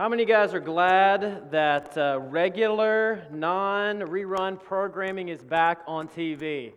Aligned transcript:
How 0.00 0.08
many 0.08 0.22
of 0.22 0.30
you 0.30 0.34
guys 0.34 0.54
are 0.54 0.60
glad 0.60 1.50
that 1.50 1.94
uh, 1.98 2.20
regular, 2.22 3.22
non 3.30 3.98
rerun 3.98 4.58
programming 4.58 5.28
is 5.28 5.42
back 5.42 5.82
on 5.86 6.08
TV? 6.08 6.72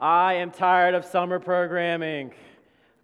I 0.00 0.34
am 0.34 0.52
tired 0.52 0.94
of 0.94 1.04
summer 1.04 1.40
programming. 1.40 2.32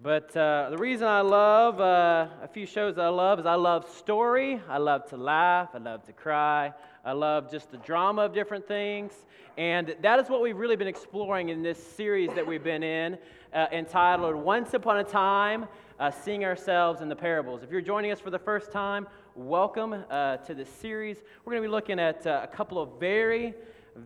But 0.00 0.36
uh, 0.36 0.68
the 0.70 0.78
reason 0.78 1.08
I 1.08 1.20
love 1.20 1.80
uh, 1.80 2.28
a 2.40 2.46
few 2.46 2.64
shows 2.64 2.96
I 2.96 3.08
love 3.08 3.40
is 3.40 3.44
I 3.44 3.56
love 3.56 3.90
story, 3.90 4.62
I 4.68 4.78
love 4.78 5.04
to 5.08 5.16
laugh, 5.16 5.70
I 5.74 5.78
love 5.78 6.04
to 6.06 6.12
cry, 6.12 6.72
I 7.04 7.10
love 7.10 7.50
just 7.50 7.72
the 7.72 7.76
drama 7.78 8.22
of 8.22 8.32
different 8.32 8.68
things. 8.68 9.12
And 9.58 9.96
that 10.00 10.20
is 10.20 10.28
what 10.28 10.42
we've 10.42 10.56
really 10.56 10.76
been 10.76 10.86
exploring 10.86 11.48
in 11.48 11.60
this 11.60 11.84
series 11.96 12.30
that 12.34 12.46
we've 12.46 12.62
been 12.62 12.84
in, 12.84 13.18
uh, 13.52 13.66
entitled 13.72 14.36
Once 14.36 14.74
Upon 14.74 14.98
a 14.98 15.04
Time 15.04 15.66
uh, 16.00 16.10
Seeing 16.10 16.46
Ourselves 16.46 17.02
in 17.02 17.10
the 17.10 17.14
Parables. 17.14 17.62
If 17.62 17.70
you're 17.70 17.82
joining 17.82 18.10
us 18.10 18.18
for 18.18 18.30
the 18.30 18.38
first 18.38 18.72
time, 18.72 19.06
welcome 19.34 20.02
uh, 20.10 20.38
to 20.38 20.54
this 20.54 20.68
series. 20.70 21.18
We're 21.44 21.52
going 21.52 21.62
to 21.62 21.68
be 21.68 21.70
looking 21.70 22.00
at 22.00 22.26
uh, 22.26 22.40
a 22.42 22.46
couple 22.46 22.80
of 22.80 22.98
very 22.98 23.54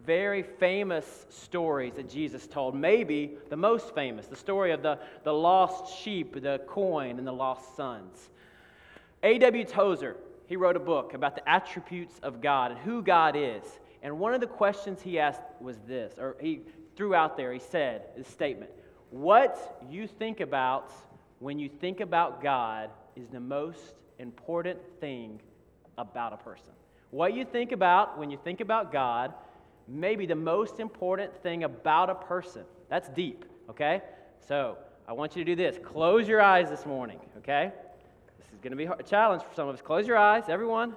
very 0.04 0.42
famous 0.42 1.27
stories 1.28 1.92
that 1.95 2.09
Jesus 2.09 2.46
told. 2.46 2.74
Maybe 2.74 3.37
the 3.51 3.56
most 3.56 3.95
famous, 3.95 4.27
the 4.27 4.34
story 4.34 4.73
of 4.73 4.82
the, 4.82 4.98
the 5.23 5.32
lost 5.32 5.95
sheep, 6.01 6.41
the 6.42 6.60
coin, 6.66 7.18
and 7.18 7.27
the 7.27 7.32
lost 7.32 7.77
sons. 7.77 8.30
A.W. 9.23 9.65
Tozer, 9.65 10.16
he 10.46 10.56
wrote 10.56 10.74
a 10.74 10.80
book 10.80 11.12
about 11.12 11.37
the 11.37 11.48
attributes 11.48 12.18
of 12.23 12.40
God 12.40 12.73
and 12.73 12.80
who 12.80 13.02
God 13.02 13.37
is. 13.37 13.62
And 14.02 14.18
one 14.18 14.34
of 14.34 14.40
the 14.40 14.46
questions 14.46 15.02
he 15.02 15.18
asked 15.20 15.42
was 15.60 15.76
this, 15.87 16.15
or 16.18 16.34
he 16.40 16.62
threw 16.96 17.15
out 17.15 17.37
there, 17.37 17.52
he 17.52 17.60
said, 17.60 18.06
this 18.16 18.26
statement 18.26 18.70
What 19.10 19.80
you 19.88 20.09
think 20.09 20.40
about 20.40 20.90
when 21.38 21.59
you 21.59 21.69
think 21.69 22.01
about 22.01 22.43
God 22.43 22.91
is 23.16 23.29
the 23.29 23.41
most 23.41 23.95
important 24.19 24.79
thing 25.01 25.41
about 25.98 26.33
a 26.33 26.37
person. 26.37 26.73
What 27.10 27.34
you 27.34 27.45
think 27.45 27.73
about 27.73 28.18
when 28.18 28.30
you 28.30 28.38
think 28.43 28.60
about 28.60 28.93
God 28.93 29.32
may 29.87 30.16
be 30.16 30.26
the 30.26 30.35
most 30.35 30.80
important 30.80 31.35
thing 31.43 31.65
about 31.65 32.10
a 32.10 32.15
person. 32.15 32.65
That's 32.88 33.09
deep, 33.10 33.45
okay? 33.71 34.02
So 34.49 34.79
I 35.07 35.13
want 35.13 35.37
you 35.37 35.45
to 35.45 35.54
do 35.54 35.57
this. 35.57 35.79
Close 35.85 36.26
your 36.26 36.41
eyes 36.41 36.71
this 36.71 36.87
morning, 36.87 37.21
okay? 37.38 37.73
This 38.38 38.48
is 38.52 38.60
going 38.60 38.71
to 38.71 38.76
be 38.76 38.85
a 38.85 39.02
challenge 39.02 39.43
for 39.43 39.54
some 39.54 39.69
of 39.69 39.74
us. 39.74 39.82
Close 39.82 40.07
your 40.07 40.16
eyes, 40.16 40.45
everyone. 40.48 40.95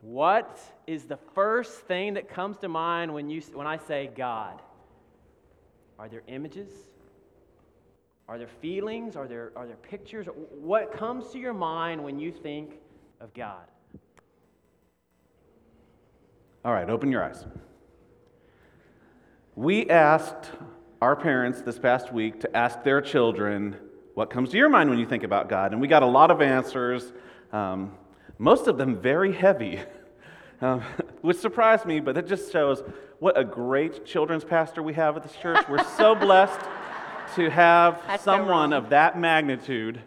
What 0.00 0.60
is 0.86 1.04
the 1.04 1.18
first 1.34 1.72
thing 1.82 2.14
that 2.14 2.28
comes 2.28 2.58
to 2.58 2.68
mind 2.68 3.14
when, 3.14 3.30
you, 3.30 3.40
when 3.54 3.66
I 3.66 3.76
say 3.76 4.10
God? 4.14 4.60
Are 5.98 6.08
there 6.08 6.22
images? 6.26 6.68
Are 8.32 8.38
there 8.38 8.48
feelings? 8.62 9.14
Are 9.14 9.28
there, 9.28 9.52
are 9.56 9.66
there 9.66 9.76
pictures? 9.76 10.26
What 10.58 10.90
comes 10.90 11.28
to 11.32 11.38
your 11.38 11.52
mind 11.52 12.02
when 12.02 12.18
you 12.18 12.32
think 12.32 12.78
of 13.20 13.34
God? 13.34 13.66
All 16.64 16.72
right, 16.72 16.88
open 16.88 17.12
your 17.12 17.22
eyes. 17.22 17.44
We 19.54 19.86
asked 19.90 20.50
our 21.02 21.14
parents 21.14 21.60
this 21.60 21.78
past 21.78 22.10
week 22.10 22.40
to 22.40 22.56
ask 22.56 22.82
their 22.82 23.02
children, 23.02 23.76
What 24.14 24.30
comes 24.30 24.48
to 24.52 24.56
your 24.56 24.70
mind 24.70 24.88
when 24.88 24.98
you 24.98 25.04
think 25.04 25.24
about 25.24 25.50
God? 25.50 25.72
And 25.72 25.80
we 25.82 25.86
got 25.86 26.02
a 26.02 26.06
lot 26.06 26.30
of 26.30 26.40
answers. 26.40 27.12
Um, 27.52 27.92
most 28.38 28.66
of 28.66 28.78
them 28.78 28.96
very 28.96 29.34
heavy, 29.34 29.78
um, 30.62 30.80
which 31.20 31.36
surprised 31.36 31.84
me, 31.84 32.00
but 32.00 32.16
it 32.16 32.26
just 32.26 32.50
shows 32.50 32.82
what 33.18 33.38
a 33.38 33.44
great 33.44 34.06
children's 34.06 34.42
pastor 34.42 34.82
we 34.82 34.94
have 34.94 35.18
at 35.18 35.22
this 35.22 35.36
church. 35.36 35.68
We're 35.68 35.84
so 35.84 36.14
blessed 36.14 36.60
to 37.36 37.50
have 37.50 38.02
That's 38.06 38.24
someone 38.24 38.72
of 38.72 38.90
that 38.90 39.18
magnitude. 39.18 40.00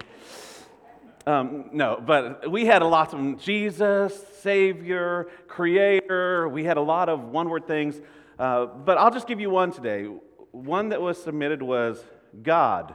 Um, 1.28 1.70
no, 1.74 2.02
but 2.06 2.52
we 2.52 2.66
had 2.66 2.82
a 2.82 2.88
lot 2.88 3.14
of 3.14 3.20
them 3.20 3.38
Jesus, 3.38 4.22
Savior, 4.42 5.28
Creator. 5.48 6.50
We 6.50 6.64
had 6.64 6.78
a 6.78 6.82
lot 6.82 7.10
of 7.10 7.24
one 7.30 7.50
word 7.50 7.66
things. 7.68 8.00
Uh, 8.38 8.66
but 8.66 8.98
I'll 8.98 9.12
just 9.12 9.28
give 9.28 9.40
you 9.40 9.50
one 9.50 9.72
today. 9.72 10.04
One 10.52 10.90
that 10.90 11.02
was 11.02 11.22
submitted 11.22 11.62
was 11.62 12.04
God, 12.44 12.94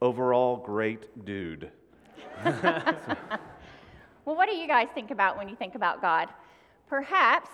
overall 0.00 0.56
great 0.56 1.24
dude. 1.24 1.70
Well, 4.24 4.36
what 4.36 4.48
do 4.48 4.54
you 4.54 4.68
guys 4.68 4.86
think 4.94 5.10
about 5.10 5.36
when 5.36 5.48
you 5.48 5.56
think 5.56 5.74
about 5.74 6.00
God? 6.00 6.28
Perhaps 6.88 7.50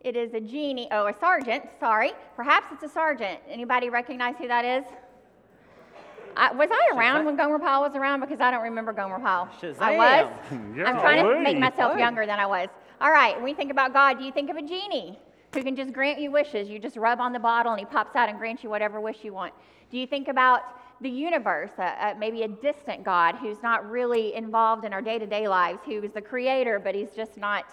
it 0.00 0.16
is 0.16 0.32
a 0.32 0.40
genie, 0.40 0.88
oh, 0.92 1.08
a 1.08 1.14
sergeant, 1.20 1.64
sorry. 1.78 2.12
Perhaps 2.34 2.68
it's 2.72 2.82
a 2.84 2.88
sergeant. 2.88 3.38
Anybody 3.48 3.90
recognize 3.90 4.34
who 4.38 4.48
that 4.48 4.64
is? 4.64 4.84
I, 6.36 6.52
was 6.52 6.70
I 6.72 6.96
around 6.96 7.26
when 7.26 7.36
Gomer 7.36 7.58
Pyle 7.58 7.82
was 7.82 7.94
around? 7.94 8.20
Because 8.20 8.40
I 8.40 8.50
don't 8.50 8.62
remember 8.62 8.92
Gomer 8.92 9.18
Pyle. 9.18 9.48
Shazam. 9.60 9.80
I 9.80 9.96
was. 9.96 10.32
I'm 10.50 10.74
trying 10.74 11.24
to 11.24 11.40
make 11.40 11.58
myself 11.58 11.98
younger 11.98 12.24
than 12.24 12.38
I 12.38 12.46
was. 12.46 12.68
All 13.00 13.10
right, 13.10 13.38
when 13.38 13.48
you 13.48 13.54
think 13.54 13.70
about 13.70 13.92
God, 13.92 14.18
do 14.18 14.24
you 14.24 14.32
think 14.32 14.48
of 14.48 14.56
a 14.56 14.62
genie 14.62 15.18
who 15.52 15.62
can 15.62 15.76
just 15.76 15.92
grant 15.92 16.20
you 16.20 16.30
wishes? 16.30 16.68
You 16.68 16.78
just 16.78 16.96
rub 16.96 17.20
on 17.20 17.32
the 17.32 17.38
bottle 17.38 17.72
and 17.72 17.80
he 17.80 17.84
pops 17.84 18.16
out 18.16 18.28
and 18.28 18.38
grants 18.38 18.62
you 18.62 18.70
whatever 18.70 19.00
wish 19.00 19.18
you 19.22 19.34
want. 19.34 19.52
Do 19.90 19.98
you 19.98 20.06
think 20.06 20.28
about 20.28 20.62
the 21.00 21.10
universe, 21.10 21.72
uh, 21.78 21.82
uh, 21.82 22.14
maybe 22.18 22.42
a 22.42 22.48
distant 22.48 23.04
God 23.04 23.36
who's 23.36 23.62
not 23.62 23.90
really 23.90 24.34
involved 24.34 24.84
in 24.84 24.92
our 24.92 25.02
day 25.02 25.18
to 25.18 25.26
day 25.26 25.48
lives, 25.48 25.80
who 25.84 26.02
is 26.02 26.12
the 26.12 26.20
creator, 26.22 26.78
but 26.78 26.94
he's 26.94 27.10
just 27.16 27.36
not 27.36 27.64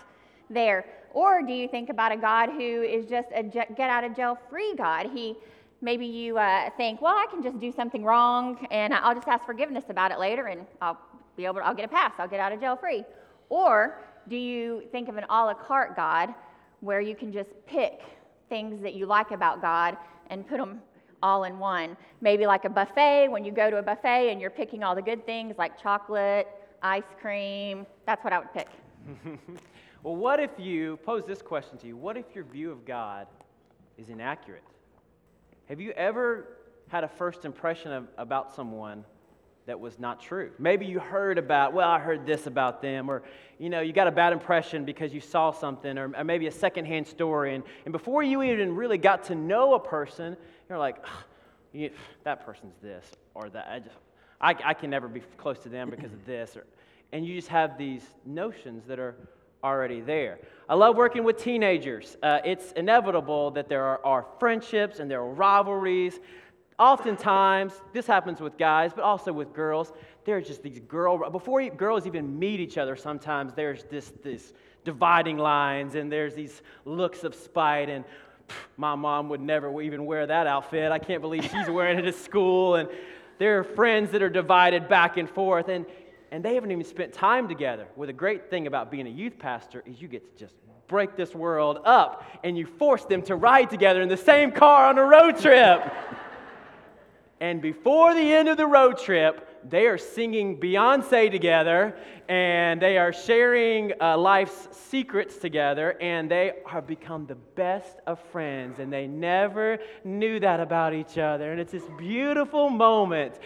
there? 0.49 0.85
Or 1.13 1.41
do 1.41 1.53
you 1.53 1.67
think 1.67 1.89
about 1.89 2.11
a 2.11 2.17
God 2.17 2.49
who 2.49 2.81
is 2.81 3.05
just 3.05 3.29
a 3.33 3.43
get 3.43 3.79
out 3.79 4.03
of 4.03 4.15
jail 4.15 4.37
free 4.49 4.75
God? 4.75 5.07
He 5.13 5.35
maybe 5.81 6.05
you 6.05 6.37
uh, 6.37 6.69
think, 6.77 7.01
well, 7.01 7.15
I 7.15 7.27
can 7.29 7.43
just 7.43 7.59
do 7.59 7.71
something 7.71 8.03
wrong 8.03 8.65
and 8.71 8.93
I'll 8.93 9.13
just 9.13 9.27
ask 9.27 9.45
forgiveness 9.45 9.85
about 9.89 10.11
it 10.11 10.19
later 10.19 10.47
and 10.47 10.65
I'll 10.81 10.99
be 11.35 11.45
able 11.45 11.55
to, 11.55 11.65
I'll 11.65 11.75
get 11.75 11.85
a 11.85 11.89
pass, 11.89 12.13
I'll 12.17 12.27
get 12.27 12.39
out 12.39 12.51
of 12.51 12.59
jail 12.59 12.75
free. 12.75 13.03
Or 13.49 14.01
do 14.27 14.35
you 14.35 14.83
think 14.91 15.07
of 15.07 15.17
an 15.17 15.25
a 15.29 15.45
la 15.45 15.53
carte 15.53 15.95
God 15.95 16.33
where 16.81 17.01
you 17.01 17.15
can 17.15 17.31
just 17.31 17.51
pick 17.65 18.01
things 18.49 18.81
that 18.81 18.93
you 18.93 19.05
like 19.05 19.31
about 19.31 19.61
God 19.61 19.97
and 20.29 20.47
put 20.47 20.57
them 20.57 20.81
all 21.23 21.45
in 21.45 21.57
one. 21.57 21.97
Maybe 22.21 22.45
like 22.45 22.65
a 22.65 22.69
buffet, 22.69 23.27
when 23.29 23.43
you 23.43 23.51
go 23.51 23.69
to 23.69 23.77
a 23.77 23.81
buffet 23.81 24.31
and 24.31 24.39
you're 24.39 24.49
picking 24.49 24.83
all 24.83 24.95
the 24.95 25.01
good 25.01 25.25
things 25.25 25.55
like 25.57 25.81
chocolate, 25.81 26.47
ice 26.81 27.03
cream. 27.19 27.85
That's 28.05 28.23
what 28.23 28.33
I 28.33 28.39
would 28.39 28.53
pick. 28.53 28.67
well, 30.03 30.15
what 30.15 30.39
if 30.39 30.51
you 30.57 30.97
pose 30.97 31.25
this 31.25 31.41
question 31.41 31.77
to 31.79 31.87
you? 31.87 31.97
What 31.97 32.17
if 32.17 32.25
your 32.33 32.43
view 32.43 32.71
of 32.71 32.85
God 32.85 33.27
is 33.97 34.09
inaccurate? 34.09 34.63
Have 35.69 35.81
you 35.81 35.91
ever 35.91 36.47
had 36.87 37.03
a 37.03 37.07
first 37.07 37.45
impression 37.45 37.91
of, 37.91 38.07
about 38.17 38.55
someone 38.55 39.03
that 39.67 39.79
was 39.79 39.99
not 39.99 40.21
true. 40.21 40.51
Maybe 40.57 40.85
you 40.85 40.97
heard 40.97 41.37
about, 41.37 41.73
well, 41.73 41.89
I 41.89 41.99
heard 41.99 42.25
this 42.25 42.47
about 42.47 42.81
them, 42.81 43.09
or 43.09 43.21
you 43.59 43.69
know, 43.69 43.81
you 43.81 43.91
got 43.91 44.07
a 44.07 44.11
bad 44.11 44.31
impression 44.31 44.85
because 44.85 45.13
you 45.13 45.19
saw 45.19 45.51
something, 45.51 45.97
or, 45.97 46.09
or 46.15 46.23
maybe 46.23 46.47
a 46.47 46.51
secondhand 46.51 47.05
story. 47.05 47.53
And, 47.53 47.63
and 47.85 47.91
before 47.91 48.23
you 48.23 48.41
even 48.43 48.75
really 48.75 48.97
got 48.97 49.25
to 49.25 49.35
know 49.35 49.73
a 49.73 49.79
person, 49.79 50.37
you're 50.69 50.79
like, 50.79 51.05
you, 51.73 51.91
that 52.23 52.45
person's 52.45 52.75
this, 52.81 53.05
or 53.33 53.49
that. 53.49 53.67
I, 53.69 53.79
just, 53.79 53.95
I, 54.39 54.55
I 54.69 54.73
can 54.73 54.89
never 54.89 55.09
be 55.09 55.19
close 55.35 55.59
to 55.59 55.69
them 55.69 55.89
because 55.89 56.13
of 56.13 56.25
this. 56.25 56.55
Or, 56.55 56.65
and 57.11 57.25
you 57.25 57.35
just 57.35 57.49
have 57.49 57.77
these 57.77 58.03
notions 58.25 58.85
that 58.87 58.99
are 58.99 59.15
already 59.63 60.01
there. 60.01 60.39
I 60.69 60.75
love 60.75 60.95
working 60.95 61.23
with 61.23 61.37
teenagers. 61.37 62.17
Uh, 62.21 62.39
it's 62.43 62.71
inevitable 62.73 63.51
that 63.51 63.69
there 63.69 63.83
are, 63.83 64.05
are 64.05 64.25
friendships 64.39 64.99
and 64.99 65.09
there 65.09 65.21
are 65.21 65.29
rivalries 65.29 66.19
oftentimes, 66.79 67.73
this 67.93 68.05
happens 68.05 68.39
with 68.39 68.57
guys, 68.57 68.91
but 68.93 69.03
also 69.03 69.33
with 69.33 69.53
girls. 69.53 69.93
There's 70.25 70.47
just 70.47 70.61
these 70.61 70.79
girl, 70.79 71.29
before 71.29 71.67
girls 71.69 72.05
even 72.05 72.37
meet 72.37 72.59
each 72.59 72.77
other, 72.77 72.95
sometimes 72.95 73.53
there's 73.53 73.83
this, 73.85 74.13
this 74.23 74.53
dividing 74.83 75.37
lines 75.37 75.95
and 75.95 76.11
there's 76.11 76.35
these 76.35 76.61
looks 76.85 77.23
of 77.23 77.33
spite 77.33 77.89
and 77.89 78.03
my 78.77 78.95
mom 78.95 79.27
would 79.29 79.41
never 79.41 79.81
even 79.81 80.05
wear 80.05 80.25
that 80.25 80.47
outfit. 80.47 80.91
I 80.91 80.99
can't 80.99 81.21
believe 81.21 81.43
she's 81.43 81.69
wearing 81.69 81.99
it 81.99 82.05
at 82.05 82.15
school. 82.15 82.75
And 82.75 82.87
there 83.39 83.59
are 83.59 83.63
friends 83.63 84.11
that 84.11 84.21
are 84.21 84.29
divided 84.29 84.87
back 84.87 85.17
and 85.17 85.29
forth, 85.29 85.67
and, 85.67 85.85
and 86.31 86.43
they 86.43 86.55
haven't 86.55 86.71
even 86.71 86.83
spent 86.83 87.13
time 87.13 87.47
together. 87.47 87.87
Well, 87.95 88.07
the 88.07 88.13
great 88.13 88.49
thing 88.49 88.67
about 88.67 88.91
being 88.91 89.07
a 89.07 89.11
youth 89.11 89.37
pastor 89.39 89.83
is 89.85 90.01
you 90.01 90.07
get 90.07 90.37
to 90.37 90.45
just 90.45 90.55
break 90.87 91.15
this 91.17 91.35
world 91.35 91.79
up, 91.83 92.23
and 92.43 92.57
you 92.57 92.65
force 92.65 93.03
them 93.05 93.21
to 93.23 93.35
ride 93.35 93.69
together 93.69 94.01
in 94.01 94.07
the 94.07 94.17
same 94.17 94.51
car 94.51 94.87
on 94.87 94.97
a 94.97 95.03
road 95.03 95.37
trip. 95.37 95.93
And 97.39 97.61
before 97.61 98.15
the 98.15 98.33
end 98.33 98.49
of 98.49 98.57
the 98.57 98.65
road 98.65 98.97
trip, 98.97 99.47
they 99.69 99.85
are 99.85 99.97
singing 99.97 100.59
Beyonce 100.59 101.29
together 101.29 101.95
and 102.27 102.81
they 102.81 102.97
are 102.97 103.13
sharing 103.13 103.93
uh, 104.01 104.17
life's 104.17 104.67
secrets 104.71 105.37
together 105.37 105.97
and 106.01 106.31
they 106.31 106.53
have 106.65 106.87
become 106.87 107.27
the 107.27 107.35
best 107.35 107.97
of 108.07 108.19
friends 108.31 108.79
and 108.79 108.91
they 108.91 109.05
never 109.05 109.77
knew 110.03 110.39
that 110.39 110.59
about 110.59 110.93
each 110.93 111.17
other. 111.17 111.51
And 111.51 111.61
it's 111.61 111.71
this 111.71 111.83
beautiful 111.97 112.69
moment. 112.69 113.39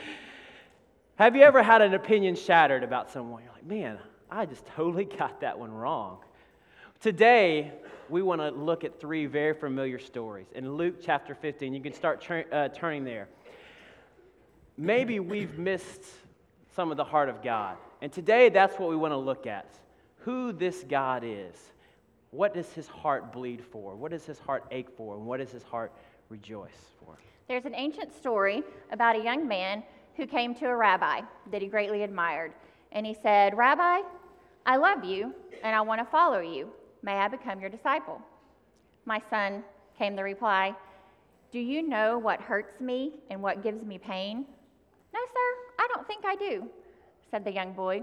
Have 1.22 1.36
you 1.36 1.44
ever 1.44 1.62
had 1.62 1.84
an 1.84 1.94
opinion 1.94 2.34
shattered 2.34 2.84
about 2.84 3.12
someone? 3.12 3.44
You're 3.44 3.54
like, 3.54 3.66
man, 3.66 4.00
I 4.32 4.48
just 4.48 4.66
totally 4.66 5.06
got 5.20 5.42
that 5.42 5.60
one 5.60 5.72
wrong. 5.72 6.18
Today, 7.00 7.72
we 8.10 8.24
want 8.24 8.42
to 8.42 8.50
look 8.50 8.84
at 8.84 9.00
three 9.00 9.28
very 9.28 9.54
familiar 9.54 10.00
stories. 10.00 10.48
In 10.56 10.74
Luke 10.74 10.96
chapter 11.00 11.36
15, 11.36 11.76
you 11.76 11.82
can 11.82 11.94
start 11.94 12.28
uh, 12.52 12.70
turning 12.70 13.04
there 13.04 13.28
maybe 14.78 15.20
we've 15.20 15.60
missed 15.60 16.04
some 16.76 16.90
of 16.90 16.98
the 16.98 17.04
heart 17.04 17.30
of 17.30 17.44
God. 17.44 17.78
And 18.02 18.12
today, 18.12 18.50
that's 18.50 18.80
what 18.80 18.90
we 18.90 18.96
want 18.96 19.12
to 19.12 19.18
look 19.18 19.46
at 19.46 19.78
who 20.22 20.52
this 20.52 20.84
God 20.90 21.24
is. 21.24 21.56
What 22.32 22.56
does 22.56 22.74
his 22.74 22.88
heart 22.88 23.32
bleed 23.32 23.64
for? 23.64 23.96
What 23.96 24.10
does 24.10 24.26
his 24.26 24.40
heart 24.40 24.66
ache 24.72 24.90
for? 24.98 25.18
And 25.18 25.28
what 25.28 25.38
does 25.38 25.52
his 25.52 25.64
heart 25.64 25.92
rejoice 26.30 26.96
for? 27.00 27.16
There's 27.48 27.66
an 27.66 27.76
ancient 27.76 28.12
story 28.12 28.64
about 28.92 29.16
a 29.16 29.24
young 29.24 29.48
man 29.48 29.84
who 30.18 30.26
came 30.26 30.54
to 30.56 30.66
a 30.66 30.76
rabbi 30.76 31.22
that 31.52 31.62
he 31.62 31.68
greatly 31.68 32.04
admired. 32.04 32.54
And 32.92 33.06
he 33.06 33.16
said, 33.22 33.58
Rabbi, 33.58 34.02
I 34.66 34.78
love 34.78 35.04
you 35.04 35.34
and 35.64 35.76
I 35.76 35.82
want 35.82 36.00
to 36.00 36.06
follow 36.06 36.40
you. 36.40 36.70
May 37.04 37.14
I 37.14 37.28
become 37.28 37.60
your 37.60 37.70
disciple? 37.70 38.22
My 39.06 39.22
son, 39.30 39.64
came 39.98 40.16
the 40.16 40.24
reply, 40.24 40.76
Do 41.52 41.60
you 41.60 41.84
know 41.84 42.18
what 42.18 42.42
hurts 42.42 42.80
me 42.82 43.20
and 43.30 43.42
what 43.42 43.62
gives 43.62 43.84
me 43.84 43.98
pain? 43.98 44.46
No, 45.14 45.20
sir, 45.28 45.74
I 45.80 45.88
don't 45.94 46.08
think 46.08 46.26
I 46.26 46.36
do, 46.36 46.68
said 47.30 47.46
the 47.46 47.52
young 47.52 47.74
boy. 47.74 48.02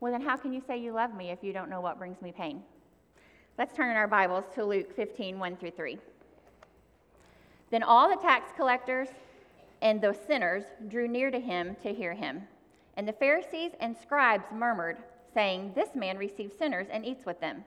Well, 0.00 0.12
then 0.12 0.20
how 0.20 0.36
can 0.36 0.52
you 0.52 0.62
say 0.66 0.78
you 0.78 0.92
love 0.92 1.14
me 1.14 1.30
if 1.30 1.42
you 1.42 1.52
don't 1.52 1.70
know 1.70 1.80
what 1.80 1.98
brings 1.98 2.20
me 2.20 2.30
pain? 2.30 2.62
Let's 3.58 3.74
turn 3.74 3.90
in 3.90 3.96
our 3.96 4.06
Bibles 4.06 4.44
to 4.54 4.64
Luke 4.64 4.94
15, 4.94 5.38
1 5.38 5.56
through 5.56 5.70
3. 5.70 5.98
Then 7.70 7.82
all 7.82 8.08
the 8.08 8.22
tax 8.22 8.52
collectors 8.54 9.08
and 9.82 10.00
the 10.00 10.16
sinners 10.26 10.64
drew 10.88 11.08
near 11.08 11.30
to 11.30 11.40
him 11.40 11.76
to 11.82 11.92
hear 11.92 12.14
him. 12.14 12.42
And 12.96 13.06
the 13.06 13.12
Pharisees 13.12 13.72
and 13.80 13.96
scribes 13.96 14.46
murmured, 14.52 14.98
saying, 15.34 15.72
This 15.74 15.90
man 15.94 16.16
receives 16.16 16.56
sinners 16.56 16.86
and 16.90 17.04
eats 17.04 17.26
with 17.26 17.40
them. 17.40 17.64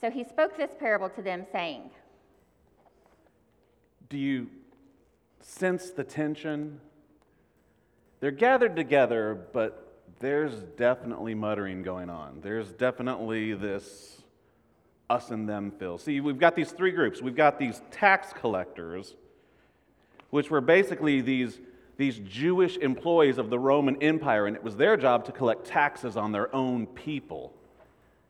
So 0.00 0.10
he 0.10 0.24
spoke 0.24 0.56
this 0.56 0.70
parable 0.78 1.08
to 1.10 1.22
them, 1.22 1.44
saying, 1.50 1.90
Do 4.08 4.16
you 4.16 4.48
sense 5.40 5.90
the 5.90 6.04
tension? 6.04 6.80
They're 8.20 8.30
gathered 8.30 8.76
together, 8.76 9.46
but 9.52 10.02
there's 10.20 10.54
definitely 10.76 11.34
muttering 11.34 11.82
going 11.82 12.10
on. 12.10 12.40
There's 12.42 12.70
definitely 12.72 13.54
this 13.54 14.22
us 15.08 15.30
and 15.30 15.48
them 15.48 15.72
feel. 15.72 15.98
See, 15.98 16.20
we've 16.20 16.38
got 16.38 16.54
these 16.54 16.70
three 16.70 16.92
groups. 16.92 17.20
We've 17.20 17.34
got 17.34 17.58
these 17.58 17.82
tax 17.90 18.32
collectors, 18.32 19.16
which 20.30 20.50
were 20.50 20.60
basically 20.60 21.20
these, 21.20 21.60
these 21.96 22.18
Jewish 22.18 22.76
employees 22.78 23.38
of 23.38 23.50
the 23.50 23.58
Roman 23.58 24.02
Empire, 24.02 24.46
and 24.46 24.56
it 24.56 24.62
was 24.62 24.76
their 24.76 24.96
job 24.96 25.24
to 25.26 25.32
collect 25.32 25.66
taxes 25.66 26.16
on 26.16 26.32
their 26.32 26.54
own 26.54 26.86
people. 26.86 27.52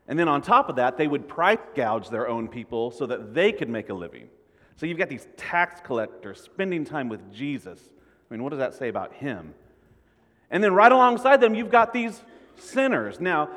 And 0.07 0.19
then 0.19 0.27
on 0.27 0.41
top 0.41 0.67
of 0.67 0.75
that, 0.75 0.97
they 0.97 1.07
would 1.07 1.27
price 1.27 1.59
gouge 1.75 2.09
their 2.09 2.27
own 2.27 2.47
people 2.47 2.91
so 2.91 3.05
that 3.05 3.33
they 3.33 3.51
could 3.51 3.69
make 3.69 3.89
a 3.89 3.93
living. 3.93 4.27
So 4.75 4.85
you've 4.85 4.97
got 4.97 5.09
these 5.09 5.27
tax 5.37 5.79
collectors 5.81 6.41
spending 6.41 6.85
time 6.85 7.07
with 7.07 7.31
Jesus. 7.31 7.79
I 8.29 8.33
mean, 8.33 8.43
what 8.43 8.49
does 8.49 8.59
that 8.59 8.73
say 8.73 8.89
about 8.89 9.13
him? 9.13 9.53
And 10.49 10.63
then 10.63 10.73
right 10.73 10.91
alongside 10.91 11.39
them, 11.39 11.55
you've 11.55 11.71
got 11.71 11.93
these 11.93 12.21
sinners. 12.57 13.19
Now, 13.19 13.49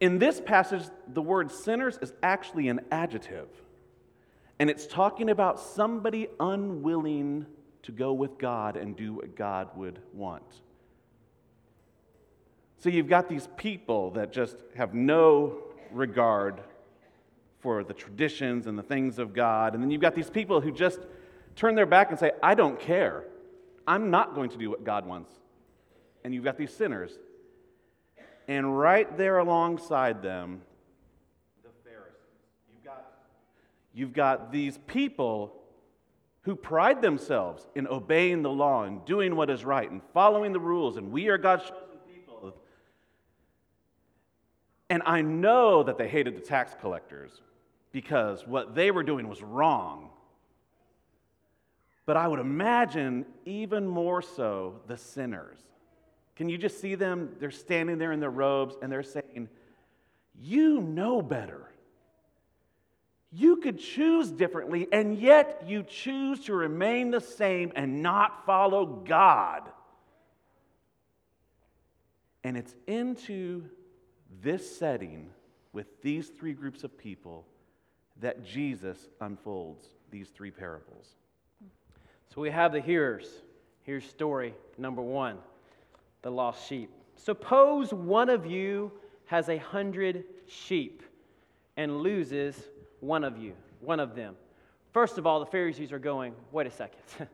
in 0.00 0.18
this 0.18 0.40
passage, 0.40 0.82
the 1.08 1.22
word 1.22 1.50
sinners 1.50 1.98
is 2.02 2.12
actually 2.22 2.68
an 2.68 2.80
adjective. 2.90 3.48
And 4.58 4.68
it's 4.70 4.86
talking 4.86 5.30
about 5.30 5.58
somebody 5.58 6.28
unwilling 6.38 7.46
to 7.82 7.92
go 7.92 8.12
with 8.12 8.38
God 8.38 8.76
and 8.76 8.96
do 8.96 9.14
what 9.14 9.36
God 9.36 9.68
would 9.76 9.98
want. 10.12 10.60
So 12.78 12.88
you've 12.88 13.08
got 13.08 13.28
these 13.28 13.48
people 13.56 14.10
that 14.12 14.32
just 14.32 14.56
have 14.76 14.94
no 14.94 15.58
regard 15.90 16.60
for 17.60 17.84
the 17.84 17.94
traditions 17.94 18.66
and 18.66 18.76
the 18.76 18.82
things 18.82 19.18
of 19.18 19.32
God. 19.34 19.74
And 19.74 19.82
then 19.82 19.90
you've 19.90 20.00
got 20.00 20.14
these 20.14 20.30
people 20.30 20.60
who 20.60 20.72
just 20.72 21.00
turn 21.54 21.74
their 21.74 21.86
back 21.86 22.10
and 22.10 22.18
say, 22.18 22.32
I 22.42 22.54
don't 22.54 22.80
care. 22.80 23.24
I'm 23.86 24.10
not 24.10 24.34
going 24.34 24.50
to 24.50 24.56
do 24.56 24.68
what 24.70 24.84
God 24.84 25.06
wants 25.06 25.32
and 26.24 26.34
you've 26.34 26.44
got 26.44 26.56
these 26.56 26.72
sinners. 26.72 27.18
And 28.48 28.78
right 28.78 29.16
there 29.16 29.38
alongside 29.38 30.22
them, 30.22 30.62
the 31.62 31.70
Pharisees. 31.84 32.16
You've 32.72 32.84
got, 32.84 33.04
you've 33.94 34.12
got 34.12 34.52
these 34.52 34.78
people 34.86 35.61
who 36.42 36.56
pride 36.56 37.00
themselves 37.02 37.66
in 37.74 37.86
obeying 37.86 38.42
the 38.42 38.50
law 38.50 38.84
and 38.84 39.04
doing 39.04 39.36
what 39.36 39.50
is 39.50 39.64
right 39.64 39.90
and 39.90 40.02
following 40.12 40.52
the 40.52 40.60
rules, 40.60 40.96
and 40.96 41.12
we 41.12 41.28
are 41.28 41.38
God's 41.38 41.64
chosen 41.64 41.98
people. 42.12 42.54
And 44.90 45.02
I 45.06 45.22
know 45.22 45.82
that 45.82 45.98
they 45.98 46.08
hated 46.08 46.36
the 46.36 46.40
tax 46.40 46.74
collectors 46.80 47.40
because 47.92 48.46
what 48.46 48.74
they 48.74 48.90
were 48.90 49.02
doing 49.02 49.28
was 49.28 49.42
wrong. 49.42 50.10
But 52.04 52.16
I 52.16 52.26
would 52.26 52.40
imagine 52.40 53.24
even 53.44 53.86
more 53.86 54.22
so 54.22 54.80
the 54.88 54.96
sinners 54.96 55.58
can 56.36 56.48
you 56.48 56.58
just 56.58 56.80
see 56.80 56.94
them? 56.94 57.36
They're 57.38 57.50
standing 57.50 57.98
there 57.98 58.12
in 58.12 58.20
their 58.20 58.30
robes 58.30 58.76
and 58.80 58.90
they're 58.90 59.02
saying, 59.02 59.48
You 60.40 60.80
know 60.80 61.20
better. 61.22 61.71
You 63.34 63.56
could 63.56 63.78
choose 63.78 64.30
differently, 64.30 64.86
and 64.92 65.18
yet 65.18 65.64
you 65.66 65.84
choose 65.84 66.40
to 66.44 66.54
remain 66.54 67.10
the 67.10 67.20
same 67.20 67.72
and 67.74 68.02
not 68.02 68.44
follow 68.44 68.84
God. 68.84 69.62
And 72.44 72.58
it's 72.58 72.74
into 72.86 73.64
this 74.42 74.78
setting 74.78 75.30
with 75.72 76.02
these 76.02 76.28
three 76.28 76.52
groups 76.52 76.84
of 76.84 76.98
people 76.98 77.46
that 78.20 78.44
Jesus 78.44 79.08
unfolds 79.20 79.86
these 80.10 80.28
three 80.28 80.50
parables. 80.50 81.14
So 82.34 82.40
we 82.42 82.50
have 82.50 82.72
the 82.72 82.80
hearers. 82.80 83.26
Here's 83.82 84.04
story 84.04 84.54
number 84.76 85.02
one 85.02 85.38
the 86.20 86.30
lost 86.30 86.68
sheep. 86.68 86.90
Suppose 87.16 87.92
one 87.92 88.28
of 88.28 88.46
you 88.46 88.92
has 89.26 89.48
a 89.48 89.56
hundred 89.56 90.24
sheep 90.46 91.02
and 91.76 92.00
loses 92.00 92.56
one 93.02 93.24
of 93.24 93.36
you, 93.36 93.52
one 93.80 94.00
of 94.00 94.14
them. 94.14 94.36
First 94.92 95.18
of 95.18 95.26
all, 95.26 95.40
the 95.40 95.46
Pharisees 95.46 95.92
are 95.92 95.98
going, 95.98 96.34
wait 96.52 96.66
a 96.66 96.70
second. 96.70 97.00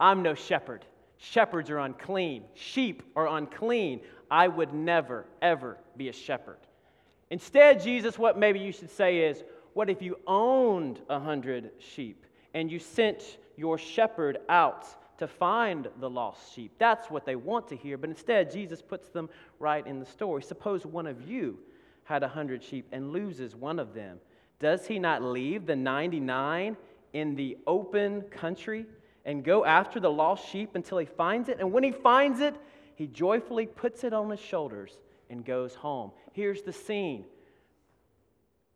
I'm 0.00 0.22
no 0.22 0.34
shepherd. 0.34 0.84
Shepherds 1.18 1.68
are 1.70 1.78
unclean. 1.78 2.44
Sheep 2.54 3.02
are 3.16 3.28
unclean. 3.28 4.00
I 4.30 4.48
would 4.48 4.72
never, 4.72 5.26
ever 5.42 5.76
be 5.96 6.08
a 6.08 6.12
shepherd. 6.12 6.58
Instead, 7.30 7.82
Jesus, 7.82 8.18
what 8.18 8.38
maybe 8.38 8.60
you 8.60 8.72
should 8.72 8.90
say 8.90 9.18
is, 9.18 9.42
what 9.74 9.90
if 9.90 10.00
you 10.00 10.18
owned 10.26 11.00
a 11.08 11.18
hundred 11.18 11.70
sheep 11.78 12.24
and 12.54 12.70
you 12.70 12.78
sent 12.78 13.38
your 13.56 13.76
shepherd 13.76 14.38
out 14.48 14.86
to 15.18 15.28
find 15.28 15.86
the 16.00 16.08
lost 16.08 16.54
sheep. 16.54 16.72
That's 16.78 17.10
what 17.10 17.26
they 17.26 17.36
want 17.36 17.68
to 17.68 17.76
hear, 17.76 17.98
but 17.98 18.08
instead, 18.08 18.50
Jesus 18.50 18.80
puts 18.80 19.10
them 19.10 19.28
right 19.58 19.86
in 19.86 20.00
the 20.00 20.06
story. 20.06 20.42
Suppose 20.42 20.86
one 20.86 21.06
of 21.06 21.28
you 21.28 21.58
had 22.04 22.22
a 22.22 22.28
hundred 22.28 22.64
sheep 22.64 22.86
and 22.90 23.12
loses 23.12 23.54
one 23.54 23.78
of 23.78 23.92
them. 23.92 24.18
Does 24.60 24.86
he 24.86 24.98
not 24.98 25.22
leave 25.22 25.66
the 25.66 25.74
99 25.74 26.76
in 27.14 27.34
the 27.34 27.56
open 27.66 28.22
country 28.22 28.86
and 29.24 29.42
go 29.42 29.64
after 29.64 29.98
the 29.98 30.10
lost 30.10 30.48
sheep 30.48 30.74
until 30.74 30.98
he 30.98 31.06
finds 31.06 31.48
it? 31.48 31.58
And 31.58 31.72
when 31.72 31.82
he 31.82 31.90
finds 31.90 32.40
it, 32.40 32.54
he 32.94 33.06
joyfully 33.06 33.66
puts 33.66 34.04
it 34.04 34.12
on 34.12 34.30
his 34.30 34.38
shoulders 34.38 34.98
and 35.30 35.44
goes 35.44 35.74
home. 35.74 36.12
Here's 36.32 36.62
the 36.62 36.72
scene 36.72 37.24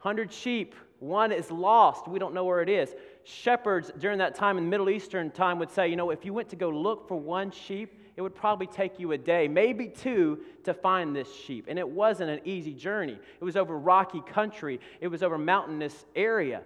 100 0.00 0.32
sheep, 0.32 0.74
one 0.98 1.32
is 1.32 1.50
lost. 1.50 2.08
We 2.08 2.18
don't 2.18 2.34
know 2.34 2.44
where 2.44 2.62
it 2.62 2.68
is 2.68 2.94
shepherds 3.24 3.90
during 3.98 4.18
that 4.18 4.34
time 4.34 4.58
in 4.58 4.68
Middle 4.68 4.90
Eastern 4.90 5.30
time 5.30 5.58
would 5.58 5.70
say, 5.70 5.88
you 5.88 5.96
know, 5.96 6.10
if 6.10 6.24
you 6.24 6.32
went 6.32 6.48
to 6.50 6.56
go 6.56 6.68
look 6.68 7.08
for 7.08 7.16
one 7.16 7.50
sheep, 7.50 8.00
it 8.16 8.22
would 8.22 8.34
probably 8.34 8.66
take 8.66 8.98
you 8.98 9.12
a 9.12 9.18
day, 9.18 9.48
maybe 9.48 9.88
two, 9.88 10.40
to 10.64 10.72
find 10.72 11.14
this 11.14 11.32
sheep. 11.34 11.66
And 11.68 11.78
it 11.78 11.88
wasn't 11.88 12.30
an 12.30 12.40
easy 12.44 12.72
journey. 12.72 13.18
It 13.40 13.44
was 13.44 13.56
over 13.56 13.76
rocky 13.76 14.20
country, 14.20 14.80
it 15.00 15.08
was 15.08 15.22
over 15.22 15.36
mountainous 15.38 16.04
area. 16.14 16.62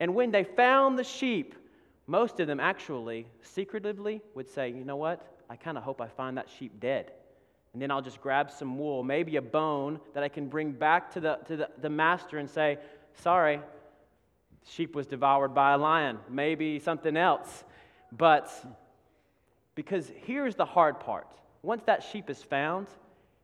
And 0.00 0.14
when 0.14 0.30
they 0.30 0.44
found 0.44 0.98
the 0.98 1.04
sheep, 1.04 1.54
most 2.06 2.40
of 2.40 2.46
them 2.46 2.60
actually 2.60 3.26
secretively 3.42 4.20
would 4.34 4.48
say, 4.48 4.68
you 4.68 4.84
know 4.84 4.96
what? 4.96 5.26
I 5.48 5.56
kind 5.56 5.76
of 5.76 5.84
hope 5.84 6.00
I 6.00 6.08
find 6.08 6.36
that 6.38 6.48
sheep 6.58 6.80
dead. 6.80 7.12
And 7.72 7.82
then 7.82 7.90
I'll 7.90 8.02
just 8.02 8.20
grab 8.20 8.50
some 8.50 8.78
wool, 8.78 9.02
maybe 9.02 9.36
a 9.36 9.42
bone 9.42 10.00
that 10.14 10.22
I 10.22 10.28
can 10.28 10.48
bring 10.48 10.72
back 10.72 11.12
to 11.12 11.20
the, 11.20 11.38
to 11.46 11.56
the, 11.56 11.68
the 11.82 11.90
master 11.90 12.38
and 12.38 12.48
say, 12.48 12.78
sorry, 13.22 13.60
sheep 14.66 14.94
was 14.94 15.06
devoured 15.06 15.54
by 15.54 15.72
a 15.72 15.78
lion, 15.78 16.18
maybe 16.28 16.78
something 16.78 17.16
else. 17.16 17.64
But 18.12 18.50
because 19.76 20.10
here's 20.24 20.56
the 20.56 20.64
hard 20.64 20.98
part 20.98 21.28
once 21.62 21.82
that 21.84 22.02
sheep 22.02 22.28
is 22.30 22.42
found, 22.42 22.88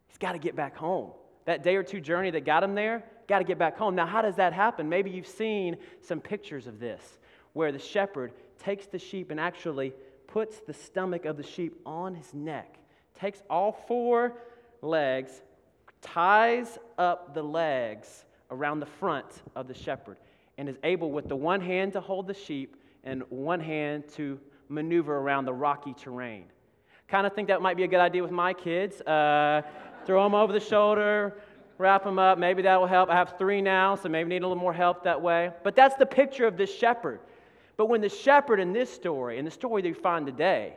he's 0.07 0.19
got 0.19 0.33
to 0.33 0.39
get 0.39 0.57
back 0.57 0.77
home. 0.77 1.11
That 1.45 1.65
day 1.65 1.75
or 1.75 1.83
two 1.83 2.01
journey 2.01 2.31
that 2.31 2.45
got 2.45 2.63
him 2.63 2.75
there, 2.75 3.03
got 3.27 3.39
to 3.39 3.45
get 3.45 3.59
back 3.59 3.77
home. 3.77 3.97
Now, 3.97 4.07
how 4.07 4.23
does 4.23 4.37
that 4.37 4.53
happen? 4.53 4.89
Maybe 4.89 5.11
you've 5.11 5.27
seen 5.27 5.77
some 6.01 6.21
pictures 6.21 6.69
of 6.69 6.79
this 6.79 7.19
where 7.53 7.73
the 7.73 7.79
shepherd 7.79 8.33
takes 8.61 8.87
the 8.87 8.99
sheep 8.99 9.33
and 9.33 9.41
actually 9.41 9.93
puts 10.29 10.61
the 10.61 10.73
stomach 10.73 11.25
of 11.25 11.37
the 11.37 11.43
sheep 11.43 11.81
on 11.85 12.15
his 12.15 12.33
neck, 12.33 12.79
takes 13.19 13.43
all 13.51 13.73
four 13.89 14.35
legs, 14.83 15.43
ties 16.01 16.79
up 16.97 17.35
the 17.35 17.43
legs 17.43 18.25
around 18.51 18.81
the 18.81 18.87
front 18.87 19.27
of 19.57 19.67
the 19.67 19.75
shepherd 19.75 20.17
and 20.59 20.69
is 20.69 20.77
able 20.85 21.11
with 21.11 21.29
the 21.29 21.37
one 21.37 21.61
hand 21.61 21.93
to 21.95 22.01
hold 22.01 22.27
the 22.27 22.35
sheep 22.35 22.77
and 23.05 23.23
one 23.31 23.61
hand 23.61 24.05
to 24.15 24.39
maneuver 24.73 25.17
around 25.17 25.45
the 25.45 25.53
rocky 25.53 25.95
terrain. 25.95 26.45
Kind 27.09 27.27
of 27.27 27.35
think 27.35 27.49
that 27.49 27.61
might 27.61 27.77
be 27.77 27.85
a 27.85 27.89
good 27.89 28.01
idea 28.01 28.23
with 28.23 28.33
my 28.33 28.55
kids. 28.55 29.01
Uh, 29.03 29.63
throw 30.07 30.25
them 30.25 30.35
over 30.35 30.53
the 30.53 30.61
shoulder, 30.61 31.35
wrap 31.79 32.05
them 32.05 32.19
up. 32.19 32.39
Maybe 32.39 32.63
that 32.63 32.81
will 32.81 32.87
help. 32.87 33.11
I 33.11 33.15
have 33.15 33.37
three 33.39 33.61
now, 33.61 33.95
so 33.97 34.09
maybe 34.09 34.31
need 34.31 34.43
a 34.43 34.49
little 34.49 34.63
more 34.63 34.73
help 34.73 35.05
that 35.05 35.21
way. 35.21 35.51
But 35.63 35.77
that's 35.77 35.95
the 35.97 36.07
picture 36.07 36.47
of 36.47 36.57
this 36.57 36.75
shepherd. 36.75 37.21
But 37.77 37.87
when 37.87 38.01
the 38.01 38.09
shepherd 38.09 38.61
in 38.61 38.73
this 38.73 38.93
story, 38.93 39.39
in 39.39 39.45
the 39.45 39.51
story 39.51 39.83
that 39.83 39.89
we 39.89 39.95
find 39.95 40.27
today, 40.27 40.77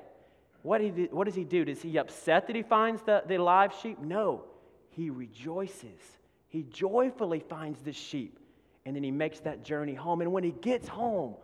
what, 0.62 0.82
he, 0.82 0.90
what 0.90 1.25
does 1.25 1.36
he 1.36 1.44
do? 1.44 1.64
Does 1.64 1.82
he 1.82 1.98
upset 1.98 2.48
that 2.48 2.56
he 2.56 2.64
finds 2.64 3.02
the, 3.04 3.24
the 3.28 3.38
live 3.38 3.74
sheep? 3.82 4.00
No. 4.00 4.44
He 4.90 5.10
rejoices. 5.10 6.00
He 6.48 6.64
joyfully 6.64 7.40
finds 7.40 7.82
the 7.82 7.92
sheep, 7.92 8.40
and 8.86 8.96
then 8.96 9.04
he 9.04 9.12
makes 9.12 9.40
that 9.42 9.64
journey 9.64 9.94
home. 9.94 10.22
And 10.22 10.32
when 10.32 10.44
he 10.44 10.52
gets 10.52 10.88
home, 10.88 11.36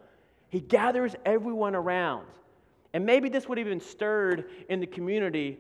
he 0.50 0.60
gathers 0.60 1.15
everyone 1.25 1.75
around. 1.75 2.25
And 2.93 3.05
maybe 3.05 3.29
this 3.29 3.48
would 3.48 3.57
have 3.57 3.67
even 3.67 3.79
stirred 3.79 4.50
in 4.69 4.79
the 4.79 4.88
community 4.88 5.60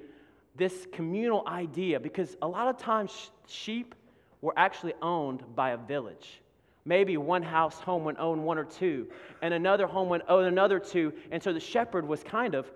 this 0.55 0.85
communal 0.91 1.47
idea 1.47 1.99
because 1.99 2.35
a 2.41 2.47
lot 2.47 2.67
of 2.67 2.77
times 2.77 3.31
sheep 3.47 3.95
were 4.41 4.53
actually 4.57 4.93
owned 5.01 5.43
by 5.55 5.71
a 5.71 5.77
village. 5.77 6.41
Maybe 6.83 7.15
one 7.17 7.43
house 7.43 7.79
home 7.79 8.03
would 8.05 8.17
own 8.17 8.43
one 8.43 8.57
or 8.57 8.63
two, 8.63 9.07
and 9.41 9.53
another 9.53 9.85
home 9.85 10.09
would 10.09 10.23
own 10.27 10.45
another 10.45 10.79
two. 10.79 11.13
And 11.31 11.41
so 11.41 11.53
the 11.53 11.59
shepherd 11.59 12.07
was 12.07 12.23
kind 12.23 12.55
of 12.55 12.71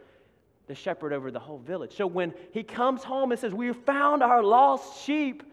the 0.68 0.76
shepherd 0.76 1.12
over 1.12 1.32
the 1.32 1.40
whole 1.40 1.58
village. 1.58 1.96
So 1.96 2.06
when 2.06 2.34
he 2.52 2.64
comes 2.64 3.04
home 3.04 3.32
and 3.32 3.40
says, 3.40 3.54
We 3.54 3.74
found 3.74 4.22
our 4.22 4.44
lost 4.44 5.04
sheep, 5.04 5.44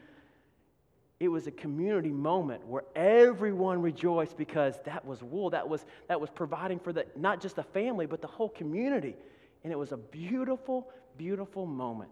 it 1.23 1.29
was 1.29 1.47
a 1.47 1.53
community 1.53 2.11
moment 2.11 2.67
where 2.67 2.83
everyone 2.97 3.81
rejoiced 3.81 4.37
because 4.37 4.75
that 4.85 5.05
was 5.07 5.23
wool 5.23 5.51
that 5.51 5.69
was 5.69 5.87
that 6.09 6.21
was 6.21 6.29
providing 6.29 6.81
for 6.81 6.93
the 6.93 7.07
not 7.15 7.41
just 7.41 7.55
the 7.55 7.63
family 7.63 8.07
but 8.07 8.21
the 8.21 8.27
whole 8.27 8.49
community. 8.49 9.15
And 9.63 9.73
it 9.73 9.77
was 9.77 9.93
a 9.93 9.97
beautiful 9.97 10.91
beautiful 11.17 11.65
moment. 11.65 12.11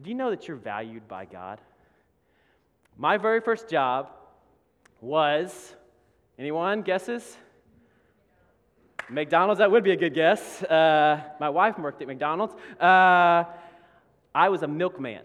Do 0.00 0.08
you 0.08 0.14
know 0.14 0.30
that 0.30 0.46
you're 0.46 0.56
valued 0.56 1.08
by 1.08 1.24
god? 1.24 1.60
My 2.96 3.16
very 3.16 3.40
first 3.40 3.68
job 3.68 4.12
was 5.00 5.74
anyone 6.38 6.82
guesses? 6.82 7.36
Mcdonald's 9.10 9.58
that 9.58 9.68
would 9.72 9.82
be 9.82 9.90
a 9.90 9.96
good 9.96 10.14
guess. 10.14 10.62
Uh, 10.62 11.20
my 11.40 11.50
wife 11.50 11.76
worked 11.76 12.02
at 12.02 12.06
mcdonald's. 12.06 12.54
Uh, 12.80 13.42
i 14.32 14.48
was 14.48 14.62
a 14.62 14.68
milkman 14.68 15.22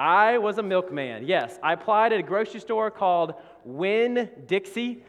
I 0.00 0.38
was 0.38 0.56
a 0.56 0.62
milkman. 0.62 1.26
Yes, 1.26 1.58
I 1.62 1.74
applied 1.74 2.14
at 2.14 2.20
a 2.20 2.22
grocery 2.22 2.60
store 2.60 2.90
called 2.90 3.34
Winn 3.66 4.30
Dixie. 4.46 5.04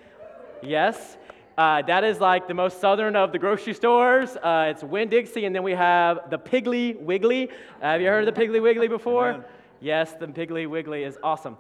Yes, 0.62 1.16
uh, 1.58 1.82
that 1.84 2.04
is 2.04 2.20
like 2.20 2.50
the 2.50 2.54
most 2.54 2.82
southern 2.82 3.16
of 3.16 3.32
the 3.32 3.40
grocery 3.40 3.74
stores. 3.74 4.36
Uh, 4.36 4.68
it's 4.70 4.84
Winn 4.84 5.08
Dixie, 5.08 5.46
and 5.46 5.56
then 5.56 5.64
we 5.64 5.72
have 5.72 6.30
the 6.30 6.38
Piggly 6.38 7.00
Wiggly. 7.00 7.50
Uh, 7.50 7.54
have 7.84 8.02
you 8.02 8.08
heard 8.08 8.28
of 8.28 8.36
the 8.36 8.42
Piggly 8.42 8.62
Wiggly 8.62 8.90
before? 8.90 9.46
Yes, 9.80 10.12
the 10.16 10.28
Piggly 10.28 10.68
Wiggly 10.68 11.06
is 11.06 11.18
awesome. 11.24 11.56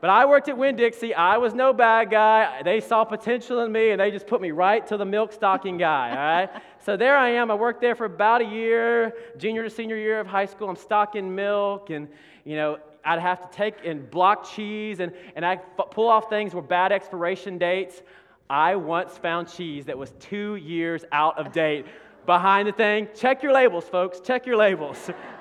But 0.00 0.08
I 0.08 0.24
worked 0.24 0.48
at 0.48 0.56
Winn 0.56 0.76
Dixie. 0.76 1.14
I 1.14 1.36
was 1.36 1.52
no 1.52 1.74
bad 1.74 2.10
guy. 2.10 2.62
They 2.62 2.80
saw 2.80 3.04
potential 3.04 3.60
in 3.60 3.70
me 3.70 3.90
and 3.90 4.00
they 4.00 4.10
just 4.10 4.26
put 4.26 4.40
me 4.40 4.50
right 4.50 4.86
to 4.86 4.96
the 4.96 5.04
milk 5.04 5.32
stocking 5.32 5.76
guy, 5.76 6.10
all 6.10 6.16
right? 6.16 6.62
so 6.84 6.96
there 6.96 7.16
I 7.16 7.30
am. 7.30 7.50
I 7.50 7.54
worked 7.54 7.82
there 7.82 7.94
for 7.94 8.06
about 8.06 8.40
a 8.40 8.46
year, 8.46 9.12
junior 9.36 9.62
to 9.62 9.68
senior 9.68 9.96
year 9.96 10.18
of 10.18 10.26
high 10.26 10.46
school. 10.46 10.70
I'm 10.70 10.76
stocking 10.76 11.34
milk 11.34 11.90
and, 11.90 12.08
you 12.44 12.56
know, 12.56 12.78
I'd 13.04 13.20
have 13.20 13.50
to 13.50 13.56
take 13.56 13.84
and 13.84 14.10
block 14.10 14.50
cheese 14.50 15.00
and, 15.00 15.12
and 15.36 15.44
I 15.44 15.56
pull 15.56 16.08
off 16.08 16.30
things 16.30 16.54
with 16.54 16.66
bad 16.66 16.92
expiration 16.92 17.58
dates. 17.58 18.02
I 18.48 18.76
once 18.76 19.18
found 19.18 19.52
cheese 19.52 19.84
that 19.86 19.96
was 19.96 20.12
two 20.18 20.56
years 20.56 21.04
out 21.12 21.38
of 21.38 21.52
date 21.52 21.86
behind 22.24 22.68
the 22.68 22.72
thing. 22.72 23.08
Check 23.14 23.42
your 23.42 23.52
labels, 23.52 23.84
folks. 23.84 24.20
Check 24.20 24.46
your 24.46 24.56
labels. 24.56 25.10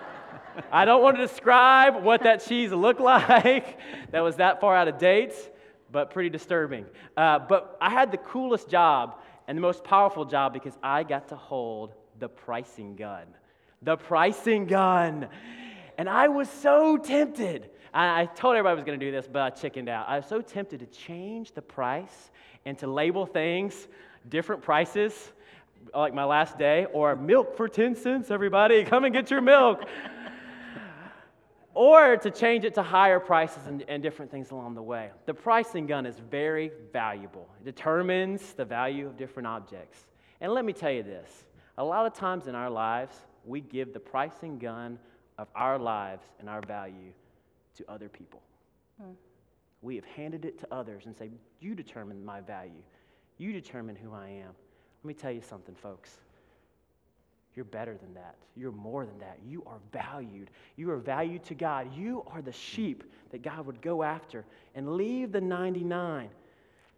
I 0.72 0.86
don't 0.86 1.02
want 1.02 1.18
to 1.18 1.26
describe 1.26 2.04
what 2.04 2.24
that 2.24 2.46
cheese 2.46 2.72
looked 2.72 3.00
like 3.00 3.78
that 4.12 4.22
was 4.22 4.38
that 4.38 4.62
far 4.62 4.76
out 4.76 4.88
of 4.88 4.98
date, 4.98 5.34
but 5.92 6.12
pretty 6.12 6.30
disturbing. 6.30 6.86
Uh, 7.16 7.40
but 7.40 7.78
I 7.82 7.90
had 7.90 8.12
the 8.12 8.18
coolest 8.18 8.70
job 8.70 9.22
and 9.48 9.58
the 9.58 9.62
most 9.62 9.84
powerful 9.84 10.26
job 10.26 10.54
because 10.54 10.78
I 10.84 11.04
got 11.04 11.30
to 11.30 11.36
hold 11.36 11.94
the 12.20 12.30
pricing 12.30 12.96
gun. 12.96 13.24
The 13.82 13.98
pricing 13.98 14.66
gun. 14.66 15.28
And 15.98 16.10
I 16.10 16.28
was 16.28 16.50
so 16.50 16.98
tempted. 16.98 17.70
I, 17.94 18.22
I 18.22 18.26
told 18.26 18.56
everybody 18.56 18.72
I 18.72 18.76
was 18.76 18.84
going 18.84 19.00
to 19.00 19.06
do 19.06 19.12
this, 19.12 19.28
but 19.32 19.42
I 19.42 19.50
chickened 19.50 19.90
out. 19.90 20.08
I 20.08 20.18
was 20.18 20.26
so 20.28 20.42
tempted 20.42 20.80
to 20.82 20.86
change 20.86 21.54
the 21.54 21.62
price 21.62 22.32
and 22.66 22.78
to 22.80 22.88
label 22.88 23.26
things 23.26 23.88
different 24.28 24.62
prices, 24.62 25.32
like 25.96 26.14
my 26.14 26.26
last 26.26 26.58
day, 26.58 26.86
or 26.92 27.16
milk 27.16 27.56
for 27.56 27.68
10 27.68 27.96
cents, 27.96 28.30
everybody, 28.32 28.84
come 28.86 29.06
and 29.06 29.14
get 29.14 29.32
your 29.32 29.42
milk 29.42 29.86
or 31.74 32.18
to 32.18 32.32
change 32.32 32.66
it 32.66 32.74
to 32.76 32.84
higher 32.84 33.20
prices 33.20 33.68
and, 33.68 33.84
and, 33.88 34.02
different 34.02 34.32
things 34.32 34.52
along 34.52 34.76
the 34.76 34.82
way. 34.82 35.12
The 35.26 35.34
pricing 35.34 35.86
gun 35.86 36.06
is 36.06 36.20
very 36.32 36.72
valuable, 36.92 37.48
it 37.62 37.66
determines 37.66 38.54
the 38.54 38.66
value 38.66 39.08
of 39.08 39.18
different 39.18 39.48
objects. 39.48 40.08
And 40.42 40.54
let 40.54 40.66
me 40.66 40.74
tell 40.74 40.92
you 40.92 41.04
this 41.04 41.46
a 41.78 41.84
lot 41.84 42.06
of 42.06 42.14
times 42.14 42.48
in 42.48 42.56
our 42.56 42.70
lives, 42.70 43.16
we 43.46 43.62
give 43.62 43.94
the 43.94 44.00
pricing 44.00 44.58
gun 44.60 45.00
of 45.38 45.48
our 45.56 45.80
lives 45.80 46.26
and 46.40 46.50
our 46.50 46.62
value 46.62 47.14
to 47.76 47.86
other 47.90 48.10
people. 48.10 48.42
Hmm. 49.02 49.12
We 49.82 49.96
have 49.96 50.06
handed 50.06 50.44
it 50.44 50.60
to 50.60 50.68
others 50.72 51.06
and 51.06 51.16
say, 51.16 51.32
You 51.62 51.76
determine 51.76 52.24
my 52.24 52.42
value, 52.42 52.84
you 53.38 53.54
determine 53.54 53.96
who 53.96 54.14
I 54.14 54.28
am. 54.28 54.52
Let 55.04 55.08
me 55.08 55.14
tell 55.14 55.32
you 55.32 55.42
something, 55.42 55.76
folks. 55.76 56.18
You're 57.56 57.66
better 57.66 57.98
than 57.98 58.14
that. 58.14 58.36
You're 58.56 58.72
more 58.72 59.06
than 59.06 59.20
that. 59.20 59.40
You 59.46 59.64
are 59.66 59.80
valued. 59.92 60.50
You 60.76 60.92
are 60.92 60.98
valued 60.98 61.44
to 61.46 61.56
God. 61.56 61.94
You 61.96 62.24
are 62.28 62.42
the 62.42 62.52
sheep 62.52 63.04
that 63.32 63.42
God 63.42 63.66
would 63.66 63.82
go 63.82 64.04
after 64.04 64.46
and 64.76 64.96
leave 64.96 65.32
the 65.32 65.42
99. 65.42 66.30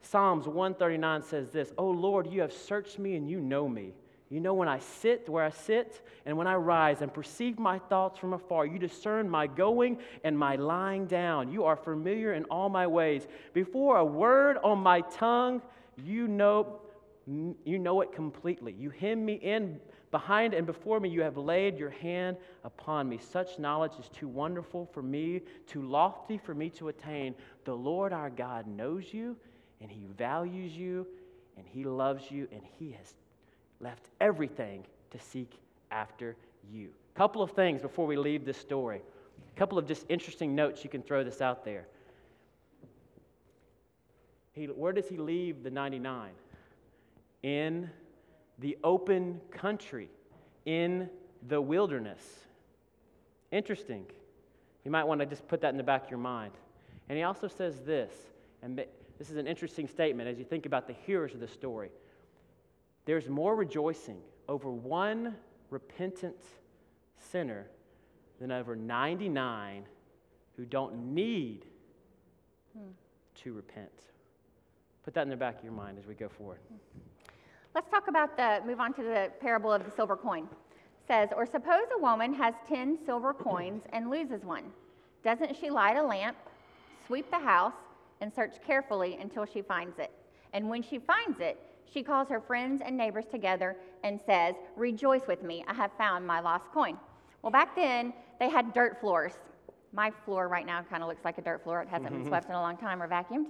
Psalms 0.02 0.48
139 0.48 1.24
says 1.24 1.50
this 1.50 1.72
Oh 1.78 1.90
Lord, 1.90 2.28
you 2.32 2.42
have 2.42 2.54
searched 2.54 3.00
me 3.00 3.16
and 3.16 3.30
you 3.30 3.40
know 3.40 3.68
me. 3.68 3.94
You 4.30 4.40
know 4.40 4.54
when 4.54 4.70
I 4.70 4.80
sit 4.80 5.28
where 5.28 5.44
I 5.44 5.50
sit 5.50 6.08
and 6.26 6.38
when 6.38 6.48
I 6.48 6.56
rise 6.56 7.02
and 7.02 7.14
perceive 7.14 7.60
my 7.60 7.80
thoughts 7.80 8.18
from 8.18 8.32
afar. 8.32 8.66
You 8.66 8.80
discern 8.80 9.30
my 9.30 9.46
going 9.46 9.98
and 10.24 10.40
my 10.40 10.56
lying 10.56 11.06
down. 11.06 11.52
You 11.52 11.66
are 11.66 11.76
familiar 11.76 12.34
in 12.34 12.46
all 12.46 12.70
my 12.70 12.88
ways. 12.88 13.28
Before 13.54 13.98
a 13.98 14.06
word 14.06 14.58
on 14.64 14.80
my 14.80 15.02
tongue, 15.02 15.62
you 15.98 16.30
know, 16.30 16.80
you 17.28 17.78
know 17.78 18.00
it 18.00 18.14
completely. 18.14 18.74
You 18.80 18.90
hem 18.90 19.26
me 19.26 19.34
in 19.34 19.82
Behind 20.12 20.54
and 20.54 20.68
before 20.68 21.00
me, 21.00 21.08
you 21.08 21.22
have 21.22 21.38
laid 21.38 21.78
your 21.78 21.90
hand 21.90 22.36
upon 22.66 23.08
me. 23.08 23.18
Such 23.18 23.58
knowledge 23.58 23.94
is 23.98 24.10
too 24.10 24.28
wonderful 24.28 24.86
for 24.94 25.02
me, 25.02 25.42
too 25.68 25.82
lofty 25.82 26.38
for 26.38 26.54
me 26.54 26.70
to 26.72 26.90
attain. 26.90 27.34
The 27.64 27.74
Lord 27.74 28.12
our 28.12 28.30
God 28.30 28.68
knows 28.68 29.14
you, 29.14 29.38
and 29.80 29.90
he 29.90 30.06
values 30.18 30.76
you, 30.76 31.08
and 31.56 31.66
he 31.66 31.86
loves 31.86 32.30
you, 32.30 32.48
and 32.52 32.62
he 32.78 32.92
has 32.92 33.16
left 33.80 34.10
everything 34.20 34.84
to 35.12 35.20
seek 35.20 35.54
after 35.92 36.36
you. 36.70 36.90
A 37.16 37.18
couple 37.18 37.42
of 37.42 37.52
things 37.52 37.82
before 37.82 38.06
we 38.06 38.18
leave 38.18 38.44
this 38.44 38.58
story. 38.58 39.02
A 39.56 39.60
couple 39.60 39.78
of 39.78 39.88
just 39.88 40.06
interesting 40.10 40.56
notes. 40.56 40.84
You 40.84 40.90
can 40.90 41.02
throw 41.02 41.24
this 41.24 41.42
out 41.42 41.64
there. 41.64 41.88
He, 44.52 44.66
where 44.66 44.92
does 44.92 45.08
he 45.08 45.16
leave 45.16 45.64
the 45.64 45.72
99? 45.72 46.32
In 47.44 47.90
the 48.62 48.78
open 48.84 49.42
country, 49.52 50.10
in 50.66 51.10
the 51.48 51.60
wilderness. 51.60 52.22
Interesting. 53.52 54.06
You 54.86 54.92
might 54.92 55.04
want 55.04 55.20
to 55.20 55.26
just 55.26 55.48
put 55.48 55.62
that 55.62 55.70
in 55.70 55.78
the 55.78 55.84
back 55.84 56.06
of 56.06 56.10
your 56.10 56.20
mind. 56.20 56.54
And 57.10 57.18
he 57.18 57.24
also 57.24 57.48
says 57.48 57.82
this, 57.82 58.14
and 58.62 58.78
this 59.18 59.30
is 59.30 59.38
an 59.38 59.48
interesting 59.48 59.88
statement 59.88 60.30
as 60.30 60.38
you 60.38 60.46
think 60.46 60.66
about 60.66 60.88
the 60.88 60.94
hearers 61.06 61.34
of 61.34 61.40
the 61.40 61.48
story. 61.48 61.92
There's 63.06 63.28
more 63.28 63.56
rejoicing 63.56 64.20
over 64.48 64.70
one 64.70 65.36
repentant 65.70 66.42
sinner 67.32 67.68
than 68.40 68.52
over 68.52 68.76
99 68.76 69.86
who 70.56 70.66
don't 70.66 71.14
need 71.14 71.66
hmm. 72.78 72.90
to 73.44 73.54
repent. 73.54 73.90
Put 75.04 75.16
that 75.16 75.24
in 75.24 75.30
the 75.30 75.36
back 75.36 75.58
of 75.58 75.64
your 75.64 75.74
mind 75.74 75.98
as 75.98 76.06
we 76.06 76.14
go 76.14 76.30
forward. 76.30 76.60
Let's 77.74 77.90
talk 77.90 78.10
about 78.10 78.36
the, 78.36 78.62
move 78.66 78.82
on 78.82 78.94
to 78.96 79.04
the 79.04 79.32
parable 79.40 79.72
of 79.72 79.86
the 79.86 79.92
silver 79.92 80.18
coin. 80.18 80.44
It 80.44 81.08
says, 81.08 81.30
or 81.34 81.46
suppose 81.46 81.86
a 81.96 82.02
woman 82.02 82.34
has 82.34 82.54
10 82.68 82.98
silver 83.06 83.34
coins 83.34 83.84
and 83.94 84.10
loses 84.10 84.44
one. 84.44 84.64
Doesn't 85.24 85.56
she 85.56 85.70
light 85.70 85.96
a 85.96 86.04
lamp, 86.04 86.36
sweep 87.08 87.32
the 87.32 87.40
house, 87.40 87.74
and 88.20 88.34
search 88.34 88.56
carefully 88.68 89.18
until 89.22 89.46
she 89.46 89.62
finds 89.62 90.00
it? 90.00 90.12
And 90.52 90.68
when 90.68 90.84
she 90.84 91.00
finds 91.00 91.40
it, 91.40 91.58
she 91.94 92.04
calls 92.04 92.28
her 92.28 92.42
friends 92.42 92.82
and 92.86 92.98
neighbors 92.98 93.26
together 93.32 93.78
and 94.04 94.20
says, 94.26 94.56
Rejoice 94.76 95.26
with 95.28 95.42
me, 95.42 95.64
I 95.66 95.74
have 95.74 95.92
found 95.98 96.28
my 96.28 96.42
lost 96.42 96.66
coin. 96.74 96.98
Well, 97.42 97.52
back 97.52 97.74
then, 97.74 98.14
they 98.40 98.50
had 98.50 98.74
dirt 98.74 99.00
floors. 99.00 99.34
My 99.94 100.12
floor 100.26 100.50
right 100.50 100.66
now 100.66 100.84
kind 100.90 101.04
of 101.04 101.10
looks 101.10 101.24
like 101.24 101.38
a 101.38 101.42
dirt 101.42 101.64
floor. 101.64 101.82
It 101.82 101.88
hasn't 101.88 102.10
been 102.10 102.20
mm-hmm. 102.20 102.28
swept 102.28 102.50
in 102.50 102.56
a 102.56 102.62
long 102.62 102.76
time 102.76 103.02
or 103.02 103.08
vacuumed. 103.08 103.48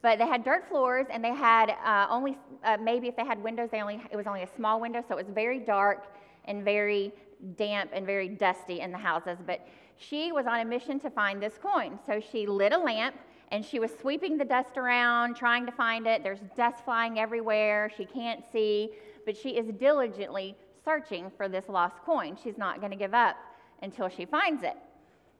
But 0.00 0.18
they 0.18 0.26
had 0.26 0.44
dirt 0.44 0.68
floors, 0.68 1.06
and 1.10 1.24
they 1.24 1.34
had 1.34 1.70
uh, 1.84 2.06
only 2.08 2.38
uh, 2.64 2.76
maybe 2.80 3.08
if 3.08 3.16
they 3.16 3.24
had 3.24 3.42
windows, 3.42 3.68
they 3.72 3.80
only 3.80 4.00
it 4.10 4.16
was 4.16 4.26
only 4.26 4.42
a 4.42 4.48
small 4.56 4.80
window, 4.80 5.02
so 5.06 5.16
it 5.16 5.26
was 5.26 5.34
very 5.34 5.58
dark 5.58 6.06
and 6.44 6.64
very 6.64 7.12
damp 7.56 7.90
and 7.92 8.06
very 8.06 8.28
dusty 8.28 8.80
in 8.80 8.92
the 8.92 8.98
houses. 8.98 9.38
But 9.44 9.66
she 9.96 10.32
was 10.32 10.46
on 10.46 10.60
a 10.60 10.64
mission 10.64 11.00
to 11.00 11.10
find 11.10 11.42
this 11.42 11.58
coin. 11.60 11.98
So 12.06 12.20
she 12.20 12.46
lit 12.46 12.72
a 12.72 12.78
lamp 12.78 13.16
and 13.50 13.64
she 13.64 13.78
was 13.78 13.90
sweeping 14.00 14.36
the 14.36 14.44
dust 14.44 14.76
around, 14.76 15.34
trying 15.34 15.66
to 15.66 15.72
find 15.72 16.06
it. 16.06 16.22
There's 16.22 16.40
dust 16.56 16.84
flying 16.84 17.18
everywhere. 17.18 17.90
She 17.96 18.04
can't 18.04 18.44
see, 18.52 18.90
but 19.24 19.36
she 19.36 19.50
is 19.50 19.66
diligently 19.78 20.54
searching 20.84 21.30
for 21.36 21.48
this 21.48 21.64
lost 21.68 21.96
coin. 22.04 22.36
She's 22.42 22.58
not 22.58 22.80
going 22.80 22.90
to 22.90 22.96
give 22.96 23.14
up 23.14 23.36
until 23.82 24.08
she 24.08 24.24
finds 24.24 24.62
it. 24.62 24.76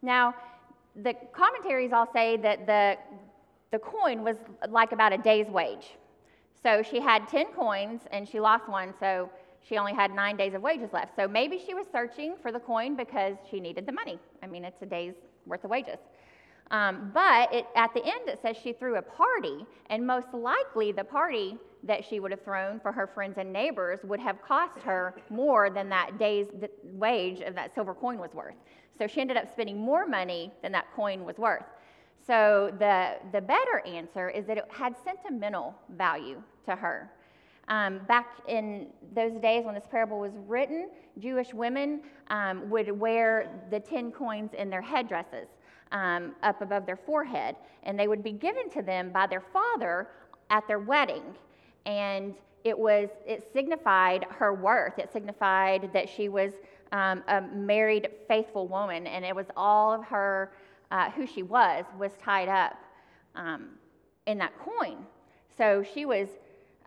Now, 0.02 0.34
the 0.96 1.14
commentaries 1.32 1.92
all 1.92 2.10
say 2.12 2.36
that 2.38 2.66
the, 2.66 2.96
the 3.70 3.78
coin 3.78 4.24
was 4.24 4.36
like 4.68 4.92
about 4.92 5.12
a 5.12 5.18
day's 5.18 5.48
wage. 5.48 5.96
So 6.62 6.82
she 6.82 7.00
had 7.00 7.28
10 7.28 7.52
coins 7.52 8.02
and 8.10 8.28
she 8.28 8.40
lost 8.40 8.68
one, 8.68 8.94
so 8.98 9.30
she 9.60 9.76
only 9.76 9.92
had 9.92 10.12
nine 10.12 10.36
days 10.36 10.54
of 10.54 10.62
wages 10.62 10.90
left. 10.92 11.14
So 11.14 11.28
maybe 11.28 11.60
she 11.64 11.74
was 11.74 11.86
searching 11.92 12.34
for 12.42 12.50
the 12.50 12.60
coin 12.60 12.96
because 12.96 13.36
she 13.50 13.60
needed 13.60 13.86
the 13.86 13.92
money. 13.92 14.18
I 14.42 14.46
mean, 14.46 14.64
it's 14.64 14.80
a 14.82 14.86
day's 14.86 15.14
worth 15.46 15.64
of 15.64 15.70
wages. 15.70 15.98
Um, 16.70 17.10
but 17.14 17.52
it, 17.52 17.66
at 17.76 17.94
the 17.94 18.04
end, 18.04 18.28
it 18.28 18.40
says 18.42 18.56
she 18.62 18.72
threw 18.72 18.96
a 18.96 19.02
party, 19.02 19.64
and 19.88 20.06
most 20.06 20.28
likely 20.34 20.92
the 20.92 21.04
party 21.04 21.56
that 21.84 22.04
she 22.04 22.20
would 22.20 22.30
have 22.30 22.42
thrown 22.42 22.80
for 22.80 22.92
her 22.92 23.06
friends 23.06 23.38
and 23.38 23.52
neighbors 23.52 24.00
would 24.04 24.20
have 24.20 24.42
cost 24.42 24.78
her 24.82 25.14
more 25.30 25.70
than 25.70 25.88
that 25.88 26.18
day's 26.18 26.46
wage 26.94 27.40
of 27.40 27.54
that 27.54 27.74
silver 27.74 27.94
coin 27.94 28.18
was 28.18 28.34
worth. 28.34 28.56
So 28.98 29.06
she 29.06 29.20
ended 29.20 29.36
up 29.36 29.50
spending 29.50 29.78
more 29.78 30.06
money 30.06 30.52
than 30.62 30.72
that 30.72 30.86
coin 30.94 31.24
was 31.24 31.38
worth. 31.38 31.64
So 32.28 32.70
the, 32.78 33.14
the 33.32 33.40
better 33.40 33.82
answer 33.86 34.28
is 34.28 34.44
that 34.46 34.58
it 34.58 34.66
had 34.70 34.94
sentimental 35.02 35.74
value 35.96 36.42
to 36.66 36.76
her. 36.76 37.10
Um, 37.68 38.00
back 38.06 38.26
in 38.46 38.88
those 39.14 39.32
days 39.40 39.64
when 39.64 39.74
this 39.74 39.86
parable 39.90 40.20
was 40.20 40.32
written, 40.46 40.90
Jewish 41.18 41.54
women 41.54 42.02
um, 42.28 42.68
would 42.68 42.90
wear 42.92 43.50
the 43.70 43.80
10 43.80 44.12
coins 44.12 44.50
in 44.52 44.68
their 44.68 44.82
headdresses 44.82 45.48
um, 45.90 46.34
up 46.42 46.60
above 46.60 46.84
their 46.84 46.98
forehead, 46.98 47.56
and 47.84 47.98
they 47.98 48.08
would 48.08 48.22
be 48.22 48.32
given 48.32 48.68
to 48.70 48.82
them 48.82 49.10
by 49.10 49.26
their 49.26 49.42
father 49.52 50.08
at 50.50 50.68
their 50.68 50.80
wedding. 50.80 51.22
And 51.86 52.34
it 52.62 52.78
was 52.78 53.08
it 53.26 53.50
signified 53.54 54.26
her 54.28 54.52
worth. 54.52 54.98
It 54.98 55.10
signified 55.10 55.90
that 55.94 56.10
she 56.10 56.28
was 56.28 56.52
um, 56.92 57.22
a 57.28 57.40
married, 57.40 58.08
faithful 58.26 58.68
woman, 58.68 59.06
and 59.06 59.24
it 59.24 59.34
was 59.34 59.46
all 59.56 59.92
of 59.92 60.04
her 60.04 60.52
uh, 60.90 61.10
who 61.10 61.26
she 61.26 61.42
was 61.42 61.84
was 61.98 62.12
tied 62.22 62.48
up 62.48 62.78
um, 63.34 63.70
in 64.26 64.38
that 64.38 64.52
coin. 64.58 64.98
So 65.56 65.82
she 65.82 66.04
was. 66.04 66.28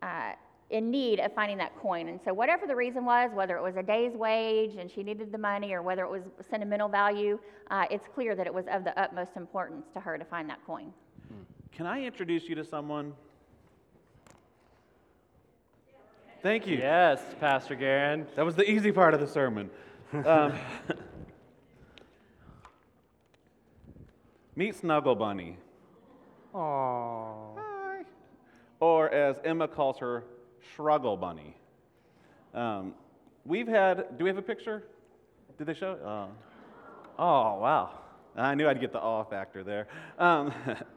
Uh, 0.01 0.34
in 0.72 0.89
need 0.89 1.20
of 1.20 1.34
finding 1.34 1.58
that 1.58 1.77
coin. 1.77 2.08
And 2.08 2.20
so, 2.24 2.34
whatever 2.34 2.65
the 2.65 2.75
reason 2.75 3.05
was, 3.05 3.31
whether 3.34 3.58
it 3.58 3.62
was 3.62 3.75
a 3.75 3.84
day's 3.84 4.13
wage 4.13 4.75
and 4.77 4.89
she 4.89 5.03
needed 5.03 5.31
the 5.31 5.38
money, 5.38 5.74
or 5.74 5.81
whether 5.81 6.03
it 6.03 6.10
was 6.10 6.24
sentimental 6.50 6.88
value, 6.88 7.38
uh, 7.70 7.86
it's 7.91 8.08
clear 8.15 8.36
that 8.36 8.48
it 8.48 8.53
was 8.53 8.65
of 8.72 8.84
the 8.84 8.98
utmost 9.00 9.31
importance 9.36 9.88
to 9.93 10.00
her 10.00 10.17
to 10.17 10.25
find 10.25 10.50
that 10.50 10.65
coin. 10.65 10.93
Can 11.72 11.86
I 11.86 12.03
introduce 12.03 12.50
you 12.50 12.55
to 12.55 12.63
someone? 12.63 13.13
Thank 16.41 16.67
you. 16.67 16.77
Yes, 16.77 17.22
Pastor 17.39 17.75
Garen. 17.75 18.25
That 18.36 18.46
was 18.46 18.55
the 18.55 18.70
easy 18.70 18.91
part 18.91 19.13
of 19.13 19.20
the 19.20 19.27
sermon. 19.27 19.70
Um, 20.25 20.53
meet 24.55 24.75
Snuggle 24.75 25.15
Bunny. 25.15 25.58
Aww. 26.53 27.55
Hi. 27.58 28.03
Or 28.79 29.10
as 29.10 29.39
Emma 29.43 29.67
calls 29.67 29.98
her, 30.00 30.24
Shruggle 30.75 31.20
Bunny. 31.20 31.55
Um, 32.53 32.93
we've 33.46 33.67
had, 33.67 34.17
do 34.17 34.24
we 34.25 34.29
have 34.29 34.38
a 34.38 34.41
picture? 34.41 34.84
Did 35.58 35.67
they 35.67 35.74
show? 35.74 35.93
Uh, 35.93 37.22
oh, 37.22 37.60
wow. 37.60 38.00
I 38.36 38.55
knew 38.55 38.67
I'd 38.67 38.79
get 38.79 38.91
the 38.91 39.00
awe 39.00 39.24
factor 39.24 39.63
there. 39.63 39.88
Um, 40.17 40.53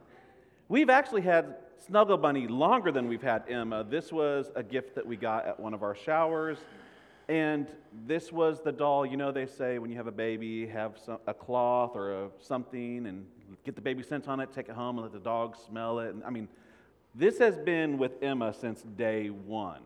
we've 0.69 0.91
actually 0.91 1.23
had 1.23 1.57
Snuggle 1.87 2.17
Bunny 2.17 2.47
longer 2.47 2.91
than 2.91 3.09
we've 3.09 3.23
had 3.23 3.45
Emma. 3.49 3.85
This 3.85 4.13
was 4.13 4.51
a 4.57 4.63
gift 4.63 4.95
that 4.95 5.07
we 5.07 5.17
got 5.17 5.47
at 5.47 5.59
one 5.59 5.75
of 5.75 5.83
our 5.83 5.95
showers. 5.95 6.59
And 7.29 7.69
this 8.07 8.31
was 8.31 8.61
the 8.61 8.73
doll, 8.73 9.07
you 9.07 9.17
know, 9.17 9.33
they 9.33 9.47
say 9.47 9.79
when 9.79 9.91
you 9.91 9.97
have 9.97 10.07
a 10.07 10.13
baby, 10.13 10.67
have 10.67 10.99
some, 11.05 11.19
a 11.27 11.33
cloth 11.33 11.97
or 11.97 12.25
a, 12.25 12.29
something 12.39 13.07
and 13.07 13.25
get 13.65 13.75
the 13.75 13.81
baby 13.81 14.03
scent 14.03 14.29
on 14.29 14.41
it, 14.41 14.53
take 14.53 14.69
it 14.69 14.75
home 14.75 14.99
and 14.99 15.05
let 15.05 15.13
the 15.13 15.19
dog 15.19 15.57
smell 15.57 16.01
it. 16.01 16.15
And, 16.15 16.23
I 16.25 16.31
mean, 16.31 16.49
this 17.15 17.39
has 17.39 17.57
been 17.57 17.97
with 17.97 18.23
Emma 18.23 18.53
since 18.53 18.83
day 18.83 19.29
one. 19.29 19.81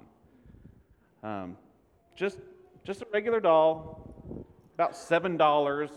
Um, 1.22 1.57
just, 2.16 2.38
just 2.85 3.03
a 3.03 3.07
regular 3.12 3.38
doll, 3.38 4.46
about 4.74 4.94
$7, 4.94 5.90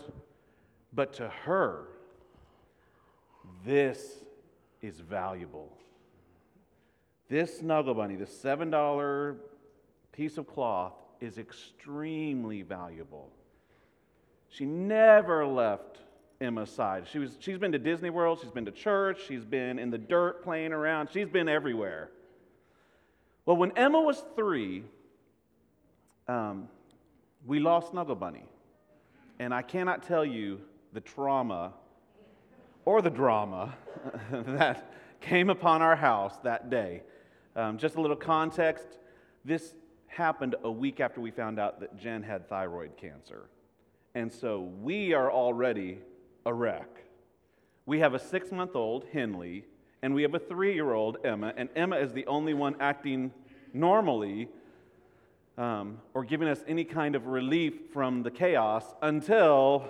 but 0.92 1.12
to 1.14 1.28
her, 1.28 1.88
this 3.64 4.22
is 4.80 5.00
valuable. 5.00 5.76
This 7.28 7.58
Snuggle 7.58 7.94
Bunny, 7.94 8.16
the 8.16 8.26
$7 8.26 9.36
piece 10.12 10.38
of 10.38 10.46
cloth, 10.46 10.92
is 11.22 11.38
extremely 11.38 12.62
valuable. 12.62 13.30
She 14.48 14.64
never 14.64 15.46
left 15.46 15.98
Emma's 16.40 16.70
side. 16.70 17.06
She 17.10 17.20
was, 17.20 17.36
she's 17.38 17.58
been 17.58 17.70
to 17.72 17.78
Disney 17.78 18.10
World, 18.10 18.40
she's 18.42 18.50
been 18.50 18.64
to 18.64 18.72
church, 18.72 19.20
she's 19.28 19.44
been 19.44 19.78
in 19.78 19.90
the 19.90 19.98
dirt 19.98 20.42
playing 20.42 20.72
around, 20.72 21.10
she's 21.12 21.28
been 21.28 21.48
everywhere. 21.48 22.10
Well, 23.46 23.56
when 23.56 23.70
Emma 23.78 24.00
was 24.00 24.22
three, 24.34 24.82
um, 26.26 26.68
we 27.46 27.60
lost 27.60 27.92
Snuggle 27.92 28.16
Bunny. 28.16 28.44
And 29.38 29.54
I 29.54 29.62
cannot 29.62 30.02
tell 30.02 30.24
you 30.24 30.60
the 30.92 31.00
trauma 31.00 31.72
or 32.84 33.00
the 33.00 33.10
drama 33.10 33.74
that 34.32 34.92
came 35.20 35.50
upon 35.50 35.82
our 35.82 35.96
house 35.96 36.36
that 36.42 36.68
day. 36.68 37.02
Um, 37.54 37.78
just 37.78 37.94
a 37.94 38.00
little 38.00 38.16
context 38.16 38.98
this 39.44 39.74
happened 40.12 40.54
a 40.62 40.70
week 40.70 41.00
after 41.00 41.20
we 41.20 41.30
found 41.30 41.58
out 41.58 41.80
that 41.80 41.98
Jen 41.98 42.22
had 42.22 42.48
thyroid 42.48 42.96
cancer. 42.96 43.48
And 44.14 44.30
so 44.30 44.60
we 44.82 45.14
are 45.14 45.32
already 45.32 45.98
a 46.44 46.52
wreck. 46.52 46.88
We 47.86 48.00
have 48.00 48.14
a 48.14 48.18
six 48.18 48.52
month 48.52 48.76
old, 48.76 49.06
Henley, 49.12 49.64
and 50.02 50.14
we 50.14 50.22
have 50.22 50.34
a 50.34 50.38
three 50.38 50.74
year 50.74 50.92
old, 50.92 51.16
Emma, 51.24 51.54
and 51.56 51.68
Emma 51.74 51.96
is 51.96 52.12
the 52.12 52.26
only 52.26 52.52
one 52.52 52.76
acting 52.78 53.32
normally 53.72 54.48
um, 55.56 55.98
or 56.12 56.24
giving 56.24 56.48
us 56.48 56.62
any 56.68 56.84
kind 56.84 57.14
of 57.14 57.26
relief 57.26 57.74
from 57.92 58.22
the 58.22 58.30
chaos 58.30 58.84
until 59.00 59.88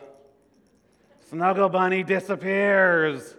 Snuggle 1.29 1.69
Bunny 1.69 2.03
disappears. 2.03 3.37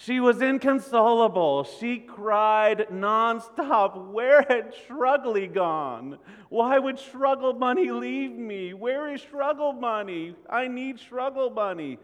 She 0.00 0.20
was 0.20 0.40
inconsolable. 0.40 1.64
She 1.64 1.98
cried 1.98 2.86
nonstop. 2.88 4.12
Where 4.12 4.42
had 4.48 4.72
Shruggly 4.86 5.48
gone? 5.48 6.18
Why 6.50 6.78
would 6.78 7.00
Struggle 7.00 7.52
Bunny 7.52 7.90
leave 7.90 8.30
me? 8.30 8.74
Where 8.74 9.12
is 9.12 9.20
Struggle 9.20 9.72
Bunny? 9.72 10.36
I 10.48 10.68
need 10.68 11.00
Struggle 11.00 11.50
Bunny. 11.50 11.98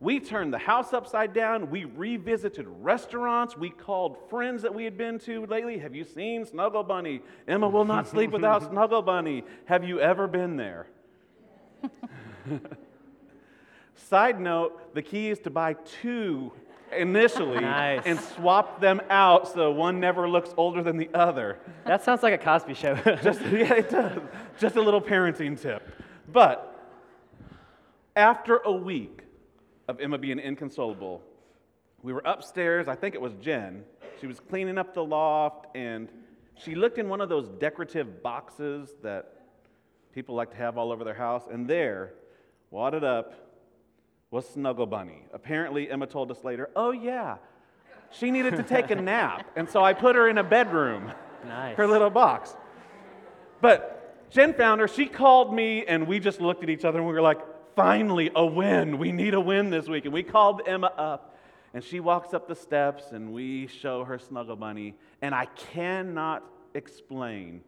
We 0.00 0.20
turned 0.20 0.52
the 0.52 0.58
house 0.58 0.92
upside 0.92 1.32
down. 1.32 1.70
We 1.70 1.86
revisited 1.86 2.66
restaurants. 2.68 3.56
We 3.56 3.70
called 3.70 4.18
friends 4.28 4.60
that 4.60 4.74
we 4.74 4.84
had 4.84 4.98
been 4.98 5.18
to 5.20 5.46
lately. 5.46 5.78
Have 5.78 5.94
you 5.94 6.04
seen 6.04 6.44
Snuggle 6.44 6.84
Bunny? 6.84 7.22
Emma 7.48 7.70
will 7.70 7.86
not 7.86 8.06
sleep 8.06 8.32
without 8.32 8.64
Snuggle 8.70 9.00
Bunny. 9.00 9.44
Have 9.64 9.82
you 9.82 9.98
ever 9.98 10.26
been 10.26 10.58
there? 10.58 10.88
Side 13.94 14.38
note 14.38 14.94
the 14.94 15.00
key 15.00 15.30
is 15.30 15.38
to 15.40 15.50
buy 15.50 15.72
two 16.02 16.52
initially 16.96 17.60
nice. 17.60 18.02
and 18.04 18.18
swap 18.18 18.80
them 18.80 19.00
out 19.10 19.52
so 19.52 19.70
one 19.70 20.00
never 20.00 20.28
looks 20.28 20.50
older 20.56 20.82
than 20.82 20.96
the 20.96 21.10
other. 21.14 21.58
That 21.86 22.02
sounds 22.04 22.22
like 22.22 22.34
a 22.34 22.38
Cosby 22.38 22.74
show. 22.74 22.94
Just, 23.22 23.40
yeah, 23.42 23.74
it 23.74 23.90
does. 23.90 24.20
Just 24.58 24.76
a 24.76 24.82
little 24.82 25.00
parenting 25.00 25.60
tip. 25.60 25.82
But 26.32 26.66
after 28.16 28.58
a 28.58 28.72
week 28.72 29.22
of 29.88 30.00
Emma 30.00 30.18
being 30.18 30.38
inconsolable, 30.38 31.22
we 32.02 32.12
were 32.12 32.22
upstairs. 32.24 32.88
I 32.88 32.94
think 32.94 33.14
it 33.14 33.20
was 33.20 33.34
Jen. 33.34 33.84
She 34.20 34.26
was 34.26 34.40
cleaning 34.40 34.78
up 34.78 34.94
the 34.94 35.04
loft 35.04 35.66
and 35.74 36.08
she 36.62 36.74
looked 36.74 36.98
in 36.98 37.08
one 37.08 37.20
of 37.20 37.28
those 37.28 37.48
decorative 37.48 38.22
boxes 38.22 38.94
that 39.02 39.40
people 40.14 40.34
like 40.34 40.50
to 40.50 40.56
have 40.56 40.76
all 40.76 40.92
over 40.92 41.04
their 41.04 41.14
house, 41.14 41.44
and 41.50 41.66
there, 41.66 42.14
wadded 42.70 43.04
up, 43.04 43.34
was 44.30 44.48
Snuggle 44.48 44.86
Bunny. 44.86 45.24
Apparently, 45.32 45.90
Emma 45.90 46.06
told 46.06 46.30
us 46.30 46.44
later, 46.44 46.70
oh, 46.76 46.92
yeah, 46.92 47.36
she 48.10 48.30
needed 48.30 48.56
to 48.56 48.62
take 48.62 48.90
a 48.90 48.94
nap. 49.00 49.50
And 49.56 49.68
so 49.68 49.82
I 49.82 49.92
put 49.92 50.16
her 50.16 50.28
in 50.28 50.38
a 50.38 50.44
bedroom, 50.44 51.12
nice. 51.46 51.76
her 51.76 51.86
little 51.86 52.10
box. 52.10 52.54
But 53.60 54.28
Jen 54.30 54.54
found 54.54 54.80
her. 54.80 54.88
She 54.88 55.06
called 55.06 55.52
me, 55.52 55.84
and 55.84 56.06
we 56.06 56.20
just 56.20 56.40
looked 56.40 56.62
at 56.62 56.70
each 56.70 56.84
other 56.84 56.98
and 56.98 57.06
we 57.06 57.12
were 57.12 57.20
like, 57.20 57.40
finally, 57.74 58.30
a 58.34 58.46
win. 58.46 58.98
We 58.98 59.12
need 59.12 59.34
a 59.34 59.40
win 59.40 59.70
this 59.70 59.88
week. 59.88 60.04
And 60.04 60.14
we 60.14 60.22
called 60.22 60.62
Emma 60.66 60.92
up, 60.96 61.36
and 61.74 61.82
she 61.82 62.00
walks 62.00 62.32
up 62.32 62.46
the 62.46 62.54
steps, 62.54 63.10
and 63.12 63.32
we 63.32 63.66
show 63.66 64.04
her 64.04 64.18
Snuggle 64.18 64.56
Bunny. 64.56 64.94
And 65.22 65.34
I 65.34 65.46
cannot 65.46 66.44
explain 66.74 67.62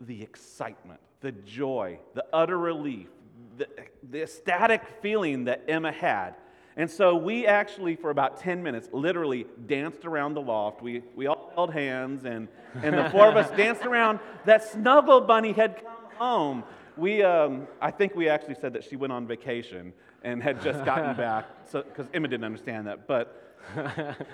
the 0.00 0.22
excitement 0.22 1.00
the 1.20 1.32
joy, 1.32 1.98
the 2.14 2.24
utter 2.32 2.56
relief, 2.56 3.08
the, 3.56 3.68
the 4.10 4.22
ecstatic 4.22 4.82
feeling 5.00 5.44
that 5.44 5.64
Emma 5.68 5.92
had. 5.92 6.34
And 6.76 6.90
so 6.90 7.16
we 7.16 7.46
actually, 7.46 7.96
for 7.96 8.10
about 8.10 8.38
10 8.38 8.62
minutes, 8.62 8.88
literally 8.92 9.46
danced 9.66 10.04
around 10.04 10.34
the 10.34 10.40
loft. 10.40 10.80
We, 10.80 11.02
we 11.14 11.26
all 11.26 11.50
held 11.54 11.72
hands, 11.72 12.24
and, 12.24 12.48
and 12.82 12.96
the 12.96 13.10
four 13.10 13.28
of 13.28 13.36
us 13.36 13.50
danced 13.56 13.84
around. 13.84 14.20
That 14.46 14.64
snuggle 14.64 15.20
bunny 15.20 15.52
had 15.52 15.76
come 15.76 16.16
home. 16.16 16.64
We, 16.96 17.22
um, 17.22 17.66
I 17.80 17.90
think 17.90 18.14
we 18.14 18.28
actually 18.28 18.54
said 18.54 18.72
that 18.74 18.84
she 18.84 18.96
went 18.96 19.12
on 19.12 19.26
vacation 19.26 19.92
and 20.22 20.42
had 20.42 20.62
just 20.62 20.84
gotten 20.84 21.16
back, 21.18 21.46
because 21.72 22.06
Emma 22.14 22.28
didn't 22.28 22.44
understand 22.44 22.86
that. 22.86 23.06
But, 23.06 23.56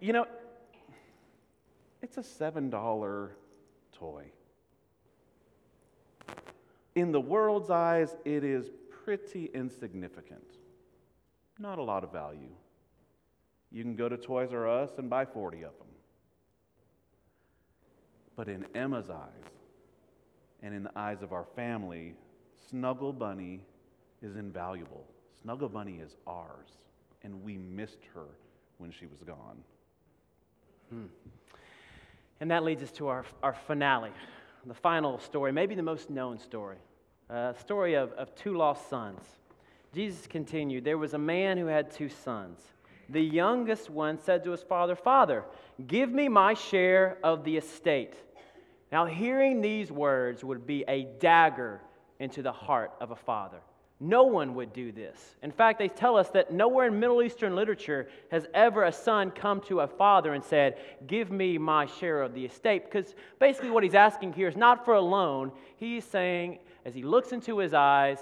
you 0.00 0.12
know, 0.12 0.26
it's 2.02 2.18
a 2.18 2.22
$7 2.22 3.30
toy. 3.92 4.24
In 6.94 7.10
the 7.12 7.20
world's 7.20 7.70
eyes, 7.70 8.16
it 8.24 8.44
is 8.44 8.70
pretty 9.04 9.50
insignificant. 9.54 10.44
Not 11.58 11.78
a 11.78 11.82
lot 11.82 12.04
of 12.04 12.12
value. 12.12 12.50
You 13.72 13.82
can 13.82 13.96
go 13.96 14.08
to 14.08 14.16
Toys 14.16 14.52
R 14.52 14.68
Us 14.68 14.90
and 14.98 15.10
buy 15.10 15.24
40 15.24 15.58
of 15.58 15.76
them. 15.78 15.88
But 18.36 18.48
in 18.48 18.64
Emma's 18.74 19.10
eyes, 19.10 19.50
and 20.62 20.74
in 20.74 20.82
the 20.82 20.96
eyes 20.96 21.22
of 21.22 21.32
our 21.32 21.46
family, 21.54 22.14
Snuggle 22.70 23.12
Bunny 23.12 23.60
is 24.22 24.36
invaluable. 24.36 25.04
Snuggle 25.42 25.68
Bunny 25.68 26.00
is 26.00 26.16
ours, 26.26 26.70
and 27.22 27.42
we 27.42 27.58
missed 27.58 27.98
her 28.14 28.26
when 28.78 28.90
she 28.90 29.06
was 29.06 29.22
gone. 29.22 29.58
Hmm. 30.90 31.04
And 32.40 32.50
that 32.50 32.64
leads 32.64 32.82
us 32.82 32.90
to 32.92 33.08
our, 33.08 33.24
our 33.42 33.54
finale, 33.66 34.10
the 34.66 34.74
final 34.74 35.18
story, 35.18 35.52
maybe 35.52 35.74
the 35.74 35.82
most 35.82 36.10
known 36.10 36.38
story, 36.38 36.76
a 37.28 37.54
story 37.60 37.94
of, 37.94 38.12
of 38.12 38.34
two 38.34 38.56
lost 38.56 38.88
sons. 38.88 39.20
Jesus 39.94 40.26
continued 40.26 40.84
There 40.84 40.98
was 40.98 41.14
a 41.14 41.18
man 41.18 41.58
who 41.58 41.66
had 41.66 41.90
two 41.90 42.08
sons. 42.08 42.60
The 43.08 43.20
youngest 43.20 43.90
one 43.90 44.18
said 44.18 44.44
to 44.44 44.50
his 44.50 44.62
father, 44.62 44.96
Father, 44.96 45.44
give 45.86 46.10
me 46.10 46.28
my 46.28 46.54
share 46.54 47.18
of 47.22 47.44
the 47.44 47.56
estate. 47.56 48.14
Now, 48.90 49.06
hearing 49.06 49.60
these 49.60 49.90
words 49.90 50.42
would 50.42 50.66
be 50.66 50.84
a 50.88 51.04
dagger 51.20 51.80
into 52.18 52.42
the 52.42 52.52
heart 52.52 52.92
of 53.00 53.10
a 53.10 53.16
father. 53.16 53.60
No 54.04 54.24
one 54.24 54.54
would 54.56 54.74
do 54.74 54.92
this. 54.92 55.34
In 55.42 55.50
fact, 55.50 55.78
they 55.78 55.88
tell 55.88 56.18
us 56.18 56.28
that 56.30 56.52
nowhere 56.52 56.88
in 56.88 57.00
Middle 57.00 57.22
Eastern 57.22 57.56
literature 57.56 58.06
has 58.30 58.46
ever 58.52 58.84
a 58.84 58.92
son 58.92 59.30
come 59.30 59.62
to 59.62 59.80
a 59.80 59.86
father 59.86 60.34
and 60.34 60.44
said, 60.44 60.76
Give 61.06 61.30
me 61.30 61.56
my 61.56 61.86
share 61.86 62.20
of 62.20 62.34
the 62.34 62.44
estate. 62.44 62.84
Because 62.84 63.14
basically, 63.40 63.70
what 63.70 63.82
he's 63.82 63.94
asking 63.94 64.34
here 64.34 64.46
is 64.46 64.58
not 64.58 64.84
for 64.84 64.92
a 64.92 65.00
loan. 65.00 65.52
He's 65.76 66.04
saying, 66.04 66.58
as 66.84 66.94
he 66.94 67.02
looks 67.02 67.32
into 67.32 67.56
his 67.56 67.72
eyes, 67.72 68.18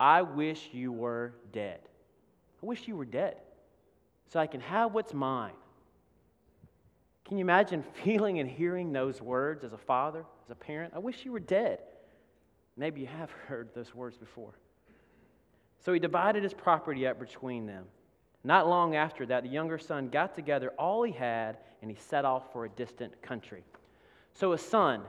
I 0.00 0.22
wish 0.22 0.70
you 0.72 0.92
were 0.92 1.34
dead. 1.52 1.80
I 2.62 2.66
wish 2.66 2.88
you 2.88 2.96
were 2.96 3.04
dead 3.04 3.36
so 4.32 4.40
I 4.40 4.46
can 4.46 4.62
have 4.62 4.94
what's 4.94 5.12
mine. 5.12 5.52
Can 7.26 7.36
you 7.36 7.42
imagine 7.42 7.84
feeling 8.02 8.38
and 8.38 8.48
hearing 8.48 8.94
those 8.94 9.20
words 9.20 9.62
as 9.62 9.74
a 9.74 9.78
father, 9.78 10.24
as 10.46 10.50
a 10.50 10.54
parent? 10.54 10.94
I 10.96 11.00
wish 11.00 11.26
you 11.26 11.32
were 11.32 11.38
dead. 11.38 11.80
Maybe 12.78 13.02
you 13.02 13.08
have 13.08 13.30
heard 13.46 13.68
those 13.74 13.94
words 13.94 14.16
before. 14.16 14.54
So 15.78 15.92
he 15.92 15.98
divided 15.98 16.42
his 16.42 16.54
property 16.54 17.06
up 17.06 17.20
between 17.20 17.66
them. 17.66 17.84
Not 18.44 18.68
long 18.68 18.96
after 18.96 19.26
that, 19.26 19.42
the 19.42 19.48
younger 19.48 19.78
son 19.78 20.08
got 20.08 20.34
together 20.34 20.72
all 20.78 21.02
he 21.02 21.12
had 21.12 21.58
and 21.82 21.90
he 21.90 21.96
set 21.96 22.24
off 22.24 22.52
for 22.52 22.64
a 22.64 22.68
distant 22.68 23.20
country. 23.22 23.62
So 24.34 24.52
his 24.52 24.62
son, 24.62 25.02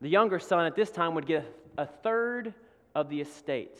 the 0.00 0.08
younger 0.08 0.38
son 0.38 0.66
at 0.66 0.74
this 0.74 0.90
time, 0.90 1.14
would 1.14 1.26
get 1.26 1.44
a 1.78 1.86
third 1.86 2.54
of 2.94 3.08
the 3.08 3.20
estate. 3.20 3.78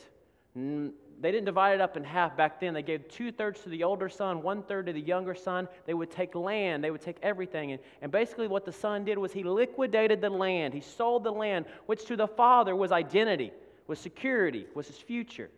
They 0.55 1.31
didn't 1.31 1.45
divide 1.45 1.75
it 1.75 1.81
up 1.81 1.97
in 1.97 2.03
half 2.03 2.37
back 2.37 2.59
then. 2.59 2.73
They 2.73 2.83
gave 2.83 3.07
two 3.07 3.31
thirds 3.31 3.61
to 3.61 3.69
the 3.69 3.83
older 3.83 4.09
son, 4.09 4.41
one 4.41 4.63
third 4.63 4.85
to 4.87 4.93
the 4.93 5.01
younger 5.01 5.35
son. 5.35 5.67
They 5.85 5.93
would 5.93 6.11
take 6.11 6.35
land, 6.35 6.83
they 6.83 6.91
would 6.91 7.01
take 7.01 7.17
everything. 7.21 7.71
And, 7.71 7.81
and 8.01 8.11
basically, 8.11 8.47
what 8.47 8.65
the 8.65 8.71
son 8.71 9.03
did 9.03 9.17
was 9.17 9.31
he 9.31 9.43
liquidated 9.43 10.21
the 10.21 10.29
land. 10.29 10.73
He 10.73 10.81
sold 10.81 11.23
the 11.23 11.31
land, 11.31 11.65
which 11.85 12.05
to 12.05 12.15
the 12.15 12.27
father 12.27 12.75
was 12.75 12.91
identity, 12.91 13.51
was 13.87 13.99
security, 13.99 14.65
was 14.73 14.87
his 14.87 14.97
future. 14.97 15.49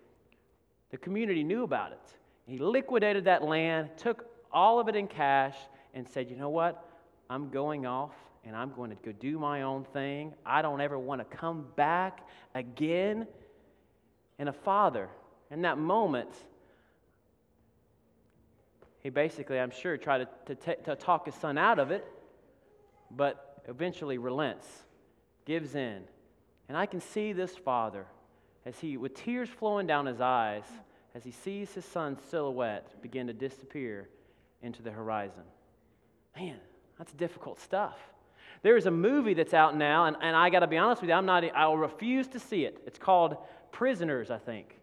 The 0.92 0.98
community 0.98 1.44
knew 1.44 1.64
about 1.64 1.92
it. 1.92 2.02
He 2.48 2.58
liquidated 2.58 3.26
that 3.26 3.44
land, 3.44 3.90
took 3.98 4.26
all 4.52 4.80
of 4.80 4.88
it 4.88 4.96
in 4.96 5.08
cash, 5.08 5.56
and 5.94 6.08
said, 6.08 6.30
You 6.30 6.36
know 6.36 6.50
what? 6.50 6.86
I'm 7.30 7.50
going 7.50 7.86
off 7.86 8.16
and 8.44 8.56
I'm 8.56 8.74
going 8.74 8.90
to 8.90 8.96
go 9.04 9.12
do 9.12 9.38
my 9.38 9.62
own 9.62 9.84
thing. 9.84 10.34
I 10.46 10.62
don't 10.62 10.82
ever 10.82 10.98
want 10.98 11.22
to 11.22 11.38
come 11.38 11.68
back 11.76 12.28
again. 12.56 13.28
And 14.40 14.50
a 14.50 14.54
father, 14.54 15.10
in 15.52 15.62
that 15.64 15.78
moment, 15.78 16.30
he 19.02 19.10
basically, 19.10 19.60
I'm 19.60 19.72
sure, 19.72 19.98
tried 19.98 20.28
to, 20.46 20.56
to, 20.56 20.56
t- 20.56 20.84
to 20.86 20.96
talk 20.96 21.26
his 21.26 21.36
son 21.36 21.58
out 21.58 21.80
of 21.80 21.92
it, 21.92 22.06
but 23.12 23.62
eventually 23.68 24.18
relents, 24.18 24.68
gives 25.46 25.76
in. 25.76 26.04
And 26.68 26.78
I 26.78 26.86
can 26.86 27.02
see 27.02 27.34
this 27.34 27.56
father 27.56 28.06
as 28.70 28.80
he, 28.80 28.98
with 28.98 29.16
tears 29.16 29.50
flowing 29.50 29.88
down 29.88 30.06
his 30.06 30.22
eyes, 30.22 30.64
as 31.16 31.24
he 31.24 31.32
sees 31.32 31.74
his 31.74 31.84
son's 31.84 32.20
silhouette 32.30 33.02
begin 33.02 33.26
to 33.26 33.34
disappear 33.34 34.08
into 34.62 34.84
the 34.84 34.92
horizon. 34.92 35.42
Man, 36.38 36.58
that's 37.00 37.12
difficult 37.14 37.60
stuff. 37.60 37.98
There 38.62 38.78
is 38.78 38.86
a 38.86 38.92
movie 38.92 39.34
that's 39.34 39.56
out 39.56 39.76
now, 39.76 40.06
and, 40.06 40.16
and 40.22 40.36
I 40.36 40.52
got 40.52 40.60
to 40.60 40.68
be 40.68 40.78
honest 40.78 41.02
with 41.02 41.10
you, 41.10 41.16
I'm 41.16 41.26
not, 41.26 41.44
I'll 41.56 41.78
refuse 41.78 42.28
to 42.28 42.40
see 42.40 42.64
it. 42.66 42.80
It's 42.86 43.00
called 43.00 43.38
Prisoners, 43.72 44.30
I 44.30 44.38
think. 44.38 44.78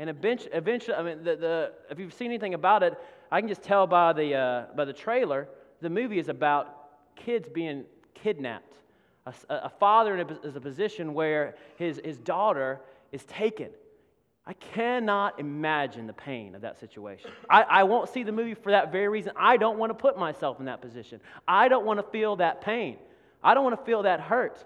And 0.00 0.10
eventually, 0.10 0.94
I 0.94 1.02
mean, 1.02 1.22
the, 1.22 1.36
the, 1.36 1.72
if 1.90 2.00
you've 2.00 2.14
seen 2.14 2.28
anything 2.28 2.54
about 2.54 2.82
it, 2.82 2.94
I 3.30 3.40
can 3.40 3.48
just 3.48 3.62
tell 3.62 3.86
by 3.86 4.12
the, 4.14 4.34
uh, 4.34 4.64
by 4.74 4.84
the 4.84 4.92
trailer, 4.92 5.48
the 5.80 5.90
movie 5.90 6.18
is 6.18 6.28
about 6.28 7.14
kids 7.14 7.48
being 7.48 7.84
kidnapped. 8.14 8.74
A, 9.26 9.34
a 9.48 9.68
father 9.68 10.26
is 10.42 10.56
a 10.56 10.60
position 10.60 11.14
where 11.14 11.54
his, 11.76 12.00
his 12.04 12.18
daughter 12.18 12.80
is 13.12 13.24
taken. 13.24 13.70
I 14.46 14.54
cannot 14.54 15.38
imagine 15.38 16.06
the 16.06 16.14
pain 16.14 16.54
of 16.54 16.62
that 16.62 16.80
situation. 16.80 17.30
I, 17.50 17.62
I 17.62 17.82
won't 17.82 18.08
see 18.08 18.22
the 18.22 18.32
movie 18.32 18.54
for 18.54 18.70
that 18.70 18.90
very 18.90 19.08
reason. 19.08 19.32
I 19.36 19.58
don't 19.58 19.78
want 19.78 19.90
to 19.90 19.94
put 19.94 20.18
myself 20.18 20.58
in 20.58 20.64
that 20.66 20.80
position. 20.80 21.20
I 21.46 21.68
don't 21.68 21.84
want 21.84 21.98
to 21.98 22.10
feel 22.10 22.36
that 22.36 22.62
pain. 22.62 22.96
I 23.44 23.52
don't 23.52 23.62
want 23.62 23.78
to 23.78 23.84
feel 23.84 24.04
that 24.04 24.20
hurt. 24.20 24.64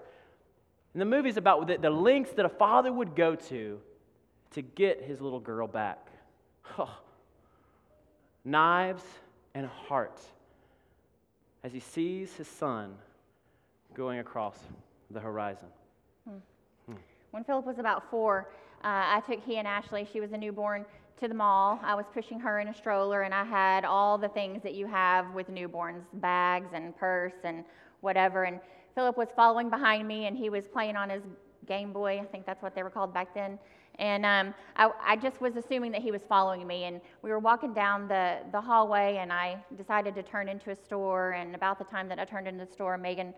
And 0.93 1.01
the 1.01 1.05
movie 1.05 1.27
is 1.27 1.35
about 1.35 1.67
the, 1.67 1.77
the 1.77 1.89
lengths 1.89 2.33
that 2.33 2.45
a 2.45 2.49
father 2.49 2.93
would 2.93 3.13
go 3.13 3.35
to 3.35 3.81
to 4.51 4.61
get 4.61 5.03
his 5.03 5.19
little 5.19 5.39
girl 5.39 5.67
back. 5.67 6.07
Oh. 6.77 6.97
Knives 8.45 9.03
and 9.53 9.67
heart 9.67 10.19
as 11.63 11.73
he 11.73 11.79
sees 11.79 12.33
his 12.35 12.47
son 12.47 12.95
going 13.93 14.19
across 14.19 14.57
the 15.11 15.19
horizon. 15.19 15.67
When 17.33 17.43
Philip 17.43 17.65
was 17.65 17.79
about 17.79 18.11
four, 18.11 18.47
uh, 18.83 19.17
I 19.17 19.23
took 19.25 19.43
he 19.43 19.57
and 19.57 19.67
Ashley, 19.67 20.07
she 20.13 20.19
was 20.19 20.33
a 20.33 20.37
newborn, 20.37 20.85
to 21.19 21.27
the 21.27 21.33
mall. 21.33 21.79
I 21.83 21.95
was 21.95 22.05
pushing 22.13 22.39
her 22.39 22.59
in 22.59 22.67
a 22.67 22.73
stroller, 22.75 23.23
and 23.23 23.33
I 23.33 23.43
had 23.43 23.85
all 23.85 24.19
the 24.19 24.27
things 24.29 24.61
that 24.61 24.75
you 24.75 24.85
have 24.85 25.33
with 25.33 25.49
newborns 25.49 26.03
bags 26.13 26.67
and 26.75 26.95
purse 26.95 27.33
and 27.43 27.65
whatever. 28.01 28.43
And 28.43 28.59
Philip 28.93 29.17
was 29.17 29.29
following 29.35 29.71
behind 29.71 30.07
me, 30.07 30.27
and 30.27 30.37
he 30.37 30.51
was 30.51 30.67
playing 30.67 30.95
on 30.95 31.09
his 31.09 31.23
Game 31.65 31.91
Boy. 31.91 32.19
I 32.19 32.25
think 32.25 32.45
that's 32.45 32.61
what 32.61 32.75
they 32.75 32.83
were 32.83 32.91
called 32.91 33.15
back 33.15 33.33
then. 33.33 33.57
And 33.97 34.27
um, 34.27 34.53
I, 34.75 34.91
I, 35.03 35.15
just 35.15 35.41
was 35.41 35.55
assuming 35.55 35.91
that 35.93 36.01
he 36.01 36.11
was 36.11 36.21
following 36.29 36.67
me. 36.67 36.83
And 36.83 37.01
we 37.23 37.31
were 37.31 37.39
walking 37.39 37.73
down 37.73 38.07
the, 38.07 38.41
the 38.51 38.61
hallway, 38.61 39.17
and 39.19 39.33
I 39.33 39.57
decided 39.75 40.13
to 40.15 40.21
turn 40.21 40.49
into 40.49 40.69
a 40.69 40.75
store. 40.75 41.31
And 41.31 41.55
about 41.55 41.79
the 41.79 41.85
time 41.85 42.07
that 42.09 42.19
I 42.19 42.25
turned 42.25 42.47
into 42.47 42.63
the 42.63 42.71
store, 42.71 42.95
Megan, 42.95 43.33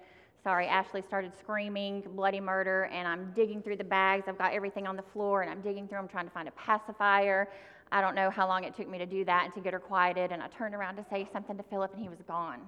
sorry, 0.46 0.68
Ashley 0.68 1.02
started 1.02 1.32
screaming 1.36 2.04
bloody 2.16 2.40
murder. 2.40 2.84
And 2.94 3.08
I'm 3.08 3.32
digging 3.36 3.64
through 3.64 3.78
the 3.78 3.84
bags. 3.84 4.26
I've 4.28 4.38
got 4.38 4.54
everything 4.54 4.86
on 4.86 4.96
the 4.96 5.02
floor, 5.02 5.42
and 5.42 5.50
I'm 5.50 5.60
digging 5.60 5.88
through 5.88 5.98
them 5.98 6.08
trying 6.08 6.26
to 6.26 6.32
find 6.32 6.48
a 6.48 6.52
pacifier. 6.52 7.50
I 7.92 8.00
don't 8.00 8.14
know 8.14 8.30
how 8.30 8.48
long 8.48 8.64
it 8.64 8.76
took 8.76 8.88
me 8.88 9.00
to 9.00 9.08
do 9.08 9.26
that 9.26 9.46
and 9.46 9.54
to 9.56 9.60
get 9.60 9.74
her 9.74 9.80
quieted. 9.80 10.32
And 10.32 10.44
I 10.44 10.48
turned 10.48 10.76
around 10.76 10.98
to 10.98 11.06
say 11.10 11.28
something 11.34 11.58
to 11.58 11.64
Philip, 11.64 11.94
and 11.94 12.02
he 12.02 12.10
was 12.10 12.20
gone. 12.28 12.60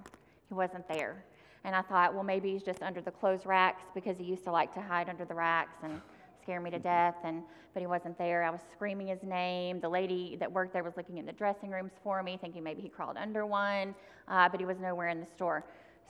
He 0.48 0.54
wasn't 0.54 0.88
there. 0.88 1.24
And 1.62 1.76
I 1.76 1.82
thought, 1.82 2.14
well, 2.14 2.24
maybe 2.24 2.52
he's 2.52 2.64
just 2.64 2.82
under 2.82 3.00
the 3.00 3.12
clothes 3.12 3.46
racks 3.46 3.82
because 3.94 4.18
he 4.18 4.24
used 4.24 4.42
to 4.44 4.50
like 4.50 4.74
to 4.74 4.80
hide 4.80 5.08
under 5.08 5.24
the 5.24 5.34
racks 5.34 5.76
and 5.84 6.00
scare 6.42 6.60
me 6.60 6.70
to 6.70 6.80
death. 6.80 7.14
And 7.22 7.42
but 7.74 7.80
he 7.80 7.86
wasn't 7.86 8.18
there. 8.18 8.42
I 8.42 8.50
was 8.50 8.60
screaming 8.72 9.06
his 9.06 9.22
name. 9.22 9.78
The 9.78 9.88
lady 9.88 10.36
that 10.40 10.50
worked 10.50 10.72
there 10.72 10.82
was 10.82 10.96
looking 10.96 11.18
in 11.18 11.26
the 11.26 11.32
dressing 11.32 11.70
rooms 11.70 11.92
for 12.02 12.24
me, 12.24 12.36
thinking 12.40 12.64
maybe 12.64 12.82
he 12.82 12.88
crawled 12.88 13.16
under 13.16 13.46
one, 13.46 13.94
uh, 14.26 14.48
but 14.48 14.58
he 14.58 14.66
was 14.66 14.78
nowhere 14.80 15.10
in 15.10 15.20
the 15.20 15.26
store. 15.26 15.64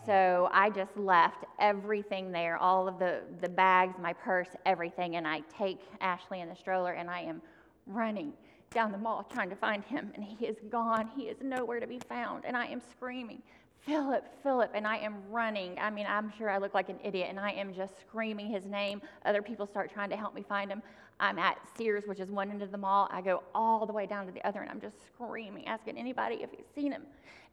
So 0.06 0.48
I 0.52 0.70
just 0.70 0.96
left 0.96 1.44
everything 1.58 2.32
there, 2.32 2.56
all 2.56 2.88
of 2.88 2.98
the, 2.98 3.22
the 3.40 3.48
bags, 3.48 3.96
my 4.00 4.12
purse, 4.12 4.48
everything, 4.64 5.16
and 5.16 5.26
I 5.26 5.40
take 5.56 5.80
Ashley 6.00 6.40
in 6.40 6.48
the 6.48 6.56
stroller 6.56 6.92
and 6.92 7.10
I 7.10 7.20
am 7.20 7.42
running 7.86 8.32
down 8.70 8.92
the 8.92 8.98
mall 8.98 9.26
trying 9.30 9.50
to 9.50 9.56
find 9.56 9.84
him, 9.84 10.10
and 10.14 10.22
he 10.22 10.46
is 10.46 10.56
gone. 10.70 11.08
He 11.16 11.24
is 11.24 11.38
nowhere 11.42 11.80
to 11.80 11.86
be 11.86 11.98
found, 12.08 12.44
and 12.44 12.56
I 12.56 12.66
am 12.66 12.80
screaming, 12.80 13.42
Philip, 13.80 14.24
Philip, 14.42 14.70
and 14.74 14.86
I 14.86 14.98
am 14.98 15.22
running. 15.30 15.78
I 15.78 15.90
mean, 15.90 16.06
I'm 16.08 16.32
sure 16.36 16.50
I 16.50 16.58
look 16.58 16.74
like 16.74 16.88
an 16.88 16.98
idiot, 17.02 17.28
and 17.30 17.40
I 17.40 17.52
am 17.52 17.72
just 17.72 17.98
screaming 18.00 18.50
his 18.50 18.66
name. 18.66 19.00
Other 19.24 19.40
people 19.40 19.66
start 19.66 19.92
trying 19.92 20.10
to 20.10 20.16
help 20.16 20.34
me 20.34 20.44
find 20.46 20.70
him. 20.70 20.82
I'm 21.20 21.38
at 21.38 21.58
Sears, 21.76 22.04
which 22.06 22.20
is 22.20 22.30
one 22.30 22.50
end 22.50 22.62
of 22.62 22.70
the 22.70 22.78
mall. 22.78 23.08
I 23.10 23.20
go 23.20 23.42
all 23.54 23.86
the 23.86 23.92
way 23.92 24.06
down 24.06 24.26
to 24.26 24.32
the 24.32 24.46
other, 24.46 24.60
and 24.60 24.70
I'm 24.70 24.80
just 24.80 24.96
screaming, 25.06 25.66
asking 25.66 25.98
anybody 25.98 26.36
if 26.36 26.50
he's 26.50 26.66
seen 26.74 26.92
him. 26.92 27.02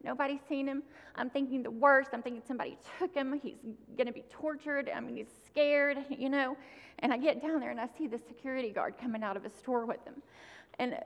Nobody's 0.03 0.41
seen 0.47 0.67
him. 0.67 0.83
I'm 1.15 1.29
thinking 1.29 1.63
the 1.63 1.71
worst. 1.71 2.11
I'm 2.13 2.21
thinking 2.21 2.43
somebody 2.47 2.77
took 2.99 3.15
him. 3.15 3.39
He's 3.41 3.55
going 3.97 4.07
to 4.07 4.13
be 4.13 4.23
tortured. 4.29 4.91
I 4.95 4.99
mean, 4.99 5.15
he's 5.15 5.33
scared, 5.47 5.97
you 6.09 6.29
know. 6.29 6.55
And 6.99 7.11
I 7.11 7.17
get 7.17 7.41
down 7.41 7.59
there, 7.59 7.71
and 7.71 7.79
I 7.79 7.89
see 7.97 8.07
the 8.07 8.19
security 8.19 8.69
guard 8.69 8.95
coming 9.01 9.23
out 9.23 9.35
of 9.35 9.45
a 9.45 9.49
store 9.49 9.85
with 9.85 10.03
him. 10.05 10.21
And 10.77 10.97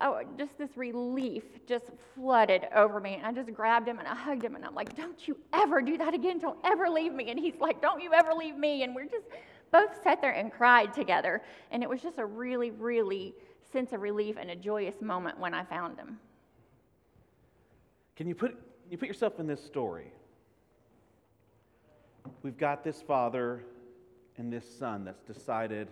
oh, 0.00 0.22
just 0.38 0.56
this 0.58 0.76
relief 0.76 1.42
just 1.66 1.86
flooded 2.14 2.66
over 2.74 3.00
me. 3.00 3.14
And 3.16 3.26
I 3.26 3.32
just 3.32 3.52
grabbed 3.52 3.88
him 3.88 3.98
and 3.98 4.06
I 4.06 4.14
hugged 4.14 4.44
him 4.44 4.54
and 4.54 4.64
I'm 4.64 4.74
like, 4.74 4.96
Don't 4.96 5.26
you 5.26 5.36
ever 5.52 5.82
do 5.82 5.98
that 5.98 6.14
again. 6.14 6.38
Don't 6.38 6.58
ever 6.64 6.88
leave 6.88 7.12
me. 7.12 7.30
And 7.30 7.38
he's 7.38 7.56
like, 7.60 7.82
Don't 7.82 8.00
you 8.00 8.12
ever 8.12 8.32
leave 8.32 8.56
me. 8.56 8.84
And 8.84 8.94
we're 8.94 9.06
just 9.06 9.26
both 9.72 10.02
sat 10.02 10.20
there 10.20 10.32
and 10.32 10.52
cried 10.52 10.92
together. 10.92 11.42
And 11.70 11.82
it 11.82 11.88
was 11.88 12.00
just 12.00 12.18
a 12.18 12.26
really, 12.26 12.70
really 12.70 13.34
sense 13.72 13.92
of 13.92 14.00
relief 14.00 14.36
and 14.38 14.50
a 14.50 14.56
joyous 14.56 15.00
moment 15.00 15.38
when 15.38 15.54
I 15.54 15.64
found 15.64 15.98
him. 15.98 16.18
Can 18.16 18.26
you 18.26 18.34
put, 18.34 18.58
you 18.90 18.98
put 18.98 19.08
yourself 19.08 19.38
in 19.38 19.46
this 19.46 19.62
story? 19.62 20.12
We've 22.42 22.58
got 22.58 22.84
this 22.84 23.02
father 23.02 23.64
and 24.36 24.52
this 24.52 24.64
son 24.78 25.04
that's 25.04 25.22
decided, 25.22 25.88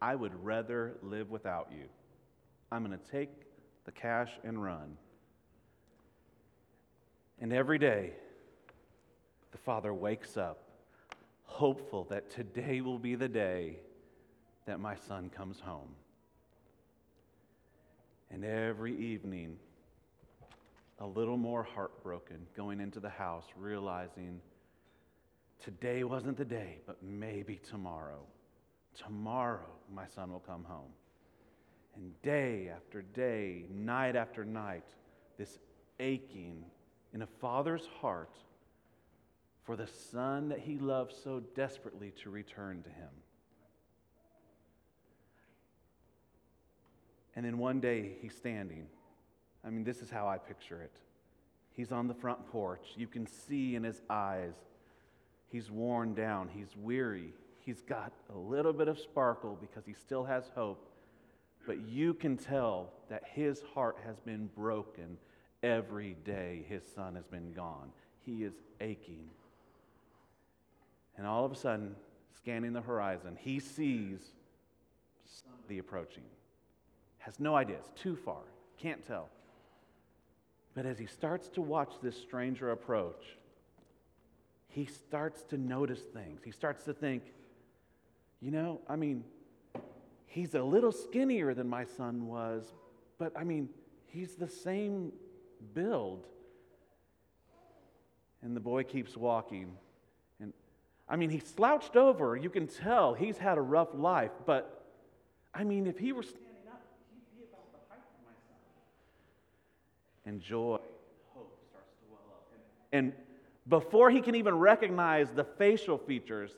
I 0.00 0.14
would 0.14 0.32
rather 0.44 0.96
live 1.02 1.30
without 1.30 1.68
you. 1.70 1.84
I'm 2.70 2.84
going 2.84 2.98
to 2.98 3.10
take 3.10 3.30
the 3.84 3.92
cash 3.92 4.30
and 4.44 4.62
run. 4.62 4.96
And 7.40 7.52
every 7.52 7.78
day, 7.78 8.12
the 9.52 9.58
father 9.58 9.94
wakes 9.94 10.36
up 10.36 10.67
hopeful 11.48 12.06
that 12.10 12.30
today 12.30 12.80
will 12.80 12.98
be 12.98 13.14
the 13.16 13.28
day 13.28 13.78
that 14.66 14.78
my 14.78 14.94
son 14.94 15.30
comes 15.30 15.58
home. 15.58 15.88
And 18.30 18.44
every 18.44 18.94
evening, 18.96 19.56
a 21.00 21.06
little 21.06 21.38
more 21.38 21.62
heartbroken, 21.62 22.46
going 22.54 22.80
into 22.80 23.00
the 23.00 23.08
house, 23.08 23.46
realizing 23.56 24.40
today 25.64 26.04
wasn't 26.04 26.36
the 26.36 26.44
day, 26.44 26.78
but 26.86 27.02
maybe 27.02 27.58
tomorrow. 27.68 28.20
Tomorrow, 28.94 29.70
my 29.92 30.06
son 30.06 30.30
will 30.30 30.40
come 30.40 30.64
home. 30.64 30.92
And 31.96 32.12
day 32.22 32.70
after 32.74 33.02
day, 33.02 33.64
night 33.72 34.16
after 34.16 34.44
night, 34.44 34.84
this 35.38 35.58
aching 35.98 36.62
in 37.14 37.22
a 37.22 37.26
father's 37.40 37.88
heart 38.00 38.36
for 39.68 39.76
the 39.76 39.86
son 39.86 40.48
that 40.48 40.60
he 40.60 40.78
loved 40.78 41.12
so 41.12 41.42
desperately 41.54 42.10
to 42.22 42.30
return 42.30 42.82
to 42.82 42.88
him. 42.88 43.10
And 47.36 47.44
then 47.44 47.58
one 47.58 47.78
day 47.78 48.12
he's 48.22 48.34
standing. 48.34 48.86
I 49.62 49.68
mean, 49.68 49.84
this 49.84 50.00
is 50.00 50.08
how 50.08 50.26
I 50.26 50.38
picture 50.38 50.80
it. 50.80 50.92
He's 51.74 51.92
on 51.92 52.08
the 52.08 52.14
front 52.14 52.50
porch. 52.50 52.94
You 52.96 53.06
can 53.06 53.26
see 53.26 53.76
in 53.76 53.84
his 53.84 54.00
eyes, 54.08 54.54
he's 55.52 55.70
worn 55.70 56.14
down, 56.14 56.48
he's 56.48 56.74
weary. 56.74 57.34
He's 57.60 57.82
got 57.82 58.14
a 58.34 58.38
little 58.38 58.72
bit 58.72 58.88
of 58.88 58.98
sparkle 58.98 59.58
because 59.60 59.84
he 59.84 59.92
still 59.92 60.24
has 60.24 60.44
hope 60.54 60.88
but 61.66 61.86
you 61.86 62.14
can 62.14 62.38
tell 62.38 62.88
that 63.10 63.22
his 63.34 63.62
heart 63.74 63.98
has 64.06 64.18
been 64.20 64.48
broken 64.56 65.18
every 65.62 66.16
day 66.24 66.64
his 66.66 66.82
son 66.94 67.14
has 67.14 67.26
been 67.26 67.52
gone. 67.52 67.90
He 68.24 68.42
is 68.42 68.54
aching. 68.80 69.28
And 71.18 71.26
all 71.26 71.44
of 71.44 71.52
a 71.52 71.56
sudden, 71.56 71.96
scanning 72.36 72.72
the 72.72 72.80
horizon, 72.80 73.36
he 73.38 73.58
sees 73.58 74.20
somebody 75.26 75.78
approaching. 75.78 76.22
Has 77.18 77.38
no 77.40 77.56
idea, 77.56 77.76
it's 77.76 78.00
too 78.00 78.16
far, 78.16 78.42
can't 78.78 79.04
tell. 79.06 79.28
But 80.74 80.86
as 80.86 80.98
he 80.98 81.06
starts 81.06 81.48
to 81.50 81.60
watch 81.60 81.92
this 82.00 82.16
stranger 82.16 82.70
approach, 82.70 83.36
he 84.68 84.86
starts 84.86 85.42
to 85.44 85.58
notice 85.58 86.00
things. 86.14 86.40
He 86.44 86.52
starts 86.52 86.84
to 86.84 86.94
think, 86.94 87.24
you 88.40 88.52
know, 88.52 88.80
I 88.88 88.94
mean, 88.94 89.24
he's 90.26 90.54
a 90.54 90.62
little 90.62 90.92
skinnier 90.92 91.52
than 91.52 91.68
my 91.68 91.84
son 91.84 92.28
was, 92.28 92.72
but 93.18 93.32
I 93.36 93.42
mean, 93.42 93.68
he's 94.06 94.36
the 94.36 94.48
same 94.48 95.12
build. 95.74 96.28
And 98.42 98.54
the 98.54 98.60
boy 98.60 98.84
keeps 98.84 99.16
walking. 99.16 99.76
I 101.08 101.16
mean, 101.16 101.30
he 101.30 101.38
slouched 101.38 101.96
over. 101.96 102.36
You 102.36 102.50
can 102.50 102.66
tell 102.66 103.14
he's 103.14 103.38
had 103.38 103.58
a 103.58 103.62
rough 103.62 103.88
life, 103.94 104.32
but 104.44 104.84
I 105.54 105.64
mean, 105.64 105.86
if 105.86 105.98
he 105.98 106.12
were 106.12 106.22
standing 106.22 106.46
up, 106.68 106.82
he'd 107.10 107.38
be 107.38 107.44
about 107.50 107.72
the 107.72 107.78
height 107.88 107.98
of 107.98 108.24
my 108.24 108.32
son. 108.46 108.56
And 110.26 110.40
joy, 110.40 110.78
hope 111.34 111.58
starts 111.70 111.92
to 112.00 112.04
well 112.10 112.20
up. 112.30 112.46
And 112.92 113.12
before 113.68 114.10
he 114.10 114.20
can 114.20 114.34
even 114.34 114.58
recognize 114.58 115.30
the 115.30 115.44
facial 115.44 115.98
features, 115.98 116.52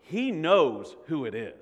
he 0.00 0.30
knows 0.30 0.96
who 1.06 1.24
it 1.26 1.34
is. 1.34 1.54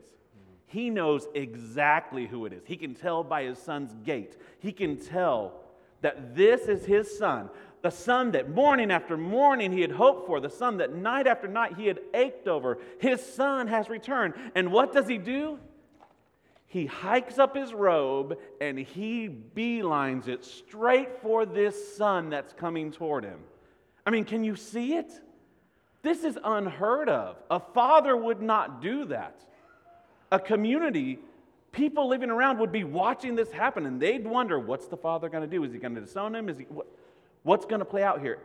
He 0.66 0.88
knows 0.88 1.26
exactly 1.34 2.26
who 2.26 2.46
it 2.46 2.52
is. 2.52 2.62
He 2.64 2.76
can 2.76 2.94
tell 2.94 3.24
by 3.24 3.42
his 3.42 3.58
son's 3.58 3.92
gait. 4.04 4.36
He 4.60 4.70
can 4.70 4.96
tell 4.96 5.54
that 6.02 6.34
this 6.34 6.62
is 6.62 6.84
his 6.84 7.18
son, 7.18 7.50
the 7.82 7.90
son 7.90 8.32
that 8.32 8.50
morning 8.50 8.90
after 8.90 9.16
morning 9.16 9.72
he 9.72 9.80
had 9.80 9.92
hoped 9.92 10.26
for, 10.26 10.40
the 10.40 10.50
son 10.50 10.78
that 10.78 10.94
night 10.94 11.26
after 11.26 11.48
night 11.48 11.76
he 11.76 11.86
had 11.86 12.00
ached 12.14 12.46
over. 12.46 12.78
His 12.98 13.20
son 13.22 13.68
has 13.68 13.88
returned. 13.88 14.34
And 14.54 14.70
what 14.70 14.92
does 14.92 15.08
he 15.08 15.18
do? 15.18 15.58
He 16.66 16.86
hikes 16.86 17.38
up 17.38 17.56
his 17.56 17.72
robe 17.72 18.38
and 18.60 18.78
he 18.78 19.28
beelines 19.28 20.28
it 20.28 20.44
straight 20.44 21.20
for 21.20 21.44
this 21.44 21.96
son 21.96 22.30
that's 22.30 22.52
coming 22.52 22.92
toward 22.92 23.24
him. 23.24 23.40
I 24.06 24.10
mean, 24.10 24.24
can 24.24 24.44
you 24.44 24.56
see 24.56 24.94
it? 24.94 25.10
This 26.02 26.24
is 26.24 26.38
unheard 26.42 27.08
of. 27.08 27.36
A 27.50 27.60
father 27.60 28.16
would 28.16 28.40
not 28.40 28.80
do 28.80 29.06
that 29.06 29.40
a 30.32 30.38
community, 30.38 31.18
people 31.72 32.08
living 32.08 32.30
around 32.30 32.58
would 32.58 32.72
be 32.72 32.84
watching 32.84 33.34
this 33.34 33.50
happen 33.52 33.86
and 33.86 34.00
they'd 34.00 34.26
wonder 34.26 34.58
what's 34.58 34.86
the 34.86 34.96
father 34.96 35.28
going 35.28 35.48
to 35.48 35.56
do? 35.56 35.62
Is 35.64 35.72
he 35.72 35.78
going 35.78 35.94
to 35.94 36.00
disown 36.00 36.34
him? 36.34 36.48
Is 36.48 36.58
he, 36.58 36.64
what, 36.64 36.86
what's 37.42 37.64
going 37.64 37.80
to 37.80 37.84
play 37.84 38.02
out 38.02 38.20
here? 38.20 38.38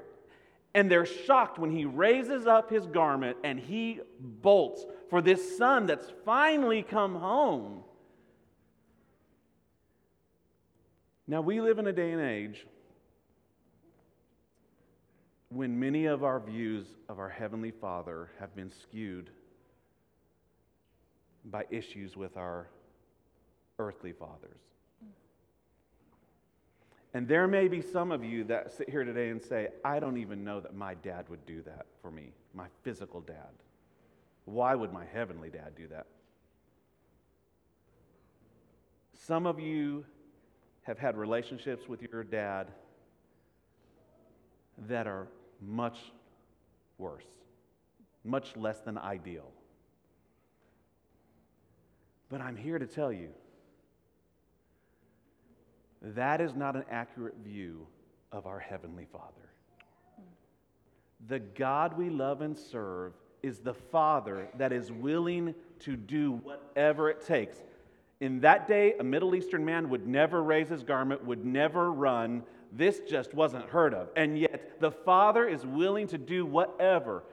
And 0.74 0.92
they're 0.92 1.06
shocked 1.06 1.58
when 1.58 1.72
he 1.72 1.86
raises 1.86 2.48
up 2.48 2.70
his 2.70 2.86
garment 2.86 3.38
and 3.44 3.60
he 3.60 4.02
bolts 4.20 4.86
for 5.10 5.22
this 5.22 5.58
son 5.58 5.86
that's 5.86 6.12
finally 6.26 6.84
come 6.84 7.16
home. 7.16 7.84
Now, 11.28 11.42
we 11.42 11.60
live 11.60 11.80
in 11.80 11.88
a 11.88 11.94
day 11.94 12.12
and 12.12 12.22
age 12.22 12.68
when 15.50 15.80
many 15.80 16.06
of 16.06 16.24
our 16.24 16.40
views 16.40 16.86
of 17.10 17.18
our 17.18 17.30
Heavenly 17.30 17.72
Father 17.72 18.30
have 18.40 18.56
been 18.56 18.70
skewed 18.70 19.30
by 21.46 21.66
issues 21.70 22.16
with 22.16 22.36
our 22.38 22.68
earthly 23.80 24.14
fathers. 24.14 24.62
And 27.14 27.28
there 27.28 27.48
may 27.48 27.70
be 27.70 27.82
some 27.82 28.12
of 28.12 28.26
you 28.26 28.44
that 28.46 28.74
sit 28.74 28.90
here 28.90 29.06
today 29.06 29.30
and 29.30 29.42
say, 29.42 29.70
I 29.86 30.00
don't 30.00 30.18
even 30.18 30.44
know 30.44 30.60
that 30.60 30.76
my 30.76 30.96
dad 30.96 31.30
would 31.30 31.46
do 31.46 31.62
that 31.62 31.86
for 32.02 32.12
me, 32.12 32.34
my 32.54 32.66
physical 32.84 33.22
dad. 33.22 33.54
Why 34.44 34.76
would 34.76 34.92
my 34.92 35.06
heavenly 35.06 35.50
dad 35.50 35.76
do 35.78 35.88
that? 35.88 36.08
Some 39.14 39.48
of 39.48 39.62
you 39.62 40.06
have 40.84 41.00
had 41.00 41.16
relationships 41.16 41.88
with 41.88 42.02
your 42.02 42.24
dad 42.24 42.68
that 44.88 45.08
are 45.08 45.28
much 45.62 45.98
worse, 46.98 47.26
much 48.26 48.56
less 48.58 48.80
than 48.82 48.98
ideal. 48.98 49.50
But 52.30 52.42
I'm 52.42 52.58
here 52.58 52.78
to 52.78 52.86
tell 52.86 53.12
you 53.12 53.30
that 56.02 56.42
is 56.42 56.56
not 56.56 56.76
an 56.76 56.86
accurate 56.90 57.36
view 57.44 57.88
of 58.32 58.46
our 58.46 58.60
Heavenly 58.60 59.06
Father. 59.12 59.26
The 61.28 61.40
God 61.40 61.98
we 61.98 62.10
love 62.10 62.42
and 62.42 62.58
serve 62.58 63.14
is 63.42 63.60
the 63.60 63.74
Father 63.74 64.48
that 64.58 64.72
is 64.72 64.92
willing 64.92 65.56
to 65.80 65.96
do 65.96 66.34
whatever 66.34 67.10
it 67.10 67.26
takes. 67.26 67.58
In 68.20 68.40
that 68.42 68.68
day, 68.68 68.96
a 69.00 69.04
Middle 69.04 69.36
Eastern 69.36 69.66
man 69.66 69.90
would 69.90 70.08
never 70.08 70.44
raise 70.44 70.70
his 70.70 70.84
garment, 70.84 71.26
would 71.26 71.46
never 71.46 71.92
run. 71.92 72.44
This 72.72 73.02
just 73.08 73.34
wasn't 73.34 73.66
heard 73.66 73.94
of. 73.94 74.10
And 74.16 74.38
yet, 74.38 74.80
the 74.80 74.92
Father 74.92 75.48
is 75.48 75.66
willing 75.66 76.08
to 76.08 76.18
do 76.18 76.46
whatever 76.46 77.24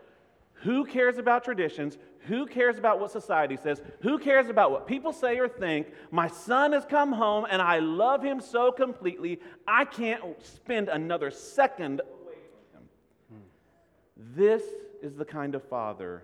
who 0.63 0.85
cares 0.85 1.19
about 1.19 1.45
traditions? 1.45 1.99
Who 2.27 2.47
cares 2.47 2.79
about 2.79 3.01
what 3.01 3.11
society 3.11 3.57
says? 3.57 3.83
Who 4.03 4.19
cares 4.19 4.49
about 4.49 4.71
what 4.71 4.87
people 4.87 5.13
say 5.13 5.39
or 5.39 5.49
think? 5.49 5.89
My 6.11 6.29
son 6.29 6.73
has 6.73 6.85
come 6.85 7.13
home 7.13 7.47
and 7.51 7.61
I 7.61 7.81
love 7.81 8.23
him 8.23 8.41
so 8.41 8.71
completely, 8.71 9.41
I 9.67 9.85
can't 9.85 10.23
spend 10.45 10.89
another 10.89 11.31
second 11.31 12.01
away 12.01 12.39
from 12.73 12.83
him. 13.37 13.43
Hmm. 13.43 14.37
This 14.37 14.63
is 15.03 15.17
the 15.17 15.25
kind 15.25 15.55
of 15.55 15.65
father 15.65 16.23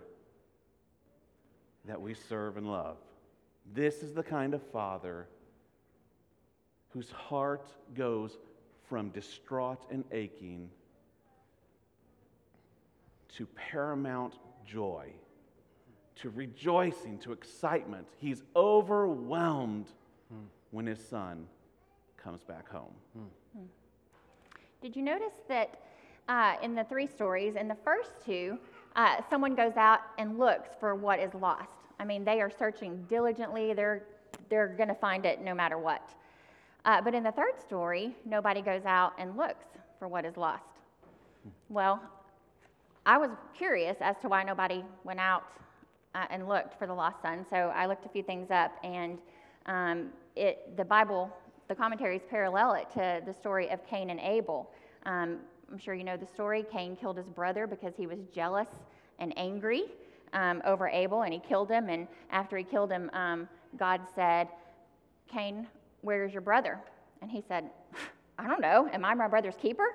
that 1.87 2.01
we 2.01 2.15
serve 2.15 2.57
and 2.57 2.71
love. 2.71 2.97
This 3.75 4.03
is 4.03 4.15
the 4.15 4.23
kind 4.23 4.55
of 4.55 4.63
father 4.71 5.27
whose 6.91 7.11
heart 7.11 7.67
goes 7.95 8.39
from 8.89 9.11
distraught 9.11 9.85
and 9.91 10.05
aching 10.13 10.71
to 13.37 13.47
paramount 13.47 14.35
joy, 14.67 15.13
to 16.23 16.31
rejoicing, 16.31 17.19
to 17.19 17.33
excitement. 17.33 18.07
He's 18.19 18.43
overwhelmed 18.57 19.87
when 20.71 20.87
his 20.87 20.99
son 20.99 21.47
comes 22.23 22.43
back 22.43 22.69
home. 22.69 22.93
Did 24.83 24.95
you 24.95 25.03
notice 25.03 25.33
that 25.49 25.81
uh, 26.29 26.55
in 26.63 26.75
the 26.75 26.85
three 26.85 27.07
stories, 27.07 27.57
in 27.57 27.69
the 27.69 27.77
first 27.85 28.11
two, 28.25 28.59
uh, 28.97 29.17
someone 29.31 29.55
goes 29.55 29.77
out 29.77 30.01
and 30.19 30.39
looks 30.39 30.71
for 30.79 30.95
what 30.95 31.19
is 31.19 31.35
lost? 31.35 31.69
I 31.99 32.05
mean, 32.05 32.25
they 32.25 32.41
are 32.41 32.51
searching 32.51 33.05
diligently, 33.09 33.73
they're, 33.75 34.05
they're 34.49 34.69
going 34.69 34.89
to 34.89 34.95
find 34.95 35.27
it 35.27 35.41
no 35.41 35.55
matter 35.55 35.79
what. 35.79 36.15
Uh, 36.85 37.01
but 37.01 37.15
in 37.15 37.23
the 37.23 37.33
third 37.33 37.61
story, 37.61 38.15
nobody 38.25 38.63
goes 38.63 38.85
out 38.85 39.15
and 39.19 39.37
looks 39.37 39.67
for 39.99 40.07
what 40.07 40.25
is 40.25 40.37
lost. 40.37 40.63
Well, 41.69 42.01
I 43.05 43.19
was 43.19 43.31
curious 43.57 43.97
as 44.01 44.17
to 44.23 44.29
why 44.29 44.43
nobody 44.45 44.85
went 45.03 45.19
out 45.19 45.45
uh, 46.19 46.27
and 46.31 46.49
looked 46.49 46.79
for 46.79 46.87
the 46.87 46.95
lost 46.95 47.23
son, 47.23 47.47
so 47.49 47.73
I 47.75 47.87
looked 47.87 48.05
a 48.05 48.09
few 48.09 48.23
things 48.23 48.51
up, 48.51 48.73
and 48.83 49.19
um, 49.67 50.09
it, 50.35 50.77
the 50.77 50.85
Bible, 50.85 51.31
the 51.69 51.75
commentaries 51.75 52.23
parallel 52.29 52.75
it 52.75 52.91
to 52.95 53.23
the 53.25 53.33
story 53.33 53.71
of 53.71 53.87
Cain 53.87 54.11
and 54.11 54.19
Abel. 54.21 54.71
Um, 55.07 55.39
I'm 55.71 55.79
sure 55.79 55.95
you 55.95 56.05
know 56.05 56.17
the 56.17 56.27
story. 56.27 56.65
Cain 56.73 56.97
killed 56.97 57.17
his 57.19 57.29
brother 57.29 57.67
because 57.67 57.95
he 57.97 58.07
was 58.07 58.19
jealous 58.35 58.69
and 59.19 59.33
angry 59.37 59.85
um, 60.33 60.61
over 60.65 60.89
Abel, 60.89 61.23
and 61.23 61.33
he 61.33 61.39
killed 61.39 61.71
him. 61.71 61.89
And 61.89 62.09
after 62.31 62.57
he 62.57 62.65
killed 62.65 62.91
him, 62.91 63.11
um, 63.13 63.49
God 63.77 64.01
said, 64.15 64.49
Cain, 65.29 65.67
where 66.01 66.25
is 66.25 66.33
your 66.33 66.43
brother? 66.43 66.79
And 67.23 67.31
he 67.31 67.45
said, 67.47 67.71
I 68.39 68.49
don't 68.49 68.61
know. 68.61 68.89
Am 68.93 69.05
I 69.05 69.15
my 69.15 69.29
brother's 69.29 69.57
keeper? 69.61 69.95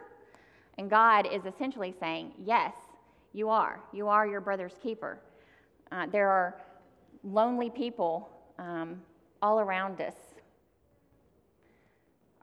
And 0.77 0.89
God 0.89 1.27
is 1.31 1.45
essentially 1.45 1.93
saying, 1.99 2.31
Yes, 2.45 2.73
you 3.33 3.49
are. 3.49 3.79
You 3.91 4.07
are 4.07 4.27
your 4.27 4.41
brother's 4.41 4.73
keeper. 4.81 5.19
Uh, 5.93 6.08
there 6.08 6.27
are 6.27 6.56
lonely 7.23 7.69
people 7.69 8.27
um, 8.58 8.99
all 9.43 9.60
around 9.60 10.01
us. 10.01 10.15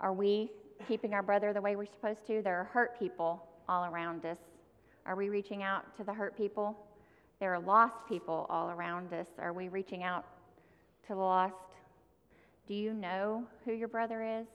Are 0.01 0.13
we 0.13 0.53
keeping 0.87 1.15
our 1.15 1.23
brother 1.23 1.53
the 1.53 1.61
way 1.61 1.75
we're 1.75 1.87
supposed 1.87 2.25
to? 2.29 2.43
There 2.43 2.61
are 2.61 2.65
hurt 2.65 2.97
people 2.97 3.45
all 3.69 3.87
around 3.87 4.25
us. 4.25 4.39
Are 5.05 5.17
we 5.17 5.31
reaching 5.31 5.65
out 5.65 5.97
to 5.97 6.05
the 6.05 6.15
hurt 6.15 6.37
people? 6.37 6.79
There 7.41 7.53
are 7.53 7.59
lost 7.59 7.95
people 8.09 8.47
all 8.49 8.71
around 8.71 9.13
us. 9.13 9.27
Are 9.41 9.53
we 9.53 9.67
reaching 9.67 10.05
out 10.05 10.25
to 11.09 11.15
the 11.15 11.21
lost? 11.21 11.55
Do 12.69 12.75
you 12.75 12.95
know 12.95 13.43
who 13.65 13.73
your 13.73 13.89
brother 13.89 14.23
is? 14.23 14.47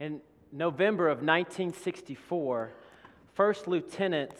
In 0.00 0.20
November 0.52 1.08
of 1.08 1.18
1964, 1.18 2.72
First 3.32 3.66
Lieutenant 3.66 4.34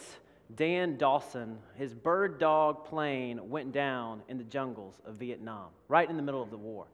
Dan 0.56 0.96
Dawson, 0.96 1.58
his 1.74 1.94
bird 1.94 2.38
dog 2.38 2.84
plane 2.84 3.48
went 3.48 3.72
down 3.72 4.22
in 4.28 4.38
the 4.38 4.44
jungles 4.44 5.00
of 5.06 5.16
Vietnam, 5.16 5.68
right 5.88 6.08
in 6.08 6.16
the 6.16 6.22
middle 6.22 6.42
of 6.42 6.50
the 6.50 6.56
war. 6.56 6.86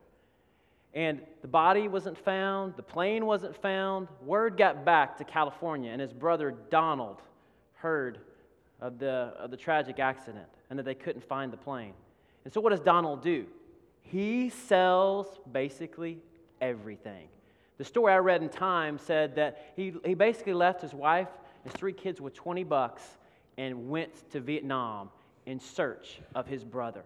And 0.95 1.21
the 1.43 1.49
body 1.49 1.89
wasn't 1.89 2.17
found, 2.19 2.75
the 2.77 2.83
plane 2.83 3.27
wasn't 3.27 3.61
found. 3.61 4.09
Word 4.25 4.57
got 4.57 4.85
back 4.85 5.19
to 5.19 5.25
California, 5.25 5.91
and 5.91 6.01
his 6.01 6.13
brother 6.13 6.55
Donald 6.71 7.21
heard 7.75 8.19
of 8.81 8.99
the, 8.99 9.33
of 9.39 9.51
the 9.51 9.57
tragic 9.57 9.99
accident 9.99 10.47
and 10.71 10.79
that 10.79 10.85
they 10.85 10.95
couldn't 10.95 11.25
find 11.25 11.53
the 11.53 11.57
plane. 11.57 11.95
And 12.45 12.53
so, 12.53 12.61
what 12.61 12.71
does 12.71 12.81
Donald 12.81 13.23
do? 13.23 13.47
He 14.03 14.49
sells 14.49 15.27
basically 15.53 16.19
everything. 16.61 17.29
The 17.77 17.85
story 17.85 18.13
I 18.13 18.19
read 18.19 18.43
in 18.43 18.49
Time 18.49 18.99
said 18.99 19.37
that 19.37 19.73
he, 19.77 19.93
he 20.05 20.15
basically 20.15 20.55
left 20.55 20.81
his 20.81 20.95
wife, 20.95 21.29
his 21.65 21.73
three 21.73 21.93
kids 21.93 22.21
with 22.21 22.35
20 22.35 22.65
bucks, 22.65 23.18
and 23.59 23.91
went 23.91 24.31
to 24.31 24.41
Vietnam 24.41 25.11
in 25.45 25.61
search 25.61 26.21
of 26.35 26.47
his 26.47 26.65
brother. 26.65 27.05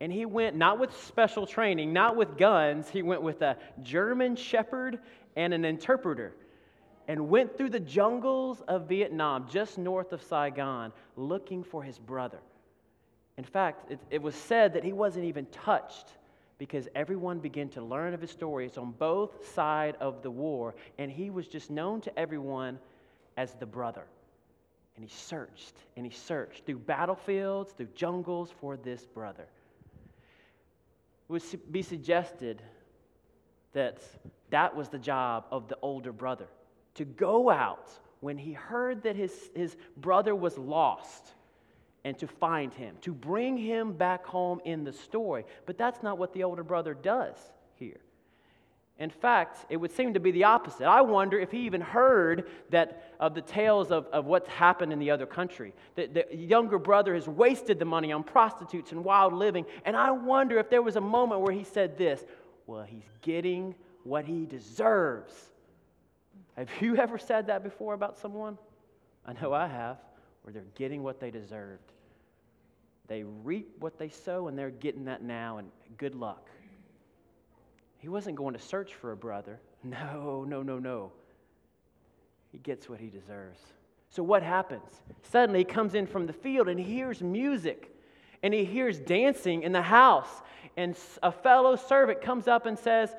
And 0.00 0.12
he 0.12 0.24
went 0.24 0.56
not 0.56 0.78
with 0.78 0.96
special 1.04 1.46
training, 1.46 1.92
not 1.92 2.16
with 2.16 2.38
guns, 2.38 2.88
he 2.88 3.02
went 3.02 3.22
with 3.22 3.42
a 3.42 3.56
German 3.82 4.36
shepherd 4.36 5.00
and 5.36 5.52
an 5.52 5.64
interpreter 5.64 6.32
and 7.08 7.28
went 7.28 7.56
through 7.56 7.70
the 7.70 7.80
jungles 7.80 8.62
of 8.66 8.88
Vietnam, 8.88 9.46
just 9.50 9.76
north 9.76 10.12
of 10.12 10.22
Saigon, 10.22 10.92
looking 11.16 11.62
for 11.62 11.82
his 11.82 11.98
brother. 11.98 12.38
In 13.36 13.44
fact, 13.44 13.90
it, 13.90 13.98
it 14.10 14.22
was 14.22 14.34
said 14.34 14.72
that 14.74 14.84
he 14.84 14.92
wasn't 14.92 15.24
even 15.26 15.44
touched 15.46 16.06
because 16.56 16.88
everyone 16.94 17.40
began 17.40 17.68
to 17.70 17.82
learn 17.82 18.14
of 18.14 18.20
his 18.20 18.30
stories 18.30 18.78
on 18.78 18.92
both 18.92 19.52
sides 19.54 19.96
of 20.00 20.22
the 20.22 20.30
war, 20.30 20.74
and 20.98 21.10
he 21.10 21.30
was 21.30 21.46
just 21.46 21.70
known 21.70 22.00
to 22.00 22.18
everyone 22.18 22.78
as 23.36 23.54
the 23.54 23.66
brother. 23.66 24.04
And 24.96 25.04
he 25.04 25.10
searched 25.10 25.74
and 25.96 26.06
he 26.06 26.12
searched 26.12 26.66
through 26.66 26.78
battlefields, 26.78 27.72
through 27.72 27.88
jungles 27.94 28.50
for 28.60 28.76
this 28.76 29.04
brother. 29.04 29.46
It 31.28 31.32
would 31.32 31.72
be 31.72 31.82
suggested 31.82 32.62
that 33.72 33.98
that 34.50 34.76
was 34.76 34.88
the 34.88 34.98
job 34.98 35.46
of 35.50 35.68
the 35.68 35.76
older 35.82 36.12
brother 36.12 36.46
to 36.94 37.04
go 37.04 37.50
out 37.50 37.90
when 38.20 38.38
he 38.38 38.52
heard 38.52 39.02
that 39.02 39.16
his, 39.16 39.50
his 39.54 39.76
brother 39.96 40.34
was 40.34 40.56
lost 40.56 41.34
and 42.04 42.18
to 42.18 42.26
find 42.26 42.72
him, 42.72 42.96
to 43.00 43.12
bring 43.12 43.56
him 43.56 43.92
back 43.92 44.24
home 44.24 44.60
in 44.64 44.84
the 44.84 44.92
story. 44.92 45.44
But 45.66 45.78
that's 45.78 46.02
not 46.02 46.18
what 46.18 46.32
the 46.32 46.44
older 46.44 46.62
brother 46.62 46.94
does. 46.94 47.36
In 48.98 49.10
fact, 49.10 49.66
it 49.68 49.76
would 49.76 49.90
seem 49.90 50.14
to 50.14 50.20
be 50.20 50.30
the 50.30 50.44
opposite. 50.44 50.84
I 50.86 51.00
wonder 51.00 51.38
if 51.38 51.50
he 51.50 51.60
even 51.60 51.80
heard 51.80 52.48
that 52.70 53.14
of 53.18 53.34
the 53.34 53.40
tales 53.42 53.90
of, 53.90 54.06
of 54.06 54.26
what's 54.26 54.48
happened 54.48 54.92
in 54.92 55.00
the 55.00 55.10
other 55.10 55.26
country. 55.26 55.74
The, 55.96 56.06
the 56.06 56.36
younger 56.36 56.78
brother 56.78 57.14
has 57.14 57.26
wasted 57.26 57.80
the 57.80 57.84
money 57.84 58.12
on 58.12 58.22
prostitutes 58.22 58.92
and 58.92 59.04
wild 59.04 59.32
living. 59.32 59.66
And 59.84 59.96
I 59.96 60.12
wonder 60.12 60.58
if 60.58 60.70
there 60.70 60.82
was 60.82 60.94
a 60.94 61.00
moment 61.00 61.40
where 61.40 61.52
he 61.52 61.64
said 61.64 61.98
this 61.98 62.24
Well, 62.66 62.84
he's 62.84 63.08
getting 63.20 63.74
what 64.04 64.24
he 64.26 64.46
deserves. 64.46 65.34
Have 66.56 66.68
you 66.80 66.96
ever 66.98 67.18
said 67.18 67.48
that 67.48 67.64
before 67.64 67.94
about 67.94 68.16
someone? 68.16 68.58
I 69.26 69.32
know 69.40 69.52
I 69.52 69.66
have, 69.66 69.96
where 70.42 70.52
they're 70.52 70.62
getting 70.76 71.02
what 71.02 71.18
they 71.18 71.32
deserved. 71.32 71.90
They 73.08 73.24
reap 73.24 73.74
what 73.80 73.98
they 73.98 74.08
sow, 74.08 74.46
and 74.48 74.56
they're 74.56 74.70
getting 74.70 75.06
that 75.06 75.22
now, 75.22 75.58
and 75.58 75.68
good 75.98 76.14
luck. 76.14 76.48
He 78.04 78.10
wasn't 78.10 78.36
going 78.36 78.52
to 78.52 78.60
search 78.60 78.92
for 78.92 79.12
a 79.12 79.16
brother. 79.16 79.58
No, 79.82 80.44
no, 80.46 80.62
no, 80.62 80.78
no. 80.78 81.10
He 82.52 82.58
gets 82.58 82.86
what 82.86 83.00
he 83.00 83.08
deserves. 83.08 83.58
So, 84.10 84.22
what 84.22 84.42
happens? 84.42 85.00
Suddenly, 85.22 85.60
he 85.60 85.64
comes 85.64 85.94
in 85.94 86.06
from 86.06 86.26
the 86.26 86.34
field 86.34 86.68
and 86.68 86.78
he 86.78 86.84
hears 86.84 87.22
music 87.22 87.96
and 88.42 88.52
he 88.52 88.66
hears 88.66 89.00
dancing 89.00 89.62
in 89.62 89.72
the 89.72 89.80
house. 89.80 90.28
And 90.76 90.94
a 91.22 91.32
fellow 91.32 91.76
servant 91.76 92.20
comes 92.20 92.46
up 92.46 92.66
and 92.66 92.78
says, 92.78 93.16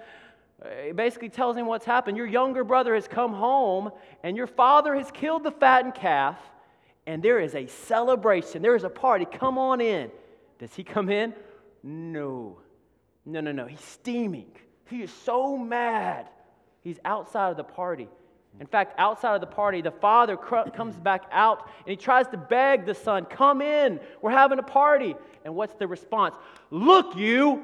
uh, 0.64 0.68
he 0.86 0.92
basically 0.92 1.30
tells 1.30 1.58
him 1.58 1.66
what's 1.66 1.86
happened. 1.86 2.16
Your 2.16 2.28
younger 2.28 2.64
brother 2.64 2.94
has 2.94 3.08
come 3.08 3.34
home, 3.34 3.90
and 4.22 4.38
your 4.38 4.46
father 4.46 4.94
has 4.94 5.10
killed 5.10 5.44
the 5.44 5.52
fattened 5.52 5.96
calf, 5.96 6.38
and 7.08 7.24
there 7.24 7.40
is 7.40 7.56
a 7.56 7.66
celebration. 7.66 8.62
There 8.62 8.76
is 8.76 8.84
a 8.84 8.90
party. 8.90 9.26
Come 9.26 9.58
on 9.58 9.82
in. 9.82 10.12
Does 10.60 10.76
he 10.76 10.84
come 10.84 11.10
in? 11.10 11.34
No. 11.82 12.60
No, 13.26 13.42
no, 13.42 13.52
no. 13.52 13.66
He's 13.66 13.82
steaming. 13.82 14.52
He 14.90 15.02
is 15.02 15.12
so 15.12 15.58
mad. 15.58 16.28
He's 16.82 17.00
outside 17.04 17.50
of 17.50 17.58
the 17.58 17.64
party. 17.64 18.08
In 18.60 18.68
fact, 18.68 18.94
outside 18.98 19.36
of 19.36 19.42
the 19.42 19.48
party, 19.48 19.82
the 19.82 19.92
father 19.92 20.38
cr- 20.38 20.70
comes 20.74 20.96
back 20.96 21.24
out 21.32 21.68
and 21.80 21.90
he 21.90 21.96
tries 21.98 22.28
to 22.28 22.38
beg 22.38 22.86
the 22.86 22.94
son, 22.94 23.26
Come 23.26 23.62
in, 23.62 24.00
we're 24.22 24.32
having 24.32 24.60
a 24.60 24.64
party. 24.64 25.16
And 25.44 25.56
what's 25.56 25.74
the 25.76 25.88
response? 25.88 26.36
Look, 26.72 27.16
you, 27.16 27.64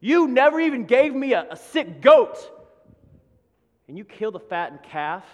you 0.00 0.28
never 0.28 0.60
even 0.60 0.86
gave 0.86 1.14
me 1.14 1.34
a, 1.34 1.46
a 1.50 1.56
sick 1.56 2.00
goat. 2.00 2.38
And 3.88 3.98
you 3.98 4.04
killed 4.04 4.34
a 4.34 4.40
fattened 4.40 4.82
calf 4.82 5.24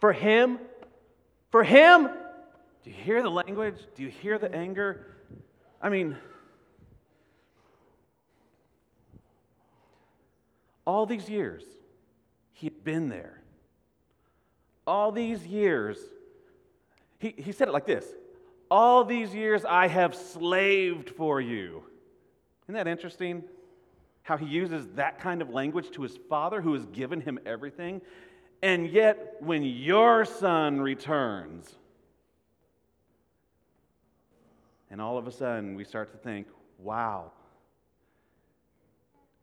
for 0.00 0.12
him? 0.12 0.58
For 1.50 1.62
him? 1.62 2.08
Do 2.84 2.90
you 2.90 2.96
hear 2.96 3.22
the 3.22 3.30
language? 3.30 3.76
Do 3.94 4.02
you 4.02 4.08
hear 4.08 4.38
the 4.38 4.52
anger? 4.52 5.06
I 5.80 5.90
mean, 5.90 6.16
All 10.86 11.06
these 11.06 11.28
years, 11.28 11.64
he'd 12.52 12.84
been 12.84 13.08
there. 13.08 13.40
All 14.86 15.12
these 15.12 15.46
years, 15.46 15.98
he, 17.18 17.34
he 17.36 17.52
said 17.52 17.68
it 17.68 17.72
like 17.72 17.86
this 17.86 18.06
All 18.70 19.04
these 19.04 19.34
years 19.34 19.64
I 19.64 19.88
have 19.88 20.14
slaved 20.14 21.10
for 21.10 21.40
you. 21.40 21.84
Isn't 22.64 22.74
that 22.74 22.88
interesting? 22.88 23.44
How 24.22 24.36
he 24.36 24.46
uses 24.46 24.86
that 24.94 25.20
kind 25.20 25.42
of 25.42 25.50
language 25.50 25.90
to 25.92 26.02
his 26.02 26.18
father 26.28 26.62
who 26.62 26.72
has 26.74 26.86
given 26.86 27.20
him 27.20 27.38
everything. 27.44 28.00
And 28.62 28.88
yet, 28.88 29.36
when 29.40 29.62
your 29.62 30.24
son 30.24 30.80
returns, 30.80 31.74
and 34.90 35.00
all 35.00 35.18
of 35.18 35.26
a 35.26 35.32
sudden 35.32 35.74
we 35.74 35.84
start 35.84 36.10
to 36.12 36.16
think, 36.16 36.46
wow, 36.78 37.32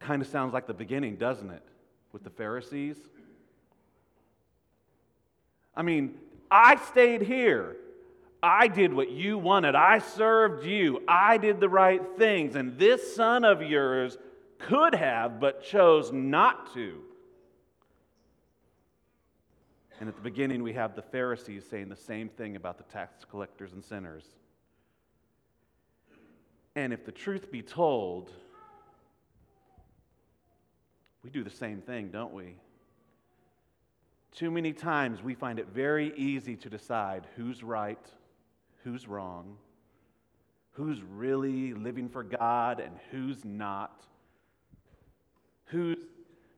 kind 0.02 0.22
of 0.22 0.28
sounds 0.28 0.54
like 0.54 0.68
the 0.68 0.74
beginning, 0.74 1.16
doesn't 1.16 1.50
it? 1.50 1.64
With 2.12 2.24
the 2.24 2.30
Pharisees. 2.30 2.98
I 5.76 5.84
mean, 5.84 6.16
I 6.50 6.76
stayed 6.76 7.22
here. 7.22 7.78
I 8.44 8.68
did 8.68 8.94
what 8.94 9.12
you 9.12 9.38
wanted. 9.38 9.76
I 9.76 10.00
served 10.00 10.66
you. 10.66 11.04
I 11.08 11.38
did 11.38 11.60
the 11.60 11.70
right 11.70 12.02
things. 12.18 12.56
And 12.56 12.78
this 12.78 13.16
son 13.16 13.46
of 13.46 13.62
yours 13.62 14.18
could 14.58 14.96
have, 14.96 15.40
but 15.40 15.64
chose 15.64 16.12
not 16.12 16.74
to. 16.74 17.02
And 20.00 20.10
at 20.10 20.16
the 20.16 20.22
beginning, 20.22 20.64
we 20.64 20.74
have 20.74 20.96
the 20.96 21.04
Pharisees 21.04 21.64
saying 21.70 21.90
the 21.90 21.96
same 21.96 22.28
thing 22.28 22.56
about 22.56 22.80
the 22.80 22.84
tax 22.86 23.24
collectors 23.30 23.74
and 23.74 23.84
sinners. 23.84 24.26
And 26.76 26.92
if 26.92 27.06
the 27.06 27.12
truth 27.12 27.52
be 27.52 27.62
told, 27.62 28.32
we 31.24 31.30
do 31.30 31.44
the 31.44 31.50
same 31.50 31.82
thing, 31.82 32.10
don't 32.10 32.34
we? 32.34 32.56
Too 34.32 34.50
many 34.50 34.74
times 34.74 35.22
we 35.22 35.36
find 35.36 35.60
it 35.60 35.68
very 35.74 36.14
easy 36.16 36.56
to 36.58 36.70
decide 36.70 37.28
who's 37.36 37.64
right, 37.64 38.00
who's 38.84 39.08
wrong, 39.08 39.58
who's 40.72 41.02
really 41.04 41.74
living 41.74 42.08
for 42.08 42.24
God, 42.24 42.80
and 42.80 42.96
who's 43.12 43.44
not, 43.44 44.06
who's, 45.66 45.98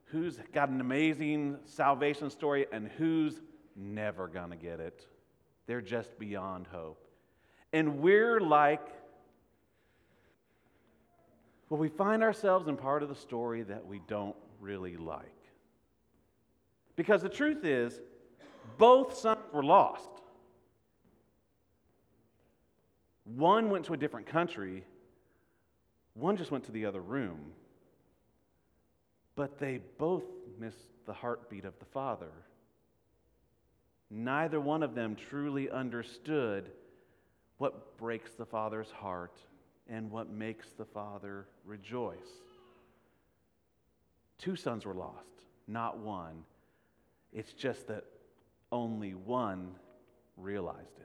who's 0.06 0.38
got 0.52 0.68
an 0.68 0.80
amazing 0.80 1.58
salvation 1.66 2.30
story, 2.30 2.66
and 2.72 2.88
who's 2.96 3.40
never 3.76 4.28
going 4.28 4.50
to 4.50 4.56
get 4.56 4.78
it. 4.78 5.06
They're 5.66 5.80
just 5.80 6.18
beyond 6.18 6.68
hope. 6.68 7.04
And 7.72 7.98
we're 7.98 8.40
like, 8.40 8.86
well, 11.68 11.80
we 11.80 11.88
find 11.88 12.22
ourselves 12.22 12.68
in 12.68 12.76
part 12.76 13.02
of 13.02 13.08
the 13.08 13.14
story 13.16 13.62
that 13.62 13.84
we 13.84 14.00
don't 14.06 14.36
really 14.64 14.96
like. 14.96 15.28
Because 16.96 17.22
the 17.22 17.28
truth 17.28 17.64
is, 17.64 18.00
both 18.78 19.16
sons 19.16 19.40
were 19.52 19.62
lost. 19.62 20.08
One 23.24 23.70
went 23.70 23.84
to 23.86 23.92
a 23.92 23.96
different 23.96 24.26
country, 24.26 24.84
one 26.14 26.36
just 26.36 26.50
went 26.50 26.64
to 26.64 26.72
the 26.72 26.86
other 26.86 27.00
room. 27.00 27.52
But 29.36 29.58
they 29.58 29.80
both 29.98 30.24
missed 30.58 30.88
the 31.06 31.12
heartbeat 31.12 31.64
of 31.64 31.78
the 31.78 31.84
Father. 31.86 32.30
Neither 34.10 34.60
one 34.60 34.82
of 34.82 34.94
them 34.94 35.16
truly 35.16 35.68
understood 35.68 36.70
what 37.58 37.98
breaks 37.98 38.32
the 38.32 38.46
Father's 38.46 38.90
heart 38.90 39.36
and 39.88 40.10
what 40.10 40.30
makes 40.30 40.68
the 40.78 40.84
Father 40.84 41.46
rejoice. 41.64 42.44
Two 44.38 44.56
sons 44.56 44.84
were 44.84 44.94
lost, 44.94 45.44
not 45.66 45.98
one. 45.98 46.44
It's 47.32 47.52
just 47.52 47.88
that 47.88 48.04
only 48.72 49.14
one 49.14 49.74
realized 50.36 50.98
it. 50.98 51.04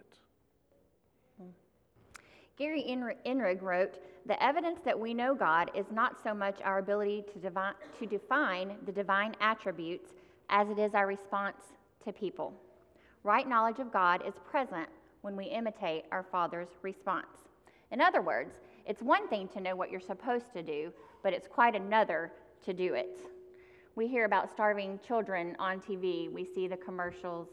Gary 2.58 2.84
Inrig 3.26 3.62
wrote 3.62 4.00
The 4.26 4.44
evidence 4.44 4.82
that 4.84 5.00
we 5.00 5.14
know 5.14 5.34
God 5.34 5.72
is 5.74 5.86
not 5.94 6.22
so 6.22 6.34
much 6.34 6.60
our 6.64 6.80
ability 6.80 7.24
to, 7.34 7.40
devi- 7.40 7.78
to 8.00 8.06
define 8.06 8.76
the 8.86 8.92
divine 8.92 9.34
attributes 9.40 10.12
as 10.50 10.70
it 10.70 10.78
is 10.78 10.94
our 10.94 11.08
response 11.08 11.62
to 12.04 12.12
people. 12.12 12.54
Right 13.24 13.48
knowledge 13.48 13.80
of 13.80 13.94
God 13.94 14.24
is 14.28 14.34
present 14.50 14.90
when 15.22 15.38
we 15.38 15.46
imitate 15.46 16.04
our 16.12 16.24
Father's 16.24 16.70
response. 16.82 17.48
In 17.92 18.02
other 18.02 18.22
words, 18.22 18.56
it's 18.86 19.02
one 19.02 19.28
thing 19.30 19.48
to 19.50 19.62
know 19.62 19.76
what 19.76 19.90
you're 19.90 20.02
supposed 20.02 20.52
to 20.54 20.62
do, 20.62 20.92
but 21.24 21.34
it's 21.34 21.48
quite 21.48 21.76
another 21.76 22.32
to 22.66 22.74
do 22.74 22.94
it. 22.94 23.22
We 23.96 24.08
hear 24.08 24.26
about 24.26 24.52
starving 24.52 25.00
children 25.06 25.56
on 25.60 25.80
TV, 25.80 26.32
we 26.32 26.46
see 26.46 26.68
the 26.68 26.78
commercials, 26.78 27.48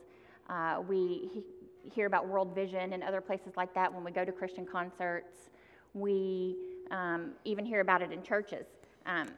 uh, 0.48 0.82
we 0.86 1.30
he- 1.32 1.90
hear 1.90 2.07
about 2.07 2.28
World 2.28 2.54
Vision 2.54 2.92
and 2.92 3.02
other 3.02 3.20
places 3.20 3.57
like 3.57 3.72
that 3.74 3.92
when 3.92 4.04
we 4.04 4.11
go 4.11 4.24
to 4.24 4.32
Christian 4.32 4.66
concerts. 4.66 5.50
We 5.94 6.57
um, 6.90 7.32
even 7.44 7.64
hear 7.64 7.80
about 7.80 8.02
it 8.02 8.12
in 8.12 8.22
churches. 8.22 8.66
Um, 9.07 9.28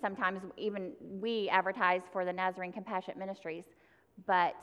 sometimes 0.00 0.40
even 0.56 0.92
we 1.20 1.48
advertise 1.48 2.02
for 2.12 2.24
the 2.24 2.32
Nazarene 2.32 2.72
Compassionate 2.72 3.18
Ministries, 3.18 3.64
but 4.26 4.56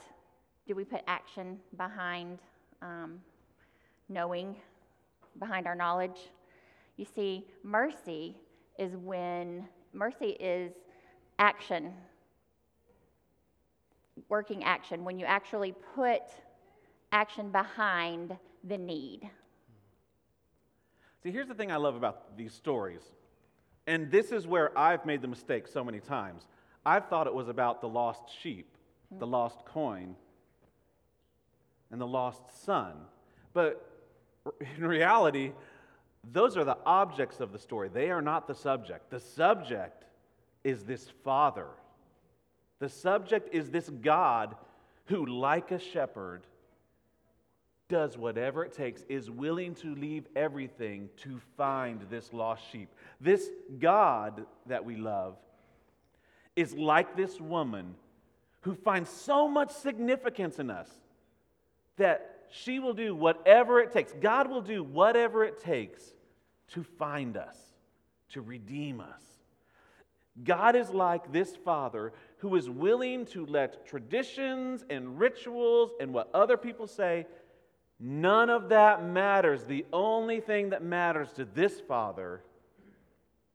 do 0.68 0.76
we 0.76 0.84
put 0.84 1.02
action 1.08 1.58
behind 1.78 2.40
um, 2.82 3.20
knowing, 4.10 4.56
behind 5.40 5.68
our 5.68 5.76
knowledge? 5.76 6.32
You 6.98 7.06
see, 7.06 7.46
mercy 7.64 8.36
is 8.78 8.96
when 8.96 9.68
mercy 9.98 10.38
is 10.40 10.72
action, 11.40 11.92
working 14.30 14.64
action, 14.64 15.04
when 15.04 15.20
you 15.20 15.26
actually 15.26 15.74
put 15.96 16.22
action 17.12 17.52
behind 17.52 18.38
the 18.64 18.78
need. 18.78 19.30
See, 21.24 21.32
here's 21.32 21.48
the 21.48 21.56
thing 21.56 21.72
I 21.72 21.78
love 21.78 21.96
about 21.96 22.38
these 22.38 22.54
stories, 22.54 23.02
and 23.88 24.12
this 24.12 24.32
is 24.32 24.46
where 24.46 24.78
I've 24.78 25.06
made 25.06 25.22
the 25.22 25.28
mistake 25.28 25.68
so 25.68 25.84
many 25.84 26.00
times. 26.00 26.48
I've 26.86 27.08
thought 27.08 27.28
it 27.28 27.34
was 27.34 27.48
about 27.48 27.82
the 27.82 27.90
lost 27.90 28.24
sheep, 28.42 28.78
mm-hmm. 29.12 29.20
the 29.20 29.28
lost 29.28 29.66
coin, 29.66 30.16
and 31.92 32.00
the 32.00 32.08
lost 32.08 32.64
son. 32.64 32.94
But 33.54 33.84
in 34.78 34.86
reality, 34.86 35.54
those 36.32 36.58
are 36.58 36.64
the 36.64 36.78
objects 36.86 37.40
of 37.40 37.52
the 37.52 37.60
story. 37.60 37.90
They 37.90 38.10
are 38.10 38.22
not 38.22 38.48
the 38.48 38.56
subject. 38.56 39.10
The 39.10 39.20
subject 39.20 40.06
is 40.64 40.84
this 40.84 41.10
Father. 41.24 41.68
The 42.80 42.90
subject 42.90 43.54
is 43.54 43.70
this 43.70 43.90
God 43.90 44.56
who, 45.06 45.26
like 45.26 45.72
a 45.72 45.80
shepherd, 45.80 46.44
does 47.90 48.18
whatever 48.18 48.66
it 48.66 48.74
takes, 48.74 49.04
is 49.04 49.32
willing 49.32 49.74
to 49.76 49.96
leave 49.96 50.28
everything 50.36 51.10
to 51.18 51.40
find 51.56 52.02
this 52.10 52.34
lost 52.34 52.64
sheep. 52.72 52.90
This 53.22 53.50
God 53.80 54.46
that 54.66 54.84
we 54.84 54.98
love 54.98 55.38
is 56.56 56.74
like 56.74 57.16
this 57.16 57.40
woman 57.40 57.96
who 58.62 58.76
finds 58.76 59.10
so 59.10 59.48
much 59.48 59.72
significance 59.72 60.60
in 60.60 60.70
us 60.70 60.90
that 61.96 62.48
she 62.50 62.80
will 62.80 62.94
do 62.94 63.16
whatever 63.16 63.80
it 63.80 63.92
takes. 63.92 64.14
God 64.20 64.50
will 64.50 64.62
do 64.62 64.84
whatever 64.84 65.44
it 65.46 65.60
takes 65.62 66.14
to 66.74 66.84
find 66.84 67.38
us, 67.38 67.58
to 68.30 68.42
redeem 68.42 69.00
us. 69.00 69.22
God 70.44 70.76
is 70.76 70.92
like 70.92 71.32
this 71.32 71.56
father 71.56 72.14
who 72.38 72.56
is 72.56 72.70
willing 72.70 73.26
to 73.28 73.46
let 73.46 73.88
traditions 73.88 74.86
and 74.90 75.20
rituals 75.20 75.92
and 76.00 76.14
what 76.14 76.30
other 76.34 76.58
people 76.58 76.86
say, 76.86 77.26
none 78.00 78.50
of 78.50 78.70
that 78.70 79.04
matters. 79.04 79.64
The 79.64 79.86
only 79.92 80.40
thing 80.40 80.70
that 80.70 80.84
matters 80.84 81.32
to 81.34 81.46
this 81.46 81.80
father 81.80 82.44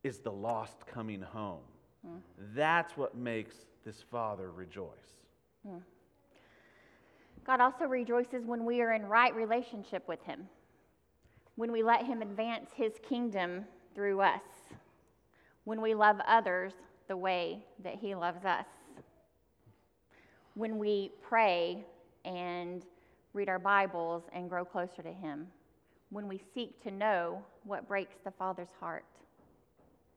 is 0.02 0.18
the 0.18 0.32
lost 0.32 0.84
coming 0.86 1.22
home. 1.22 1.60
Mm. 2.04 2.18
That's 2.54 2.96
what 2.96 3.16
makes 3.16 3.54
this 3.84 4.02
father 4.10 4.50
rejoice. 4.50 4.88
Mm. 5.66 5.80
God 7.44 7.60
also 7.60 7.84
rejoices 7.84 8.44
when 8.44 8.64
we 8.64 8.80
are 8.80 8.92
in 8.92 9.06
right 9.06 9.34
relationship 9.34 10.06
with 10.08 10.22
him, 10.24 10.48
when 11.56 11.70
we 11.70 11.82
let 11.82 12.04
him 12.04 12.22
advance 12.22 12.70
his 12.74 12.92
kingdom 13.02 13.64
through 13.94 14.20
us 14.20 14.40
when 15.64 15.80
we 15.80 15.94
love 15.94 16.20
others 16.26 16.72
the 17.08 17.16
way 17.16 17.64
that 17.82 17.94
He 17.94 18.14
loves 18.14 18.44
us. 18.44 18.66
When 20.54 20.78
we 20.78 21.10
pray 21.22 21.84
and 22.24 22.84
read 23.32 23.48
our 23.48 23.58
Bibles 23.58 24.24
and 24.32 24.48
grow 24.48 24.64
closer 24.64 25.02
to 25.02 25.12
Him. 25.12 25.46
When 26.10 26.28
we 26.28 26.40
seek 26.54 26.82
to 26.82 26.90
know 26.90 27.42
what 27.64 27.88
breaks 27.88 28.16
the 28.24 28.30
Father's 28.30 28.68
heart. 28.78 29.04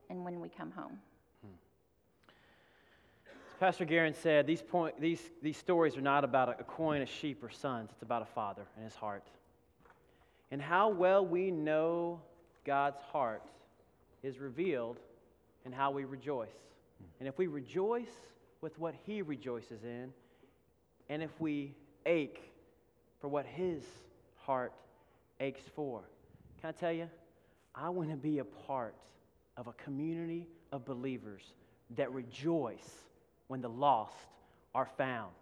And 0.09 0.23
when 0.23 0.39
we 0.39 0.49
come 0.49 0.71
home. 0.71 0.99
Hmm. 1.41 1.53
As 3.27 3.59
Pastor 3.59 3.85
Garen 3.85 4.13
said, 4.13 4.45
these, 4.45 4.61
point, 4.61 4.99
these, 4.99 5.21
these 5.41 5.57
stories 5.57 5.95
are 5.97 6.01
not 6.01 6.23
about 6.23 6.59
a 6.59 6.63
coin, 6.63 7.01
a 7.01 7.05
sheep, 7.05 7.43
or 7.43 7.49
sons. 7.49 7.89
It's 7.91 8.03
about 8.03 8.21
a 8.21 8.25
father 8.25 8.63
and 8.75 8.83
his 8.83 8.95
heart. 8.95 9.23
And 10.55 10.61
how 10.61 10.87
well 10.87 11.25
we 11.25 11.51
know 11.51 12.21
God's 12.63 13.01
heart 13.11 13.43
is 14.23 14.39
revealed 14.39 15.01
and 15.65 15.75
how 15.75 15.91
we 15.91 16.05
rejoice. 16.05 16.55
And 17.19 17.27
if 17.27 17.37
we 17.37 17.47
rejoice 17.47 18.15
with 18.61 18.79
what 18.79 18.95
He 19.05 19.21
rejoices 19.21 19.83
in, 19.83 20.13
and 21.09 21.21
if 21.21 21.41
we 21.41 21.73
ache 22.05 22.53
for 23.19 23.27
what 23.27 23.45
His 23.45 23.83
heart 24.37 24.71
aches 25.41 25.63
for, 25.75 26.03
can 26.61 26.69
I 26.69 26.71
tell 26.71 26.93
you? 26.93 27.09
I 27.75 27.89
want 27.89 28.09
to 28.11 28.15
be 28.15 28.39
a 28.39 28.45
part 28.45 28.95
of 29.57 29.67
a 29.67 29.73
community 29.73 30.47
of 30.71 30.85
believers 30.85 31.41
that 31.97 32.13
rejoice 32.13 32.91
when 33.49 33.59
the 33.59 33.67
lost 33.67 34.15
are 34.73 34.87
found, 34.97 35.33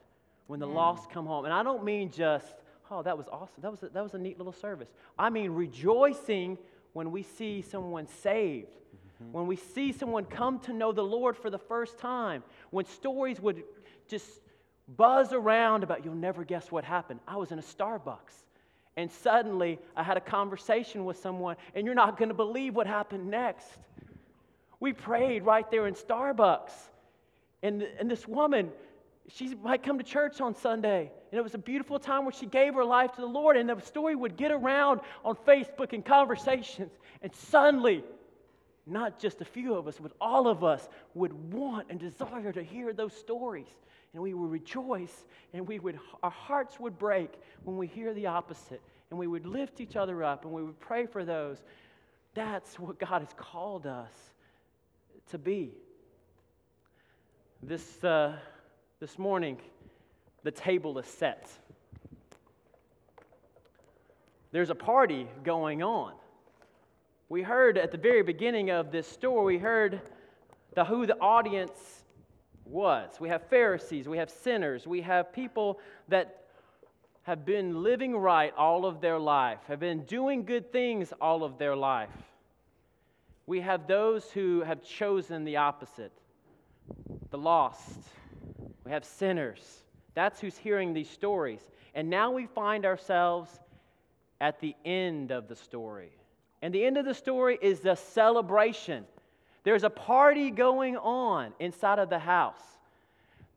when 0.47 0.59
the 0.59 0.65
mm. 0.65 0.73
lost 0.73 1.11
come 1.11 1.27
home. 1.27 1.45
And 1.45 1.53
I 1.53 1.61
don't 1.61 1.83
mean 1.83 2.09
just, 2.09 2.55
oh, 2.93 3.01
that 3.03 3.17
was 3.17 3.27
awesome. 3.27 3.61
That 3.61 3.71
was 3.71 3.83
a, 3.83 3.89
that 3.89 4.03
was 4.03 4.13
a 4.13 4.17
neat 4.17 4.37
little 4.37 4.53
service. 4.53 4.89
I 5.17 5.29
mean, 5.29 5.51
rejoicing 5.51 6.57
when 6.93 7.11
we 7.11 7.23
see 7.23 7.61
someone 7.61 8.07
saved, 8.07 8.71
mm-hmm. 8.71 9.31
when 9.31 9.47
we 9.47 9.55
see 9.55 9.91
someone 9.91 10.25
come 10.25 10.59
to 10.59 10.73
know 10.73 10.91
the 10.91 11.03
Lord 11.03 11.35
for 11.35 11.49
the 11.49 11.57
first 11.57 11.97
time, 11.97 12.43
when 12.69 12.85
stories 12.85 13.39
would 13.39 13.63
just 14.07 14.27
buzz 14.97 15.33
around 15.33 15.83
about, 15.83 16.05
you'll 16.05 16.13
never 16.15 16.43
guess 16.43 16.71
what 16.71 16.83
happened. 16.83 17.19
I 17.27 17.37
was 17.37 17.51
in 17.51 17.59
a 17.59 17.63
Starbucks. 17.63 18.43
And 18.95 19.11
suddenly 19.11 19.79
I 19.95 20.03
had 20.03 20.17
a 20.17 20.21
conversation 20.21 21.03
with 21.03 21.17
someone, 21.17 21.55
and 21.73 21.85
you're 21.85 21.95
not 21.95 22.17
going 22.17 22.29
to 22.29 22.35
believe 22.35 22.75
what 22.75 22.85
happened 22.85 23.27
next. 23.27 23.67
We 24.79 24.93
prayed 24.93 25.43
right 25.43 25.69
there 25.71 25.87
in 25.87 25.95
Starbucks. 25.95 26.73
And, 27.63 27.81
and 27.81 28.11
this 28.11 28.27
woman, 28.27 28.69
she 29.29 29.55
might 29.55 29.83
come 29.83 29.97
to 29.97 30.03
church 30.03 30.41
on 30.41 30.55
Sunday. 30.55 31.11
And 31.31 31.39
it 31.39 31.41
was 31.41 31.53
a 31.53 31.59
beautiful 31.59 31.97
time 31.99 32.25
where 32.25 32.33
she 32.33 32.45
gave 32.45 32.73
her 32.73 32.83
life 32.83 33.13
to 33.13 33.21
the 33.21 33.27
Lord. 33.27 33.57
And 33.57 33.69
the 33.69 33.79
story 33.81 34.15
would 34.15 34.35
get 34.35 34.51
around 34.51 35.01
on 35.23 35.35
Facebook 35.47 35.93
and 35.93 36.03
conversations. 36.03 36.91
And 37.21 37.33
suddenly, 37.33 38.03
not 38.85 39.19
just 39.19 39.41
a 39.41 39.45
few 39.45 39.73
of 39.75 39.87
us, 39.87 39.97
but 40.01 40.11
all 40.19 40.47
of 40.47 40.63
us 40.63 40.87
would 41.13 41.53
want 41.53 41.87
and 41.89 41.99
desire 41.99 42.51
to 42.51 42.61
hear 42.61 42.93
those 42.93 43.13
stories 43.13 43.67
and 44.13 44.21
we 44.21 44.33
would 44.33 44.51
rejoice 44.51 45.25
and 45.53 45.67
we 45.67 45.79
would 45.79 45.99
our 46.21 46.29
hearts 46.29 46.79
would 46.79 46.97
break 46.97 47.33
when 47.63 47.77
we 47.77 47.87
hear 47.87 48.13
the 48.13 48.27
opposite 48.27 48.81
and 49.09 49.19
we 49.19 49.27
would 49.27 49.45
lift 49.45 49.81
each 49.81 49.95
other 49.95 50.23
up 50.23 50.45
and 50.45 50.53
we 50.53 50.63
would 50.63 50.79
pray 50.79 51.05
for 51.05 51.25
those 51.25 51.57
that's 52.33 52.79
what 52.79 52.99
god 52.99 53.21
has 53.21 53.33
called 53.35 53.85
us 53.85 54.11
to 55.29 55.37
be 55.37 55.71
this 57.61 58.03
uh, 58.03 58.35
this 59.03 59.19
morning 59.19 59.57
the 60.43 60.51
table 60.51 60.97
is 60.97 61.05
set 61.05 61.49
there's 64.53 64.69
a 64.69 64.75
party 64.75 65.27
going 65.43 65.83
on 65.83 66.13
we 67.27 67.41
heard 67.41 67.77
at 67.77 67.91
the 67.91 67.97
very 67.97 68.23
beginning 68.23 68.69
of 68.69 68.93
this 68.93 69.05
story 69.05 69.57
we 69.57 69.59
heard 69.61 69.99
the 70.75 70.85
who 70.85 71.05
the 71.05 71.19
audience 71.19 72.05
was. 72.63 73.19
We 73.19 73.27
have 73.27 73.45
Pharisees, 73.49 74.07
we 74.07 74.17
have 74.19 74.29
sinners, 74.29 74.87
we 74.87 75.01
have 75.01 75.33
people 75.33 75.81
that 76.07 76.45
have 77.23 77.45
been 77.45 77.83
living 77.83 78.15
right 78.15 78.53
all 78.57 78.85
of 78.85 79.01
their 79.01 79.19
life, 79.19 79.59
have 79.67 79.81
been 79.81 80.05
doing 80.05 80.45
good 80.45 80.71
things 80.71 81.11
all 81.19 81.43
of 81.43 81.57
their 81.57 81.75
life. 81.75 82.09
We 83.47 83.59
have 83.59 83.85
those 83.85 84.31
who 84.31 84.61
have 84.61 84.81
chosen 84.81 85.43
the 85.43 85.57
opposite, 85.57 86.13
the 87.31 87.37
lost. 87.37 87.99
We 88.85 88.91
have 88.91 89.05
sinners. 89.05 89.83
That's 90.13 90.39
who's 90.39 90.57
hearing 90.57 90.93
these 90.93 91.09
stories. 91.09 91.61
And 91.95 92.09
now 92.09 92.31
we 92.31 92.45
find 92.47 92.85
ourselves 92.85 93.49
at 94.41 94.59
the 94.59 94.75
end 94.83 95.31
of 95.31 95.47
the 95.47 95.55
story. 95.55 96.11
And 96.61 96.73
the 96.73 96.83
end 96.83 96.97
of 96.97 97.05
the 97.05 97.13
story 97.13 97.57
is 97.61 97.79
the 97.79 97.95
celebration. 97.95 99.05
There's 99.63 99.83
a 99.83 99.89
party 99.89 100.51
going 100.51 100.97
on 100.97 101.53
inside 101.59 101.99
of 101.99 102.09
the 102.09 102.19
house. 102.19 102.61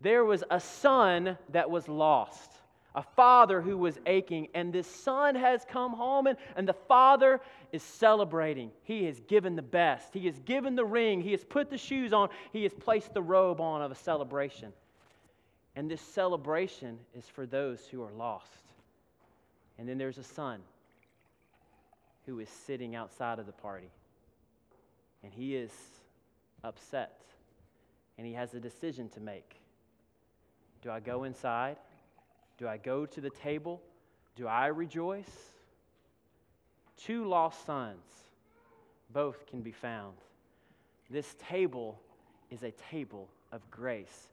There 0.01 0.25
was 0.25 0.45
a 0.51 0.61
son 0.61 1.37
that 1.51 1.71
was 1.71 1.89
lost, 1.89 2.53
a 2.95 3.03
father 3.03 3.61
who 3.61 3.77
was 3.79 3.99
aching, 4.07 4.49
and 4.55 4.73
this 4.73 4.87
son 4.87 5.35
has 5.35 5.65
come 5.69 5.93
home, 5.93 6.27
and, 6.27 6.39
and 6.55 6.69
the 6.69 6.75
father 6.75 7.41
is 7.73 7.83
celebrating. 7.83 8.71
He 8.85 9.05
has 9.05 9.21
given 9.21 9.57
the 9.57 9.63
best, 9.63 10.13
he 10.13 10.27
has 10.27 10.39
given 10.41 10.77
the 10.77 10.85
ring, 10.85 11.21
he 11.21 11.33
has 11.33 11.45
put 11.45 11.71
the 11.71 11.79
shoes 11.79 12.13
on, 12.13 12.29
he 12.53 12.63
has 12.65 12.73
placed 12.75 13.15
the 13.15 13.23
robe 13.23 13.61
on 13.61 13.83
of 13.83 13.91
a 13.91 13.97
celebration. 13.97 14.73
And 15.77 15.91
this 15.91 16.01
celebration 16.01 16.99
is 17.15 17.27
for 17.27 17.47
those 17.47 17.87
who 17.87 18.03
are 18.03 18.13
lost. 18.13 18.51
And 19.79 19.87
then 19.87 19.99
there's 19.99 20.17
a 20.17 20.25
son 20.25 20.61
who 22.25 22.41
is 22.41 22.49
sitting 22.49 22.97
outside 22.97 23.39
of 23.39 23.45
the 23.47 23.53
party. 23.53 23.91
And 25.23 25.33
he 25.33 25.55
is 25.55 25.71
upset. 26.65 27.21
And 28.17 28.27
he 28.27 28.33
has 28.33 28.55
a 28.55 28.61
decision 28.61 29.11
to 29.11 29.21
make. 29.21 29.61
Do 30.83 30.91
I 30.91 31.01
go 31.01 31.25
inside? 31.25 31.77
Do 32.57 32.67
I 32.67 32.79
go 32.79 33.05
to 33.05 33.21
the 33.21 33.31
table? 33.31 33.83
Do 34.35 34.49
I 34.49 34.69
rejoice? 34.69 35.31
Two 36.97 37.29
lost 37.29 37.67
sons, 37.67 38.03
both 39.13 39.47
can 39.47 39.61
be 39.61 39.73
found. 39.73 40.15
This 41.11 41.37
table 41.39 42.01
is 42.51 42.63
a 42.63 42.71
table 42.91 43.29
of 43.53 43.71
grace. 43.71 44.29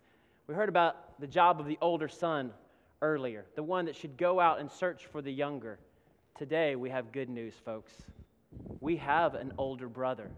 We 0.47 0.55
heard 0.55 0.69
about 0.69 1.19
the 1.19 1.27
job 1.27 1.59
of 1.59 1.67
the 1.67 1.77
older 1.81 2.07
son 2.07 2.51
earlier, 3.01 3.45
the 3.55 3.63
one 3.63 3.85
that 3.85 3.95
should 3.95 4.17
go 4.17 4.39
out 4.39 4.59
and 4.59 4.69
search 4.69 5.05
for 5.05 5.21
the 5.21 5.31
younger. 5.31 5.79
Today, 6.37 6.75
we 6.75 6.89
have 6.89 7.11
good 7.11 7.29
news, 7.29 7.53
folks. 7.63 7.93
We 8.81 8.97
have 8.97 9.35
an 9.35 9.53
older 9.57 9.87
brother 9.87 10.31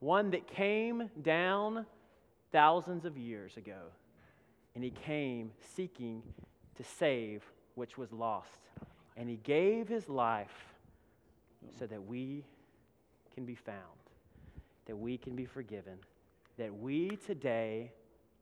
one 0.00 0.30
that 0.30 0.46
came 0.46 1.10
down 1.22 1.84
thousands 2.52 3.04
of 3.04 3.18
years 3.18 3.56
ago, 3.56 3.90
and 4.74 4.84
he 4.84 4.90
came 4.90 5.50
seeking 5.74 6.22
to 6.76 6.84
save 6.84 7.42
which 7.74 7.98
was 7.98 8.12
lost. 8.12 8.60
And 9.16 9.28
he 9.28 9.36
gave 9.36 9.88
his 9.88 10.08
life 10.08 10.74
so 11.78 11.86
that 11.86 12.06
we 12.06 12.44
can 13.34 13.44
be 13.44 13.56
found, 13.56 13.76
that 14.86 14.96
we 14.96 15.18
can 15.18 15.34
be 15.34 15.44
forgiven, 15.44 15.98
that 16.56 16.72
we 16.72 17.18
today 17.26 17.90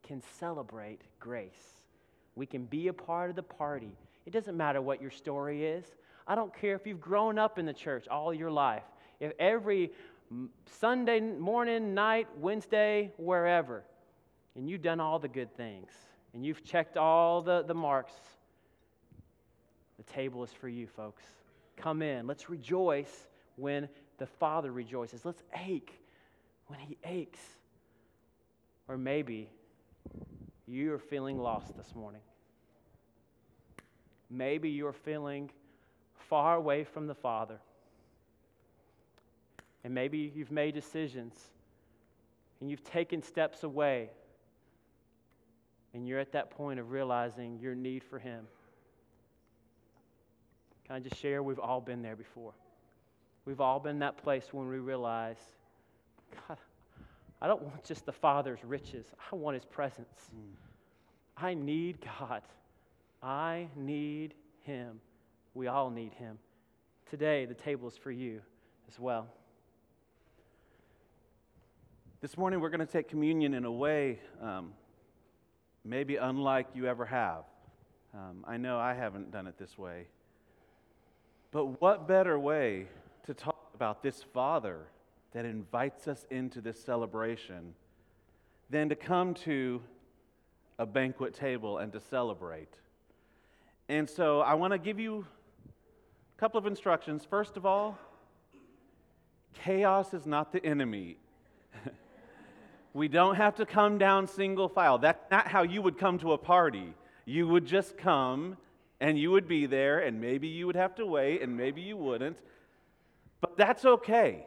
can 0.07 0.23
celebrate 0.39 1.01
grace. 1.19 1.83
We 2.35 2.47
can 2.47 2.65
be 2.65 2.89
a 2.89 2.93
part 2.93 3.31
of 3.31 3.37
the 3.37 3.43
party. 3.43 3.93
It 4.25 4.33
doesn't 4.33 4.57
matter 4.57 4.81
what 4.81 5.01
your 5.01 5.11
story 5.11 5.65
is. 5.65 5.85
I 6.27 6.35
don't 6.35 6.55
care 6.55 6.75
if 6.75 6.87
you've 6.87 7.01
grown 7.01 7.39
up 7.39 7.59
in 7.59 7.67
the 7.67 7.73
church 7.73 8.09
all 8.09 8.33
your 8.35 8.51
life. 8.51 8.83
If 9.21 9.33
every 9.39 9.93
Sunday 10.81 11.21
morning, 11.21 11.95
night, 11.95 12.27
Wednesday, 12.39 13.13
wherever, 13.17 13.85
and 14.55 14.69
you've 14.69 14.83
done 14.83 15.01
all 15.01 15.19
the 15.19 15.29
good 15.29 15.55
things, 15.57 15.91
and 16.35 16.45
you've 16.45 16.65
checked 16.65 16.97
all 16.97 17.41
the, 17.43 17.63
the 17.63 17.75
marks, 17.75 18.13
the 19.97 20.03
table 20.13 20.43
is 20.45 20.51
for 20.53 20.69
you, 20.69 20.87
folks. 20.87 21.23
Come 21.77 22.03
in. 22.03 22.27
Let's 22.27 22.51
rejoice 22.51 23.29
when 23.57 23.89
the 24.19 24.27
Father 24.27 24.73
rejoices. 24.73 25.25
Let's 25.25 25.43
ache 25.67 25.93
when 26.67 26.79
He 26.81 26.99
aches. 27.05 27.41
Or 28.89 28.99
maybe 28.99 29.49
you 30.67 30.93
are 30.93 30.99
feeling 30.99 31.39
lost 31.39 31.77
this 31.77 31.95
morning. 31.95 32.21
Maybe 34.29 34.71
you're 34.71 34.93
feeling 34.93 35.51
far 36.29 36.57
away 36.57 36.85
from 36.85 37.07
the 37.07 37.15
Father. 37.15 37.59
And 39.85 39.95
maybe 39.95 40.33
you've 40.35 40.51
made 40.51 40.75
decisions 40.75 41.35
and 42.61 42.71
you've 42.71 42.85
taken 42.85 43.23
steps 43.23 43.63
away. 43.63 44.11
And 45.95 46.07
you're 46.09 46.19
at 46.19 46.33
that 46.33 46.51
point 46.51 46.81
of 46.81 46.91
realizing 46.91 47.59
your 47.61 47.75
need 47.75 48.03
for 48.03 48.19
Him. 48.19 48.47
Can 50.87 50.97
I 50.97 51.01
just 51.01 51.21
share? 51.21 51.43
We've 51.43 51.59
all 51.59 51.81
been 51.81 52.03
there 52.03 52.17
before. 52.17 52.53
We've 53.45 53.61
all 53.61 53.79
been 53.79 54.01
that 54.01 54.19
place 54.19 54.45
when 54.53 54.69
we 54.69 54.79
realize, 54.79 55.39
God, 56.49 56.59
I 57.41 57.47
don't 57.47 57.63
want 57.63 57.85
just 57.85 58.07
the 58.07 58.13
Father's 58.13 58.65
riches, 58.65 59.07
I 59.31 59.37
want 59.37 59.55
His 59.55 59.65
presence. 59.65 60.31
Mm. 60.35 60.55
I 61.37 61.55
need 61.55 61.99
God. 62.19 62.43
I 63.23 63.69
need 63.77 64.35
Him. 64.63 65.01
We 65.55 65.67
all 65.67 65.91
need 65.91 66.15
Him. 66.15 66.39
Today, 67.11 67.45
the 67.45 67.55
table 67.55 67.89
is 67.89 67.97
for 67.97 68.11
you 68.11 68.41
as 68.89 68.99
well. 68.99 69.29
This 72.23 72.39
morning, 72.39 72.61
we're 72.61 72.71
going 72.71 72.81
to 72.81 72.87
take 72.87 73.09
communion 73.09 73.53
in 73.53 73.65
a 73.65 73.71
way 73.71 74.19
um, 74.43 74.73
maybe 75.85 76.17
unlike 76.17 76.67
you 76.75 76.87
ever 76.87 77.05
have. 77.05 77.45
Um, 78.15 78.45
I 78.47 78.57
know 78.57 78.79
I 78.79 78.95
haven't 78.95 79.31
done 79.31 79.47
it 79.47 79.59
this 79.59 79.77
way. 79.77 80.07
But 81.51 81.81
what 81.81 82.09
better 82.09 82.39
way 82.39 82.87
to 83.27 83.35
talk 83.35 83.71
about 83.75 84.03
this 84.03 84.23
Father 84.23 84.87
that 85.37 85.45
invites 85.45 86.09
us 86.09 86.25
into 86.31 86.63
this 86.63 86.83
celebration 86.83 87.75
than 88.71 88.89
to 88.89 88.95
come 88.95 89.35
to 89.35 89.83
a 90.79 90.87
banquet 90.87 91.35
table 91.35 91.77
and 91.77 91.93
to 91.93 92.01
celebrate? 92.01 92.73
And 93.87 94.09
so 94.09 94.41
I 94.41 94.55
want 94.55 94.73
to 94.73 94.79
give 94.79 94.99
you 94.99 95.27
a 96.35 96.41
couple 96.41 96.57
of 96.57 96.67
instructions. 96.67 97.27
First 97.29 97.59
of 97.59 97.67
all, 97.67 97.99
chaos 99.53 100.15
is 100.15 100.25
not 100.25 100.53
the 100.53 100.65
enemy. 100.65 101.19
We 102.95 103.09
don't 103.09 103.35
have 103.35 103.57
to 103.57 103.67
come 103.67 103.99
down 103.99 104.27
single 104.27 104.71
file. 104.71 104.97
That's 104.97 105.31
not 105.31 105.49
how 105.49 105.65
you 105.65 105.83
would 105.83 105.99
come 105.99 106.19
to 106.21 106.33
a 106.33 106.39
party. 106.39 106.95
You 107.27 107.47
would 107.47 107.67
just 107.67 107.99
come 107.99 108.57
and 109.01 109.19
you 109.19 109.33
would 109.33 109.47
be 109.47 109.67
there, 109.67 109.99
and 109.99 110.19
maybe 110.19 110.49
you 110.49 110.67
would 110.67 110.77
have 110.77 110.95
to 110.95 111.05
wait, 111.05 111.43
and 111.43 111.59
maybe 111.59 111.83
you 111.83 111.99
wouldn't. 111.99 112.39
But 113.43 113.59
that's 113.59 113.85
okay. 113.85 114.47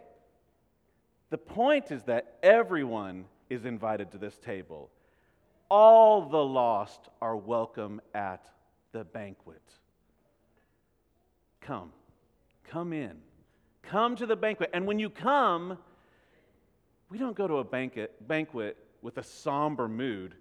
The 1.30 1.38
point 1.38 1.92
is 1.92 2.04
that 2.04 2.38
everyone 2.42 3.26
is 3.50 3.66
invited 3.66 4.12
to 4.12 4.18
this 4.18 4.38
table. 4.38 4.90
All 5.70 6.28
the 6.28 6.44
lost 6.44 7.10
are 7.22 7.36
welcome 7.36 8.02
at 8.14 8.50
the 8.92 9.04
banquet. 9.04 9.62
come. 11.62 11.92
Come 12.72 12.94
in. 12.94 13.18
Come 13.84 14.16
to 14.16 14.26
the 14.26 14.36
banquet. 14.36 14.72
And 14.74 14.86
when 14.86 15.00
you 15.00 15.10
come, 15.10 15.78
we 17.10 17.18
don't 17.18 17.36
go 17.36 17.48
to 17.48 17.58
a 17.58 17.64
banquet, 17.64 18.28
banquet 18.28 18.78
with 19.02 19.18
a 19.18 19.24
somber 19.24 19.88
mood. 19.88 20.34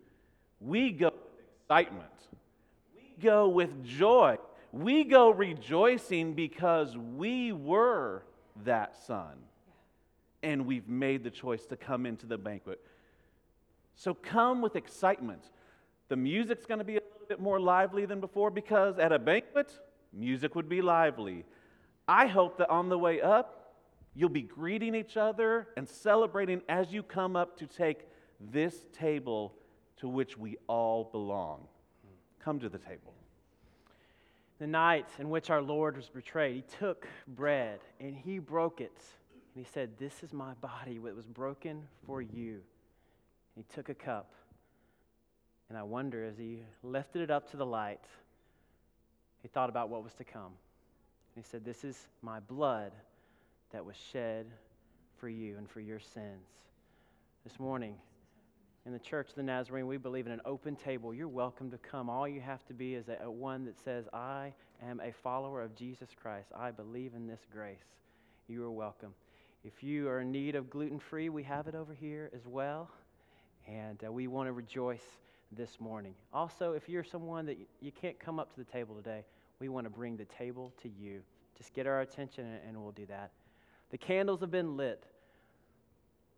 We 0.60 0.90
go 0.90 1.06
with 1.06 1.14
excitement. 1.62 2.28
We 2.94 3.22
go 3.22 3.48
with 3.48 3.84
joy. 3.84 4.38
We 4.72 5.04
go 5.04 5.30
rejoicing 5.30 6.34
because 6.34 6.96
we 6.96 7.52
were 7.52 8.22
that 8.64 8.96
son. 9.06 9.34
And 10.42 10.66
we've 10.66 10.88
made 10.88 11.24
the 11.24 11.30
choice 11.30 11.66
to 11.66 11.76
come 11.76 12.06
into 12.06 12.26
the 12.26 12.38
banquet. 12.38 12.80
So 13.96 14.14
come 14.14 14.62
with 14.62 14.76
excitement. 14.76 15.42
The 16.08 16.16
music's 16.16 16.66
going 16.66 16.78
to 16.78 16.84
be 16.84 16.96
a 16.96 17.00
little 17.00 17.26
bit 17.28 17.40
more 17.40 17.60
lively 17.60 18.06
than 18.06 18.20
before 18.20 18.50
because 18.50 18.98
at 18.98 19.12
a 19.12 19.18
banquet, 19.18 19.72
music 20.12 20.54
would 20.54 20.68
be 20.68 20.80
lively. 20.80 21.44
I 22.06 22.26
hope 22.26 22.58
that 22.58 22.70
on 22.70 22.88
the 22.88 22.98
way 22.98 23.20
up, 23.20 23.74
you'll 24.14 24.28
be 24.28 24.42
greeting 24.42 24.94
each 24.94 25.16
other 25.16 25.68
and 25.76 25.88
celebrating 25.88 26.62
as 26.68 26.92
you 26.92 27.02
come 27.02 27.36
up 27.36 27.58
to 27.58 27.66
take 27.66 28.06
this 28.40 28.86
table 28.92 29.54
to 29.98 30.08
which 30.08 30.38
we 30.38 30.56
all 30.68 31.04
belong. 31.04 31.66
Come 32.40 32.60
to 32.60 32.68
the 32.68 32.78
table. 32.78 33.14
The 34.58 34.66
night 34.66 35.06
in 35.18 35.28
which 35.28 35.50
our 35.50 35.62
Lord 35.62 35.96
was 35.96 36.08
betrayed, 36.08 36.54
he 36.54 36.64
took 36.78 37.06
bread 37.26 37.80
and 38.00 38.16
he 38.16 38.38
broke 38.38 38.80
it. 38.80 39.02
And 39.58 39.66
he 39.66 39.72
said, 39.72 39.98
This 39.98 40.22
is 40.22 40.32
my 40.32 40.54
body 40.60 40.98
that 40.98 41.16
was 41.16 41.26
broken 41.26 41.82
for 42.06 42.22
you. 42.22 42.60
He 43.56 43.64
took 43.74 43.88
a 43.88 43.94
cup. 43.94 44.30
And 45.68 45.76
I 45.76 45.82
wonder, 45.82 46.24
as 46.24 46.38
he 46.38 46.60
lifted 46.84 47.22
it 47.22 47.30
up 47.32 47.50
to 47.50 47.56
the 47.56 47.66
light, 47.66 48.04
he 49.42 49.48
thought 49.48 49.68
about 49.68 49.88
what 49.88 50.04
was 50.04 50.14
to 50.14 50.22
come. 50.22 50.52
He 51.34 51.42
said, 51.42 51.64
This 51.64 51.82
is 51.82 52.06
my 52.22 52.38
blood 52.38 52.92
that 53.72 53.84
was 53.84 53.96
shed 54.12 54.46
for 55.16 55.28
you 55.28 55.56
and 55.58 55.68
for 55.68 55.80
your 55.80 55.98
sins. 55.98 56.46
This 57.42 57.58
morning, 57.58 57.96
in 58.86 58.92
the 58.92 59.00
Church 59.00 59.30
of 59.30 59.34
the 59.34 59.42
Nazarene, 59.42 59.88
we 59.88 59.96
believe 59.96 60.26
in 60.26 60.32
an 60.32 60.42
open 60.44 60.76
table. 60.76 61.12
You're 61.12 61.26
welcome 61.26 61.68
to 61.72 61.78
come. 61.78 62.08
All 62.08 62.28
you 62.28 62.40
have 62.40 62.64
to 62.66 62.74
be 62.74 62.94
is 62.94 63.08
a, 63.08 63.24
a 63.24 63.30
one 63.30 63.64
that 63.64 63.74
says, 63.84 64.04
I 64.12 64.52
am 64.88 65.00
a 65.00 65.10
follower 65.10 65.62
of 65.62 65.74
Jesus 65.74 66.10
Christ. 66.22 66.46
I 66.56 66.70
believe 66.70 67.14
in 67.16 67.26
this 67.26 67.40
grace. 67.52 67.82
You 68.46 68.62
are 68.62 68.70
welcome. 68.70 69.14
If 69.64 69.82
you 69.82 70.08
are 70.08 70.20
in 70.20 70.30
need 70.30 70.54
of 70.54 70.70
gluten 70.70 70.98
free, 70.98 71.28
we 71.28 71.42
have 71.42 71.66
it 71.66 71.74
over 71.74 71.92
here 71.92 72.30
as 72.34 72.46
well. 72.46 72.90
And 73.66 74.02
uh, 74.06 74.12
we 74.12 74.28
want 74.28 74.48
to 74.48 74.52
rejoice 74.52 75.02
this 75.52 75.80
morning. 75.80 76.14
Also, 76.32 76.72
if 76.72 76.88
you're 76.88 77.04
someone 77.04 77.46
that 77.46 77.58
you 77.80 77.90
can't 77.90 78.18
come 78.18 78.38
up 78.38 78.54
to 78.54 78.60
the 78.60 78.70
table 78.70 78.94
today, 78.94 79.24
we 79.60 79.68
want 79.68 79.84
to 79.84 79.90
bring 79.90 80.16
the 80.16 80.26
table 80.26 80.72
to 80.82 80.88
you. 80.88 81.20
Just 81.56 81.74
get 81.74 81.86
our 81.86 82.00
attention 82.02 82.46
and, 82.46 82.60
and 82.68 82.82
we'll 82.82 82.92
do 82.92 83.06
that. 83.06 83.32
The 83.90 83.98
candles 83.98 84.40
have 84.40 84.50
been 84.50 84.76
lit, 84.76 85.04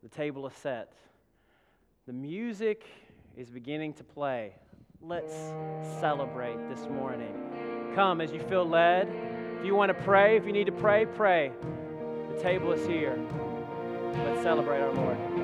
the 0.02 0.08
table 0.08 0.46
is 0.46 0.54
set, 0.54 0.92
the 2.06 2.12
music 2.12 2.86
is 3.36 3.50
beginning 3.50 3.92
to 3.94 4.04
play. 4.04 4.54
Let's 5.02 5.34
celebrate 6.00 6.56
this 6.68 6.88
morning. 6.88 7.34
Come 7.94 8.20
as 8.20 8.32
you 8.32 8.40
feel 8.40 8.64
led. 8.64 9.08
If 9.58 9.66
you 9.66 9.74
want 9.74 9.88
to 9.90 10.04
pray, 10.04 10.36
if 10.36 10.46
you 10.46 10.52
need 10.52 10.66
to 10.66 10.72
pray, 10.72 11.06
pray. 11.06 11.52
Table 12.42 12.72
is 12.72 12.86
here. 12.86 13.18
Let's 14.24 14.42
celebrate 14.42 14.80
our 14.80 14.92
Lord. 14.94 15.39